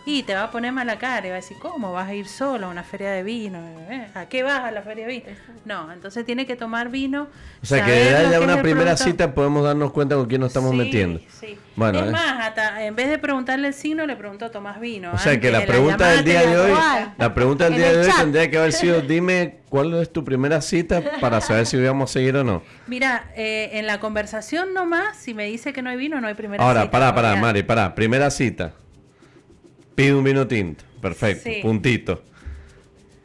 [0.08, 2.28] Y te va a poner mala cara y va a decir, ¿cómo vas a ir
[2.28, 3.58] solo a una feria de vino?
[3.90, 5.26] Eh, ¿A qué vas a la feria de vino?
[5.66, 7.28] No, entonces tiene que tomar vino.
[7.62, 9.04] O sea, que de lo ya una primera producto.
[9.04, 11.20] cita podemos darnos cuenta con quién nos estamos Sí, metiendo.
[11.40, 11.58] sí.
[11.76, 12.12] Bueno, es eh.
[12.12, 15.12] más, hasta en vez de preguntarle el signo, le preguntó Tomás Vino.
[15.12, 16.72] O sea que la pregunta del día de hoy,
[17.18, 20.62] la pregunta del día de hoy tendría que haber sido, dime cuál es tu primera
[20.62, 22.62] cita para saber si vamos a seguir o no.
[22.86, 26.36] Mira, eh, en la conversación nomás, si me dice que no hay vino, no hay
[26.36, 26.92] primera Ahora, cita.
[26.92, 27.42] pará, pará, Olvidate.
[27.42, 27.96] Mari, pará.
[27.96, 28.74] Primera cita.
[29.96, 30.84] Pide un vino tinto.
[31.02, 31.60] Perfecto, Sí.
[31.62, 32.22] puntito.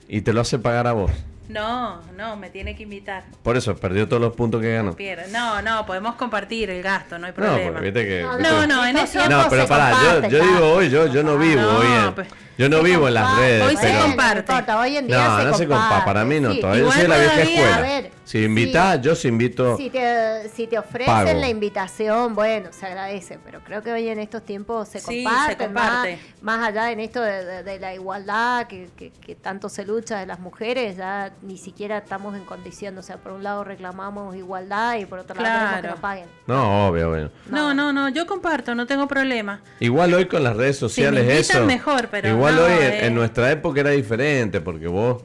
[0.09, 1.11] Y te lo hace pagar a vos.
[1.49, 3.25] No, no, me tiene que invitar.
[3.43, 4.97] Por eso, perdió todos los puntos que ganó.
[5.33, 7.73] No, no, podemos compartir el gasto, no hay No, problema.
[7.73, 8.23] porque viste que...
[8.23, 11.37] No, viste- No, no, en eso- No, pero pará, yo, digo hoy, yo, yo no
[11.37, 12.29] vivo no, hoy en, pues,
[12.61, 13.49] yo no Se vivo en las comparte.
[13.49, 13.67] redes.
[13.69, 14.35] Hoy se pero- comparte.
[14.35, 16.61] No importa, hoy en día No, se no se compara, para mí no, Sí.
[16.61, 17.77] todavía yo Igual soy de la vieja todavía- escuela.
[17.77, 19.01] A ver, si invitás, sí.
[19.03, 19.77] yo si invito...
[19.77, 21.41] Si te, si te ofrecen Pago.
[21.41, 25.53] la invitación, bueno, se agradece, pero creo que hoy en estos tiempos se Sí, comparte,
[25.53, 26.19] se comparte.
[26.43, 29.85] Más, más allá en esto de, de- de la igualdad que, que- que tanto se
[29.85, 33.65] lucha de las mujeres, ya ni siquiera estamos en condición, o sea, por un lado
[33.65, 36.27] reclamamos igualdad y por otro lado queremos que nos paguen.
[36.47, 37.31] No, obvio, obvio.
[37.49, 39.61] No, no, no, yo comparto, no tengo problema.
[39.81, 41.67] Igual hoy con las redes sociales me invitan eso.
[41.67, 43.07] mejor, pero igual eh.
[43.07, 45.23] en nuestra época era diferente porque vos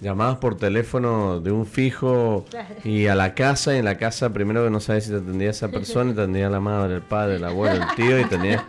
[0.00, 2.44] llamabas por teléfono de un fijo
[2.84, 5.50] y a la casa, y en la casa primero que no sabes si te atendía
[5.50, 8.64] esa persona, y te atendía la madre, el padre, el abuelo, el tío, y tenía...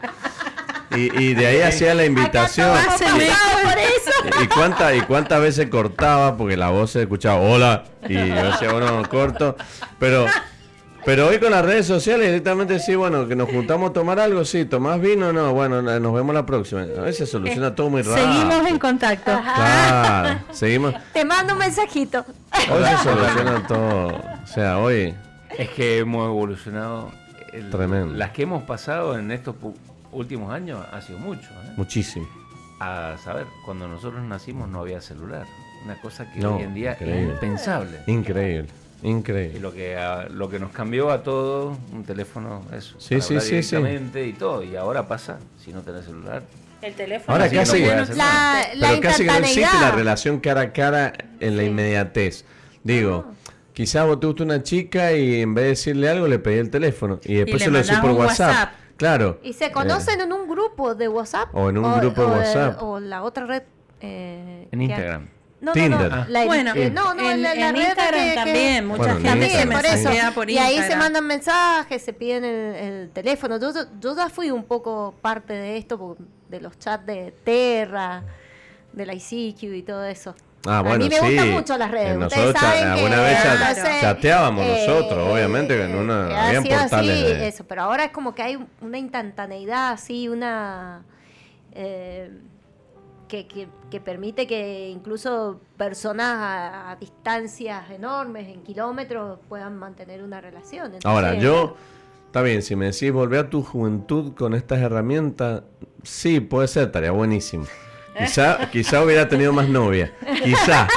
[0.95, 2.77] Y, y de ahí hacía la invitación.
[2.77, 4.43] Eso.
[4.43, 6.37] ¿Y cuántas y cuántas veces cortaba?
[6.37, 9.57] Porque la voz se escuchaba, hola, y yo decía, bueno, corto.
[9.99, 10.25] Pero,
[11.05, 14.43] pero hoy con las redes sociales directamente sí, bueno, que nos juntamos a tomar algo,
[14.43, 16.81] sí, tomás vino, no, bueno, na- nos vemos la próxima.
[16.81, 18.25] A veces soluciona todo muy rápido.
[18.27, 19.31] Seguimos en contacto.
[19.55, 20.93] Claro, seguimos.
[21.13, 22.25] Te mando un mensajito.
[22.71, 24.07] Hoy se soluciona todo.
[24.43, 25.13] O sea, hoy,
[25.57, 27.11] Es que hemos evolucionado.
[27.53, 28.13] el- Tremendo.
[28.15, 29.75] Las que hemos pasado en estos pu-
[30.11, 31.47] últimos años ha sido mucho.
[31.65, 31.73] ¿eh?
[31.77, 32.27] muchísimo.
[32.79, 35.45] A saber, cuando nosotros nacimos no había celular.
[35.85, 37.99] Una cosa que No, hoy en día es impensable.
[38.07, 38.67] Increíble,
[39.05, 39.59] Y increíble.
[39.59, 42.95] lo que, a- lo que nos cambió a todos, un teléfono, eso.
[42.99, 44.63] Sí, directamente y todo.
[44.63, 46.43] Y ahora pasa, si no tenés celular.
[46.81, 47.33] El teléfono.
[47.33, 50.73] Ahora sí, casi- no La- La, Pero casi que no existe la relación cara a
[50.73, 52.45] cara en la inmediatez.
[52.83, 53.25] Digo,
[53.73, 56.69] quizás vos te gusta una chica y en vez de decirle algo le pedí el
[56.69, 58.49] teléfono y después se lo decís por WhatsApp.
[58.49, 58.69] WhatsApp.
[58.97, 59.39] Claro.
[59.43, 61.49] Y se conocen en un grupo de WhatsApp.
[61.53, 62.81] O en un grupo de o, WhatsApp.
[62.81, 63.63] O la otra red.
[64.01, 65.27] eh, En Instagram.
[65.65, 65.99] No, Tinder.
[65.99, 66.15] no, no.
[66.23, 66.25] Ah.
[66.29, 68.97] La, Bueno, eh, no, no, en, la, la en red Instagram que- que- también, mucha
[69.03, 69.85] Bueno, en gente se Instagram, por
[70.15, 70.33] eso.
[70.35, 73.59] por y ahí se mandan mensajes, se piden el, el teléfono.
[73.59, 76.17] Yo, yo- ya fui un poco parte de esto,
[76.49, 78.23] de los chats de Terra,
[78.93, 80.35] de la ICQ y todo eso.
[80.67, 81.25] Ah, bueno, a mí me sí.
[81.25, 82.15] gustan mucho las redes.
[82.15, 86.27] Eh, Ustedes nosotros saben alguna que, vez no sé, chateábamos nosotros, obviamente, que en una-
[86.27, 86.91] ha habían portales
[87.23, 91.03] así, de- eso, pero ahora es como que hay una instantaneidad así, una
[91.73, 92.31] eh,
[93.27, 100.23] que, que- que permite que incluso personas a, a distancias enormes, en kilómetros, puedan mantener
[100.23, 100.85] una relación.
[100.87, 101.75] Entonces, Ahora, yo,
[102.27, 105.63] está bien, si me decís volver a tu juventud con estas herramientas,
[106.03, 107.65] sí, puede ser, estaría buenísimo.
[108.17, 110.87] Quizá, quizá hubiera tenido más novia, quizá.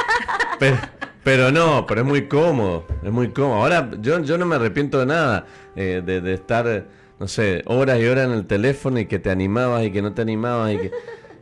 [0.59, 0.77] Pero,
[1.23, 3.61] pero no, pero es muy cómodo, es muy cómodo.
[3.61, 5.45] Ahora, yo, yo no me arrepiento de nada,
[5.75, 6.85] eh, de, de estar,
[7.19, 10.13] no sé, horas y horas en el teléfono y que te animabas y que no
[10.13, 10.91] te animabas y que...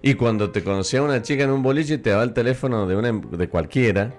[0.07, 2.95] Y cuando te conocía una chica en un boliche y te daba el teléfono de,
[2.95, 4.13] una, de cualquiera,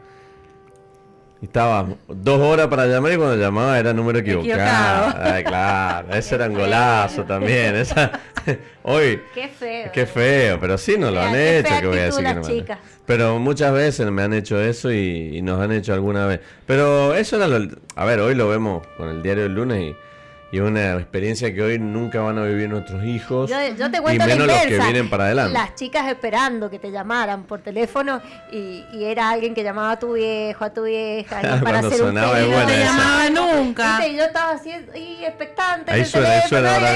[1.40, 5.08] y estaba dos horas para llamar y cuando llamaba era número equivocado.
[5.08, 5.34] Equivocado.
[5.34, 7.74] Ay, claro, ese era un golazo también.
[7.74, 8.20] Esa,
[8.82, 9.90] hoy, Qué feo.
[9.90, 12.42] qué feo, pero sí nos lo han qué hecho, que voy a decir que no
[12.42, 12.78] chicas.
[13.06, 16.40] Pero muchas veces me han hecho eso y, y nos han hecho alguna vez.
[16.66, 17.66] Pero eso era lo...
[17.96, 19.96] A ver, hoy lo vemos con el diario del lunes y,
[20.50, 23.50] y una experiencia que hoy nunca van a vivir nuestros hijos.
[23.50, 25.52] Yo, yo te y cuento la menos los que vienen para adelante.
[25.52, 28.20] Las chicas esperando que te llamaran por teléfono
[28.50, 31.88] y, y era alguien que llamaba a tu viejo, a tu vieja, y para Cuando
[31.88, 32.60] hacer un sonaba, es pedido.
[32.60, 34.08] No te llamaba nunca.
[34.08, 35.92] Y yo estaba así y expectante.
[35.92, 36.90] Ahí suena, ahí suena ahora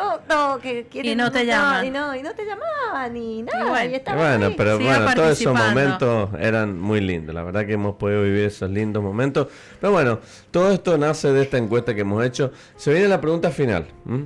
[0.00, 1.86] oh, no, que quieren- Y no te no, llaman.
[1.86, 3.64] Y no, y no te llamaban ni nada.
[3.64, 3.90] Y bueno.
[3.90, 4.54] y Y estaban bueno, ahí.
[4.56, 7.34] pero Siga bueno, todos esos momentos eran muy lindos.
[7.34, 9.48] La verdad que hemos podido vivir esos lindos momentos.
[9.80, 12.52] Pero bueno, todo esto nace de esta encuesta que hemos hecho.
[12.80, 13.86] Se viene la pregunta final.
[14.08, 14.24] ¿m?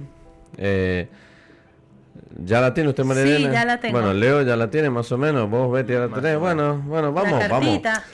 [0.59, 1.09] Eh,
[2.45, 3.53] ¿Ya la tiene usted, María Sí, Elena?
[3.53, 3.99] ya la tengo.
[3.99, 5.51] Bueno, Leo ya la tiene más o menos.
[5.51, 6.39] Vos, Betty, ya la Más tenés.
[6.39, 7.65] Bueno, bueno, vamos, la vamos.
[7.69, 8.05] cartita.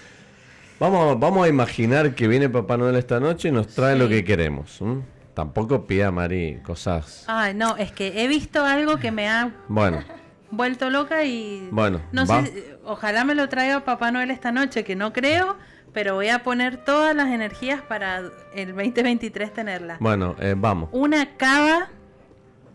[0.79, 4.25] Vamos, vamos a imaginar que viene Papá Noel esta noche y nos trae lo que
[4.25, 4.81] queremos.
[4.81, 5.03] ¿m?
[5.35, 7.25] Tampoco pida, Mari, cosas.
[7.27, 10.03] Ay, no, es que he visto algo que me ha Bueno,
[10.51, 12.45] vuelto loca y Bueno, no va.
[12.47, 15.57] sé, ojalá me lo traiga Papá Noel esta noche, que no creo,
[15.93, 18.23] pero voy a poner todas las energías para
[18.55, 19.97] el 2023 tenerla.
[20.01, 20.89] bueno, eh, vamos.
[20.93, 21.89] Una cava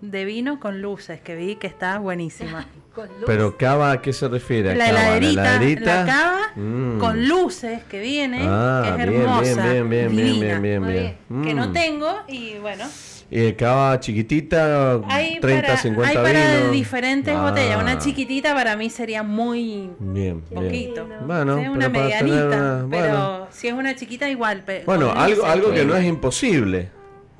[0.02, 2.68] de vino con luces que vi que está buenísima.
[2.96, 3.10] Con.
[3.26, 4.74] Pero cava, ¿a qué se refiere?
[4.74, 6.06] La Cava, heladerita, la, heladerita?
[6.06, 6.98] cava Mm.
[7.00, 10.88] con luces que viene, Ah, que es bien, hermosa, bien, bien, bien, bien, divina, bien,
[10.88, 11.44] bien.
[11.44, 11.74] que no Mm.
[11.74, 12.86] tengo y bueno,
[13.32, 16.72] Y de cava chiquitita, hay 30, para, 50 hay para vinos.
[16.72, 17.82] diferentes Ah, botellas.
[17.82, 20.64] Una chiquitita para mí sería muy Bien, bien.
[20.64, 21.08] poquito.
[21.26, 23.48] Bueno, Sí, una pero medianita, una- pero bueno.
[23.52, 24.64] si es una chiquita igual.
[24.86, 26.90] Bueno, algo, algo que no es imposible.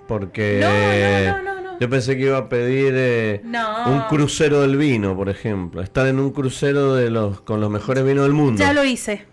[0.08, 1.80] Porque No, no, no, no, no.
[1.80, 3.86] yo pensé que iba a pedir eh, No.
[3.88, 5.82] un crucero del vino, por ejemplo.
[5.82, 8.60] Estar en un crucero de los con los mejores vinos del mundo.
[8.60, 9.26] Ya lo hice.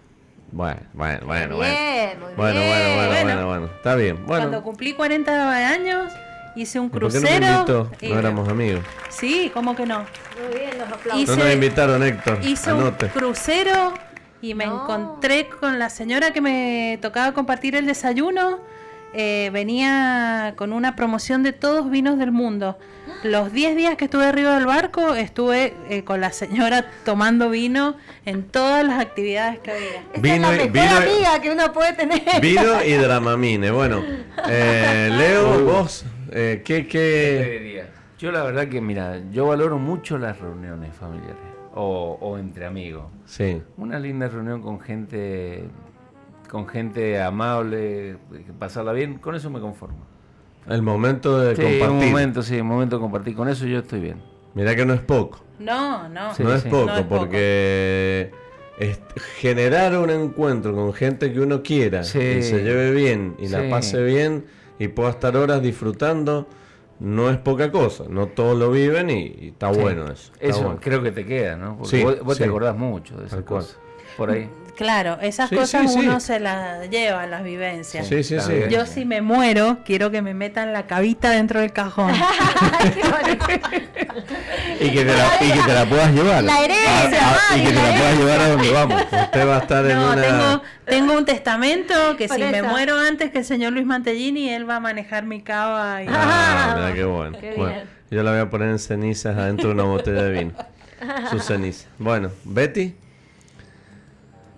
[0.50, 1.74] Bueno, bueno, bueno, Muy bueno.
[1.78, 2.68] bien, muy Bueno, bien.
[2.70, 3.24] bueno, bueno, Bueno.
[3.24, 3.66] bueno, bueno.
[3.76, 4.16] Está bien.
[4.26, 4.26] Bueno.
[4.48, 6.12] Cuando cumplí 40 años,
[6.56, 7.40] hice un ¿Y ¿Por qué crucero.
[7.40, 7.90] no me invitó?
[8.08, 8.84] No éramos amigos.
[9.10, 9.98] Sí, ¿cómo que no?
[10.00, 11.22] Muy bien, los aplausos.
[11.22, 12.38] Hice- No nos invitaron, Héctor.
[12.42, 13.06] Hice Anote.
[13.06, 13.94] un crucero
[14.40, 14.82] y me No.
[14.82, 18.58] encontré con la señora que me tocaba compartir el desayuno.
[19.14, 22.78] Eh, venía con una promoción de todos vinos del mundo.
[23.24, 27.94] Los 10 días que estuve arriba del barco, estuve eh, con la señora tomando vino
[28.24, 30.02] en todas las actividades que había.
[30.16, 32.22] Vino y- es la mejor vino y- amiga que uno puede tener.
[32.40, 33.70] Vino y Dramamine.
[33.70, 34.02] Bueno,
[34.48, 37.90] eh, Leo, vos, eh, ¿qué, ¿Qué te diría?
[38.18, 41.36] Yo la verdad que, mira, yo valoro mucho las reuniones familiares.
[41.74, 43.04] o, o entre amigos.
[43.24, 43.62] Sí.
[43.78, 45.64] Una linda reunión con gente
[46.50, 50.04] con gente amable, que pasarla bien, con eso me conformo.
[50.68, 51.88] El momento de Sí, compartir.
[51.88, 53.34] un momento, sí, un momento de compartir.
[53.34, 54.22] Con eso yo estoy bien.
[54.54, 55.40] Mirá que no es poco.
[55.58, 56.34] No, no.
[56.34, 56.68] Sí, no es sí.
[56.68, 57.18] poco, No es poco.
[57.20, 58.30] porque
[58.78, 59.00] es-
[59.38, 62.18] generar un encuentro con gente que uno quiera Sí.
[62.20, 64.44] y se lleve bien y la pase bien
[64.78, 66.46] y pueda estar horas disfrutando,
[67.00, 68.04] no es poca cosa.
[68.08, 69.80] No todos lo viven y, y está Sí.
[69.80, 70.32] bueno eso.
[70.34, 70.78] está Eso bueno.
[70.80, 71.76] creo que te queda, ¿no?
[71.78, 73.78] Porque Sí, vos, vos te acordás mucho de esas cosas.
[74.16, 74.48] Por ahí.
[74.76, 76.06] Claro, esas Sí, cosas sí, sí.
[76.06, 78.06] uno se las lleva, las vivencias.
[78.08, 78.54] Sí, sí, Está sí.
[78.54, 78.70] bien.
[78.70, 82.12] Yo si me muero, quiero que me metan la cabita dentro del cajón.
[82.94, 83.46] Qué bonito.
[84.80, 86.42] Y que te la, y que te la puedas llevar.
[86.44, 89.02] La herencia, Ah, ah, y que te la la puedas llevar a donde vamos.
[89.02, 90.22] Usted va a estar en No, una...
[90.22, 94.48] tengo, tengo un testamento que Por si me muero antes que el señor Luis Mantellini,
[94.50, 96.02] él va a manejar mi cava.
[96.02, 96.06] Y...
[96.10, 97.38] Ah, qué bueno.
[97.38, 97.88] Qué Bueno, bien.
[98.10, 100.52] yo la voy a poner en cenizas adentro de una botella de vino.
[101.30, 101.86] Sus cenizas.
[101.98, 102.94] Bueno, Betty.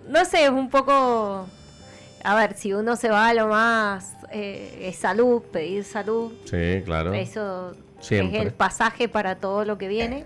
[0.07, 1.47] No sé, es un poco.
[2.23, 4.13] A ver, si uno se va a lo más.
[4.31, 6.33] eh, es salud, pedir salud.
[6.45, 7.13] Sí, claro.
[7.13, 8.39] Eso Siempre.
[8.39, 10.25] es el pasaje para todo lo que viene.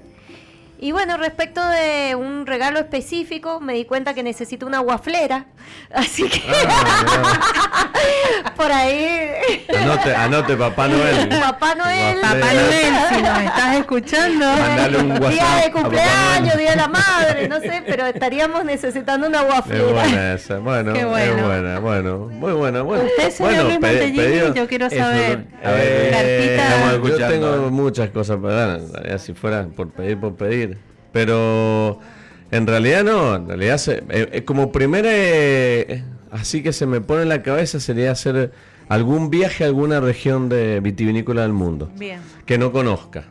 [0.81, 5.45] Y bueno, respecto de un regalo específico, me di cuenta que necesito una guaflera.
[5.93, 7.91] Así que Ah,
[8.55, 9.29] por ahí.
[9.77, 11.27] anote, anote, Papá Noel.
[11.29, 12.17] Papá Noel.
[12.19, 12.39] Guaflera.
[12.45, 14.45] Papá Noel, si nos estás escuchando.
[14.45, 19.27] Mandale un WhatsApp Día de cumpleaños, día de la madre, no sé, pero estaríamos necesitando
[19.27, 19.91] una Es guaflera.
[19.91, 20.57] buena esa.
[20.59, 21.45] Bueno, Qué es bueno.
[21.47, 21.79] buena.
[21.79, 22.81] Bueno, muy buena.
[22.83, 25.45] Bueno, Usted, señor bueno, Luis pe- Mantellini, pedido- yo quiero Eso, saber.
[25.63, 27.69] a ver, estamos yo tengo ¿eh?
[27.69, 30.68] muchas cosas para dar, si fuera por pedir, por pedir.
[31.11, 31.99] Pero
[32.51, 37.01] en realidad no, en realidad se- eh, eh, como primera, eh, así que se me
[37.01, 38.51] pone en la cabeza sería hacer
[38.87, 42.21] algún viaje a alguna región de vitivinícola del mundo Bien.
[42.45, 43.25] que no conozca.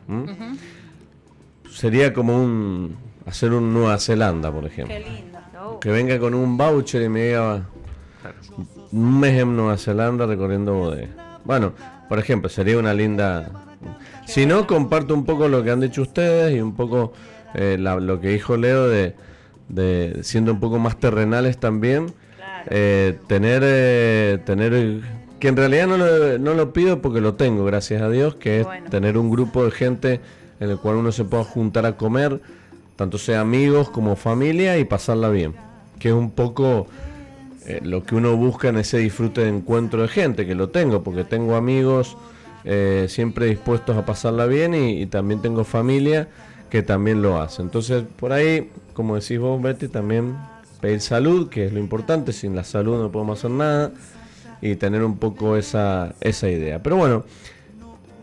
[1.71, 2.97] Sería como un
[3.27, 4.95] hacer un Nueva Zelanda, por ejemplo.
[4.97, 5.39] Qué lindo.
[5.53, 5.81] No.
[5.81, 7.63] Que venga con un voucher y me diga
[8.91, 11.11] un mes en Nueva Zelanda recorriendo bodegas.
[11.45, 11.73] Bueno,
[12.09, 13.51] por ejemplo, sería una linda...
[14.27, 17.13] Si no, comparto un poco lo que han dicho ustedes y un poco
[17.61, 19.15] eh, la- lo que dijo Leo de,
[19.69, 22.07] de siendo un poco más terrenales también.
[22.37, 22.71] Claro.
[22.71, 25.01] eh, tener, eh, tener,
[25.41, 28.61] que en realidad no lo, no lo pido porque lo tengo, gracias a Dios, que
[28.61, 28.91] es Bueno.
[28.91, 30.21] tener un grupo de gente
[30.61, 32.41] en el cual uno se pueda juntar a comer,
[32.97, 35.55] tanto sea amigos como familia y pasarla bien,
[36.01, 36.87] que es un poco
[37.67, 41.03] eh, lo que uno busca en ese disfrute de encuentro de gente, que lo tengo,
[41.03, 42.17] porque tengo amigos
[42.65, 46.29] eh, siempre dispuestos a pasarla bien y, y también tengo familia
[46.71, 47.63] que también lo hace.
[47.63, 50.37] Entonces, por ahí, como decís vos, Betty, también
[50.81, 53.93] pedir salud, que es lo importante, sin la salud no podemos hacer nada,
[54.61, 56.83] y tener un poco esa, esa idea.
[56.83, 57.25] Pero bueno,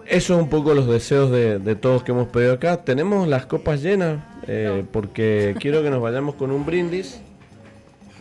[0.06, 2.84] eso es un poco los deseos de, de todos que hemos pedido acá.
[2.84, 7.22] Tenemos las copas llenas, eh, porque quiero que nos vayamos con un brindis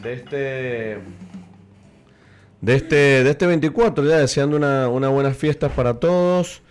[0.02, 0.98] de este
[2.60, 6.62] de este de este 24 ya deseando una, una buenas fiestas para todos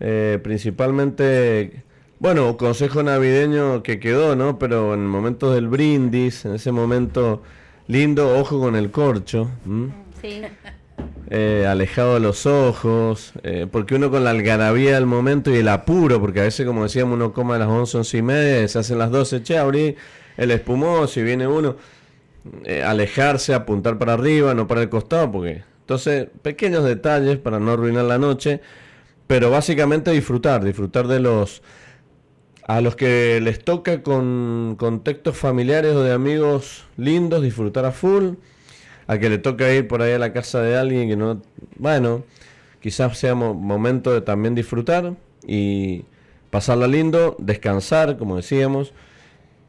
[0.00, 1.82] eh, principalmente
[2.24, 7.42] bueno consejo navideño que quedó no pero en momentos del brindis en ese momento
[7.86, 9.92] lindo ojo con el corcho ¿m?
[10.22, 10.40] Sí.
[11.28, 15.68] eh, alejado de los ojos, eh, porque uno con la algarabía del momento y el
[15.68, 18.78] apuro, porque a veces, como decíamos, uno come a las 11, 11 y media, se
[18.78, 19.94] hacen las 12, che, abrí
[20.38, 21.76] el espumoso y viene uno,
[22.64, 25.62] eh, alejarse, apuntar para arriba, no para el costado, porque...
[25.80, 28.62] Entonces, pequeños detalles para no arruinar la noche,
[29.26, 31.60] pero básicamente disfrutar, disfrutar de los...
[32.66, 38.34] A los que les toca con contextos familiares o de amigos lindos, disfrutar a full
[39.06, 41.42] a que le toca ir por ahí a la casa de alguien que no,
[41.76, 42.24] bueno,
[42.80, 45.12] quizás sea mo- momento de también disfrutar
[45.46, 46.04] y
[46.48, 48.94] pasarla lindo, descansar, como decíamos,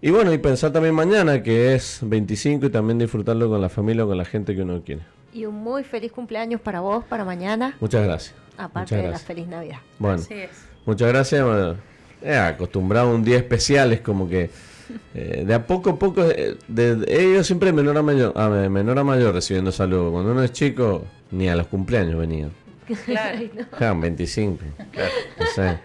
[0.02, 4.06] y bueno, y pensar también mañana que es 25 y también disfrutarlo con la familia
[4.06, 5.02] o con la gente que uno quiere.
[5.34, 8.36] Y un muy feliz cumpleaños para vos, para mañana, Muchas gracias.
[8.58, 9.80] aparte Muchas de la feliz Navidad.
[10.00, 10.52] Bueno, Así es.
[10.86, 11.44] muchas gracias.
[12.26, 14.50] Eh, acostumbrado a un día especial, es como que
[15.14, 18.34] eh, de a poco a poco, eh, de, de- ellos siempre de menor a mayor,
[18.36, 20.12] a me- menor a mayor recibiendo saludos.
[20.12, 22.52] Cuando uno es chico, ni a los cumpleaños venían.
[23.06, 23.40] Claro.
[23.80, 24.64] Ja, 25.
[25.40, 25.78] No sé.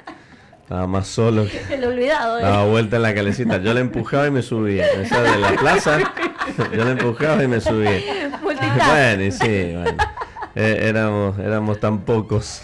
[0.62, 1.44] Estaba más solo.
[1.46, 2.42] que- El olvidado, ¿eh?
[2.42, 3.58] Daba vuelta en la calecita.
[3.58, 4.86] Yo la empujaba y me subía.
[4.92, 5.98] Esa de la plaza,
[6.74, 8.00] yo la empujaba y me subía.
[8.42, 8.86] Multitask.
[8.86, 9.96] Bueno, y sí, bueno.
[10.54, 12.60] Eh, éramos, éramos tan pocos.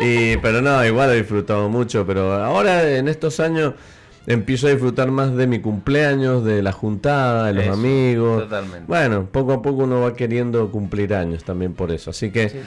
[0.00, 2.06] Y, pero no, igual he disfrutado mucho.
[2.06, 3.74] Pero ahora, en estos años,
[4.26, 8.42] empiezo a disfrutar más de mi cumpleaños, de la juntada, de los Eso, amigos.
[8.44, 8.84] totalmente.
[8.86, 12.10] Bueno, poco a poco uno va queriendo cumplir años también por eso.
[12.10, 12.62] Así que.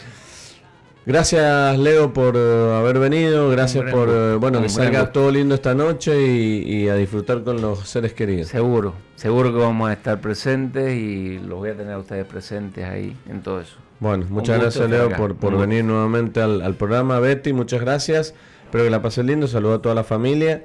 [1.05, 5.13] Gracias Leo por eh, haber venido, gracias Un por eh, bueno que salga gusto.
[5.21, 8.49] todo lindo esta noche y, y a disfrutar con los seres queridos.
[8.49, 12.83] Seguro, seguro que vamos a estar presentes y los voy a tener a ustedes presentes
[12.83, 13.77] ahí en todo eso.
[13.99, 17.19] Bueno, muchas gracias Leo por, por venir nuevamente al, al programa.
[17.19, 18.33] Betty, muchas gracias.
[18.63, 19.47] Espero que la pases lindo.
[19.47, 20.63] Saludo a toda la familia.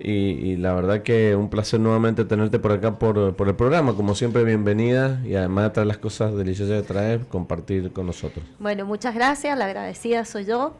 [0.00, 3.94] Y, y la verdad que un placer nuevamente tenerte por acá por, por el programa.
[3.94, 5.20] Como siempre, bienvenida.
[5.24, 8.44] Y además de traer las cosas deliciosas que traes, compartir con nosotros.
[8.58, 10.74] Bueno, muchas gracias, la agradecida soy yo,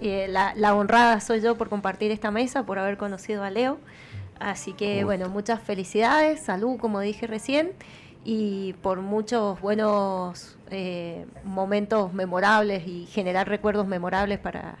[0.00, 3.78] eh, la, la honrada soy yo por compartir esta mesa, por haber conocido a Leo.
[4.40, 7.72] Así que bueno, muchas felicidades, salud, como dije recién,
[8.24, 14.76] y por muchos buenos eh, momentos memorables y generar recuerdos memorables para,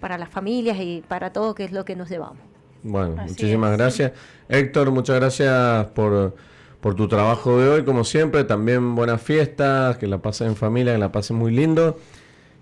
[0.00, 2.38] para las familias y para todo, que es lo que nos llevamos.
[2.82, 3.78] Bueno, Así muchísimas es.
[3.78, 4.12] gracias.
[4.48, 6.34] Héctor, muchas gracias por,
[6.80, 8.44] por tu trabajo de hoy, como siempre.
[8.44, 11.98] También buenas fiestas, que la pases en familia, que la pases muy lindo.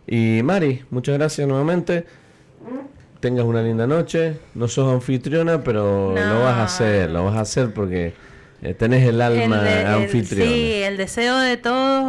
[0.06, 2.06] Y Mari, muchas gracias nuevamente.
[3.20, 4.36] Tengas una linda noche.
[4.54, 6.34] No sos anfitriona, pero No.
[6.34, 8.14] lo vas a hacer, lo vas a hacer porque
[8.62, 10.50] eh, tenés el alma El de- el- anfitriona.
[10.52, 12.04] sí, el deseo de todos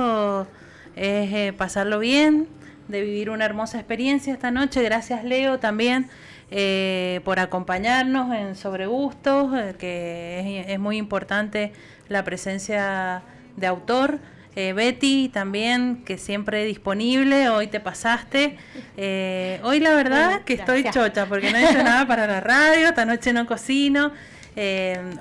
[0.96, 2.48] es eh, pasarlo bien,
[2.88, 4.82] de vivir una hermosa experiencia esta noche.
[4.84, 6.10] Gracias Leo también
[6.52, 11.74] eh, por acompañarnos en Sobre Gustos, eh, que es, es muy importante
[12.10, 13.24] la presencia
[13.58, 14.20] de autor.
[14.56, 18.58] Eh, Betty también, que siempre disponible, hoy te pasaste.
[18.98, 22.40] Eh, hoy la verdad Bueno, que estoy chocha porque no he hecho nada para la
[22.40, 24.12] radio, esta noche no cocino.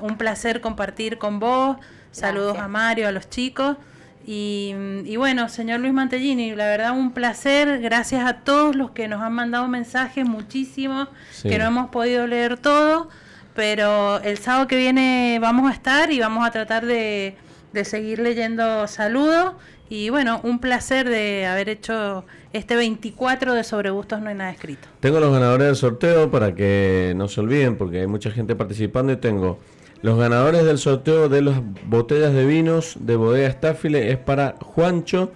[0.03, 1.79] Un placer compartir con vos.
[2.11, 2.65] Saludos Gracias.
[2.67, 3.79] a Mario, a los chicos.
[4.27, 4.75] Y,
[5.05, 7.81] y bueno, señor Luis Mantellini, la verdad un placer.
[7.81, 11.49] Gracias a todos los que nos han mandado mensajes, muchísimos, Sí.
[11.49, 13.09] que no hemos podido leer todo.
[13.55, 17.37] Pero el sábado que viene vamos a estar y vamos a tratar de,
[17.73, 19.53] de seguir leyendo saludos.
[19.91, 22.25] Y bueno, un placer de haber hecho
[22.55, 24.89] este 24 de Sobre Gustos No hay nada escrito.
[25.01, 29.13] Tengo los ganadores del sorteo para que no se olviden, porque hay mucha gente participando
[29.13, 29.59] y tengo
[30.03, 35.33] los ganadores del sorteo de las botellas de vinos de bodega Staffile es para Juancho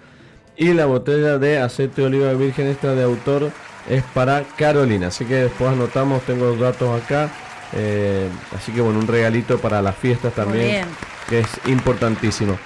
[0.57, 3.51] y la botella de aceite de oliva virgen extra de autor
[3.89, 5.07] es para Carolina.
[5.07, 7.31] Así que después anotamos, tengo los datos acá.
[7.73, 10.85] eh, así que bueno, un regalito para las fiestas también,
[11.29, 12.57] que es importantísimo.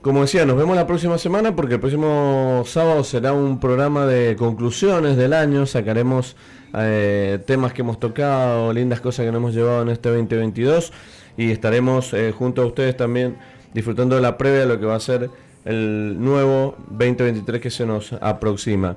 [0.00, 4.36] Como decía, nos vemos la próxima semana porque el próximo sábado será un programa de
[4.36, 5.64] conclusiones del año.
[5.64, 6.36] Sacaremos
[6.76, 10.92] eh, temas que hemos tocado, lindas cosas que nos hemos llevado en este 2022
[11.36, 13.36] y estaremos eh, junto a ustedes también
[13.72, 15.30] disfrutando de la previa de lo que va a ser
[15.64, 18.96] el nuevo 2023 que se nos aproxima.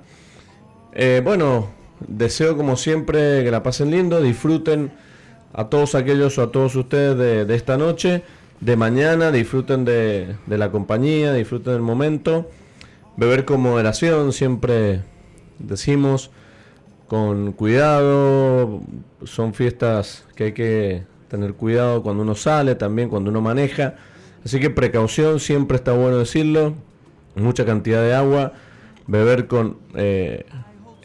[0.94, 1.70] Eh, bueno,
[2.08, 4.92] deseo como siempre que la pasen lindo, disfruten
[5.54, 8.24] a todos aquellos o a todos ustedes de, esta noche,
[8.60, 12.50] de mañana, disfruten de, de la compañía, disfruten del momento,
[13.16, 15.02] beber con moderación, siempre
[15.60, 16.32] decimos,
[17.08, 18.82] con cuidado,
[19.24, 23.96] son fiestas que hay que tener cuidado cuando uno sale, también cuando uno maneja,
[24.46, 26.74] así que precaución, siempre está bueno decirlo,
[27.36, 28.54] mucha cantidad de agua,
[29.08, 30.46] beber con eh,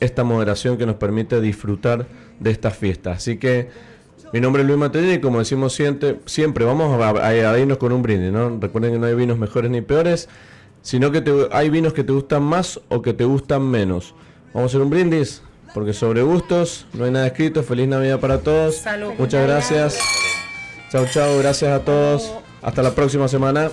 [0.01, 2.07] esta moderación que nos permite disfrutar
[2.41, 3.19] de estas fiestas.
[3.19, 3.69] Así que
[4.33, 7.93] mi nombre es Luis Matellini y como decimos siempre, siempre vamos a, a- irnos con
[7.93, 8.59] un brindis, ¿no?
[8.59, 10.29] Recuerden que no hay vinos mejores ni peores,
[10.81, 14.15] sino que te- hay vinos que te gustan más o que te gustan menos.
[14.55, 15.43] Vamos a hacer un brindis,
[15.75, 17.63] porque sobre gustos no hay nada escrito.
[17.63, 18.77] Feliz Navidad para todos.
[18.77, 19.13] Salud.
[19.19, 19.99] Muchas gracias.
[20.91, 21.39] Chao, chao.
[21.39, 22.33] Gracias a todos.
[22.63, 23.71] Hasta la próxima semana.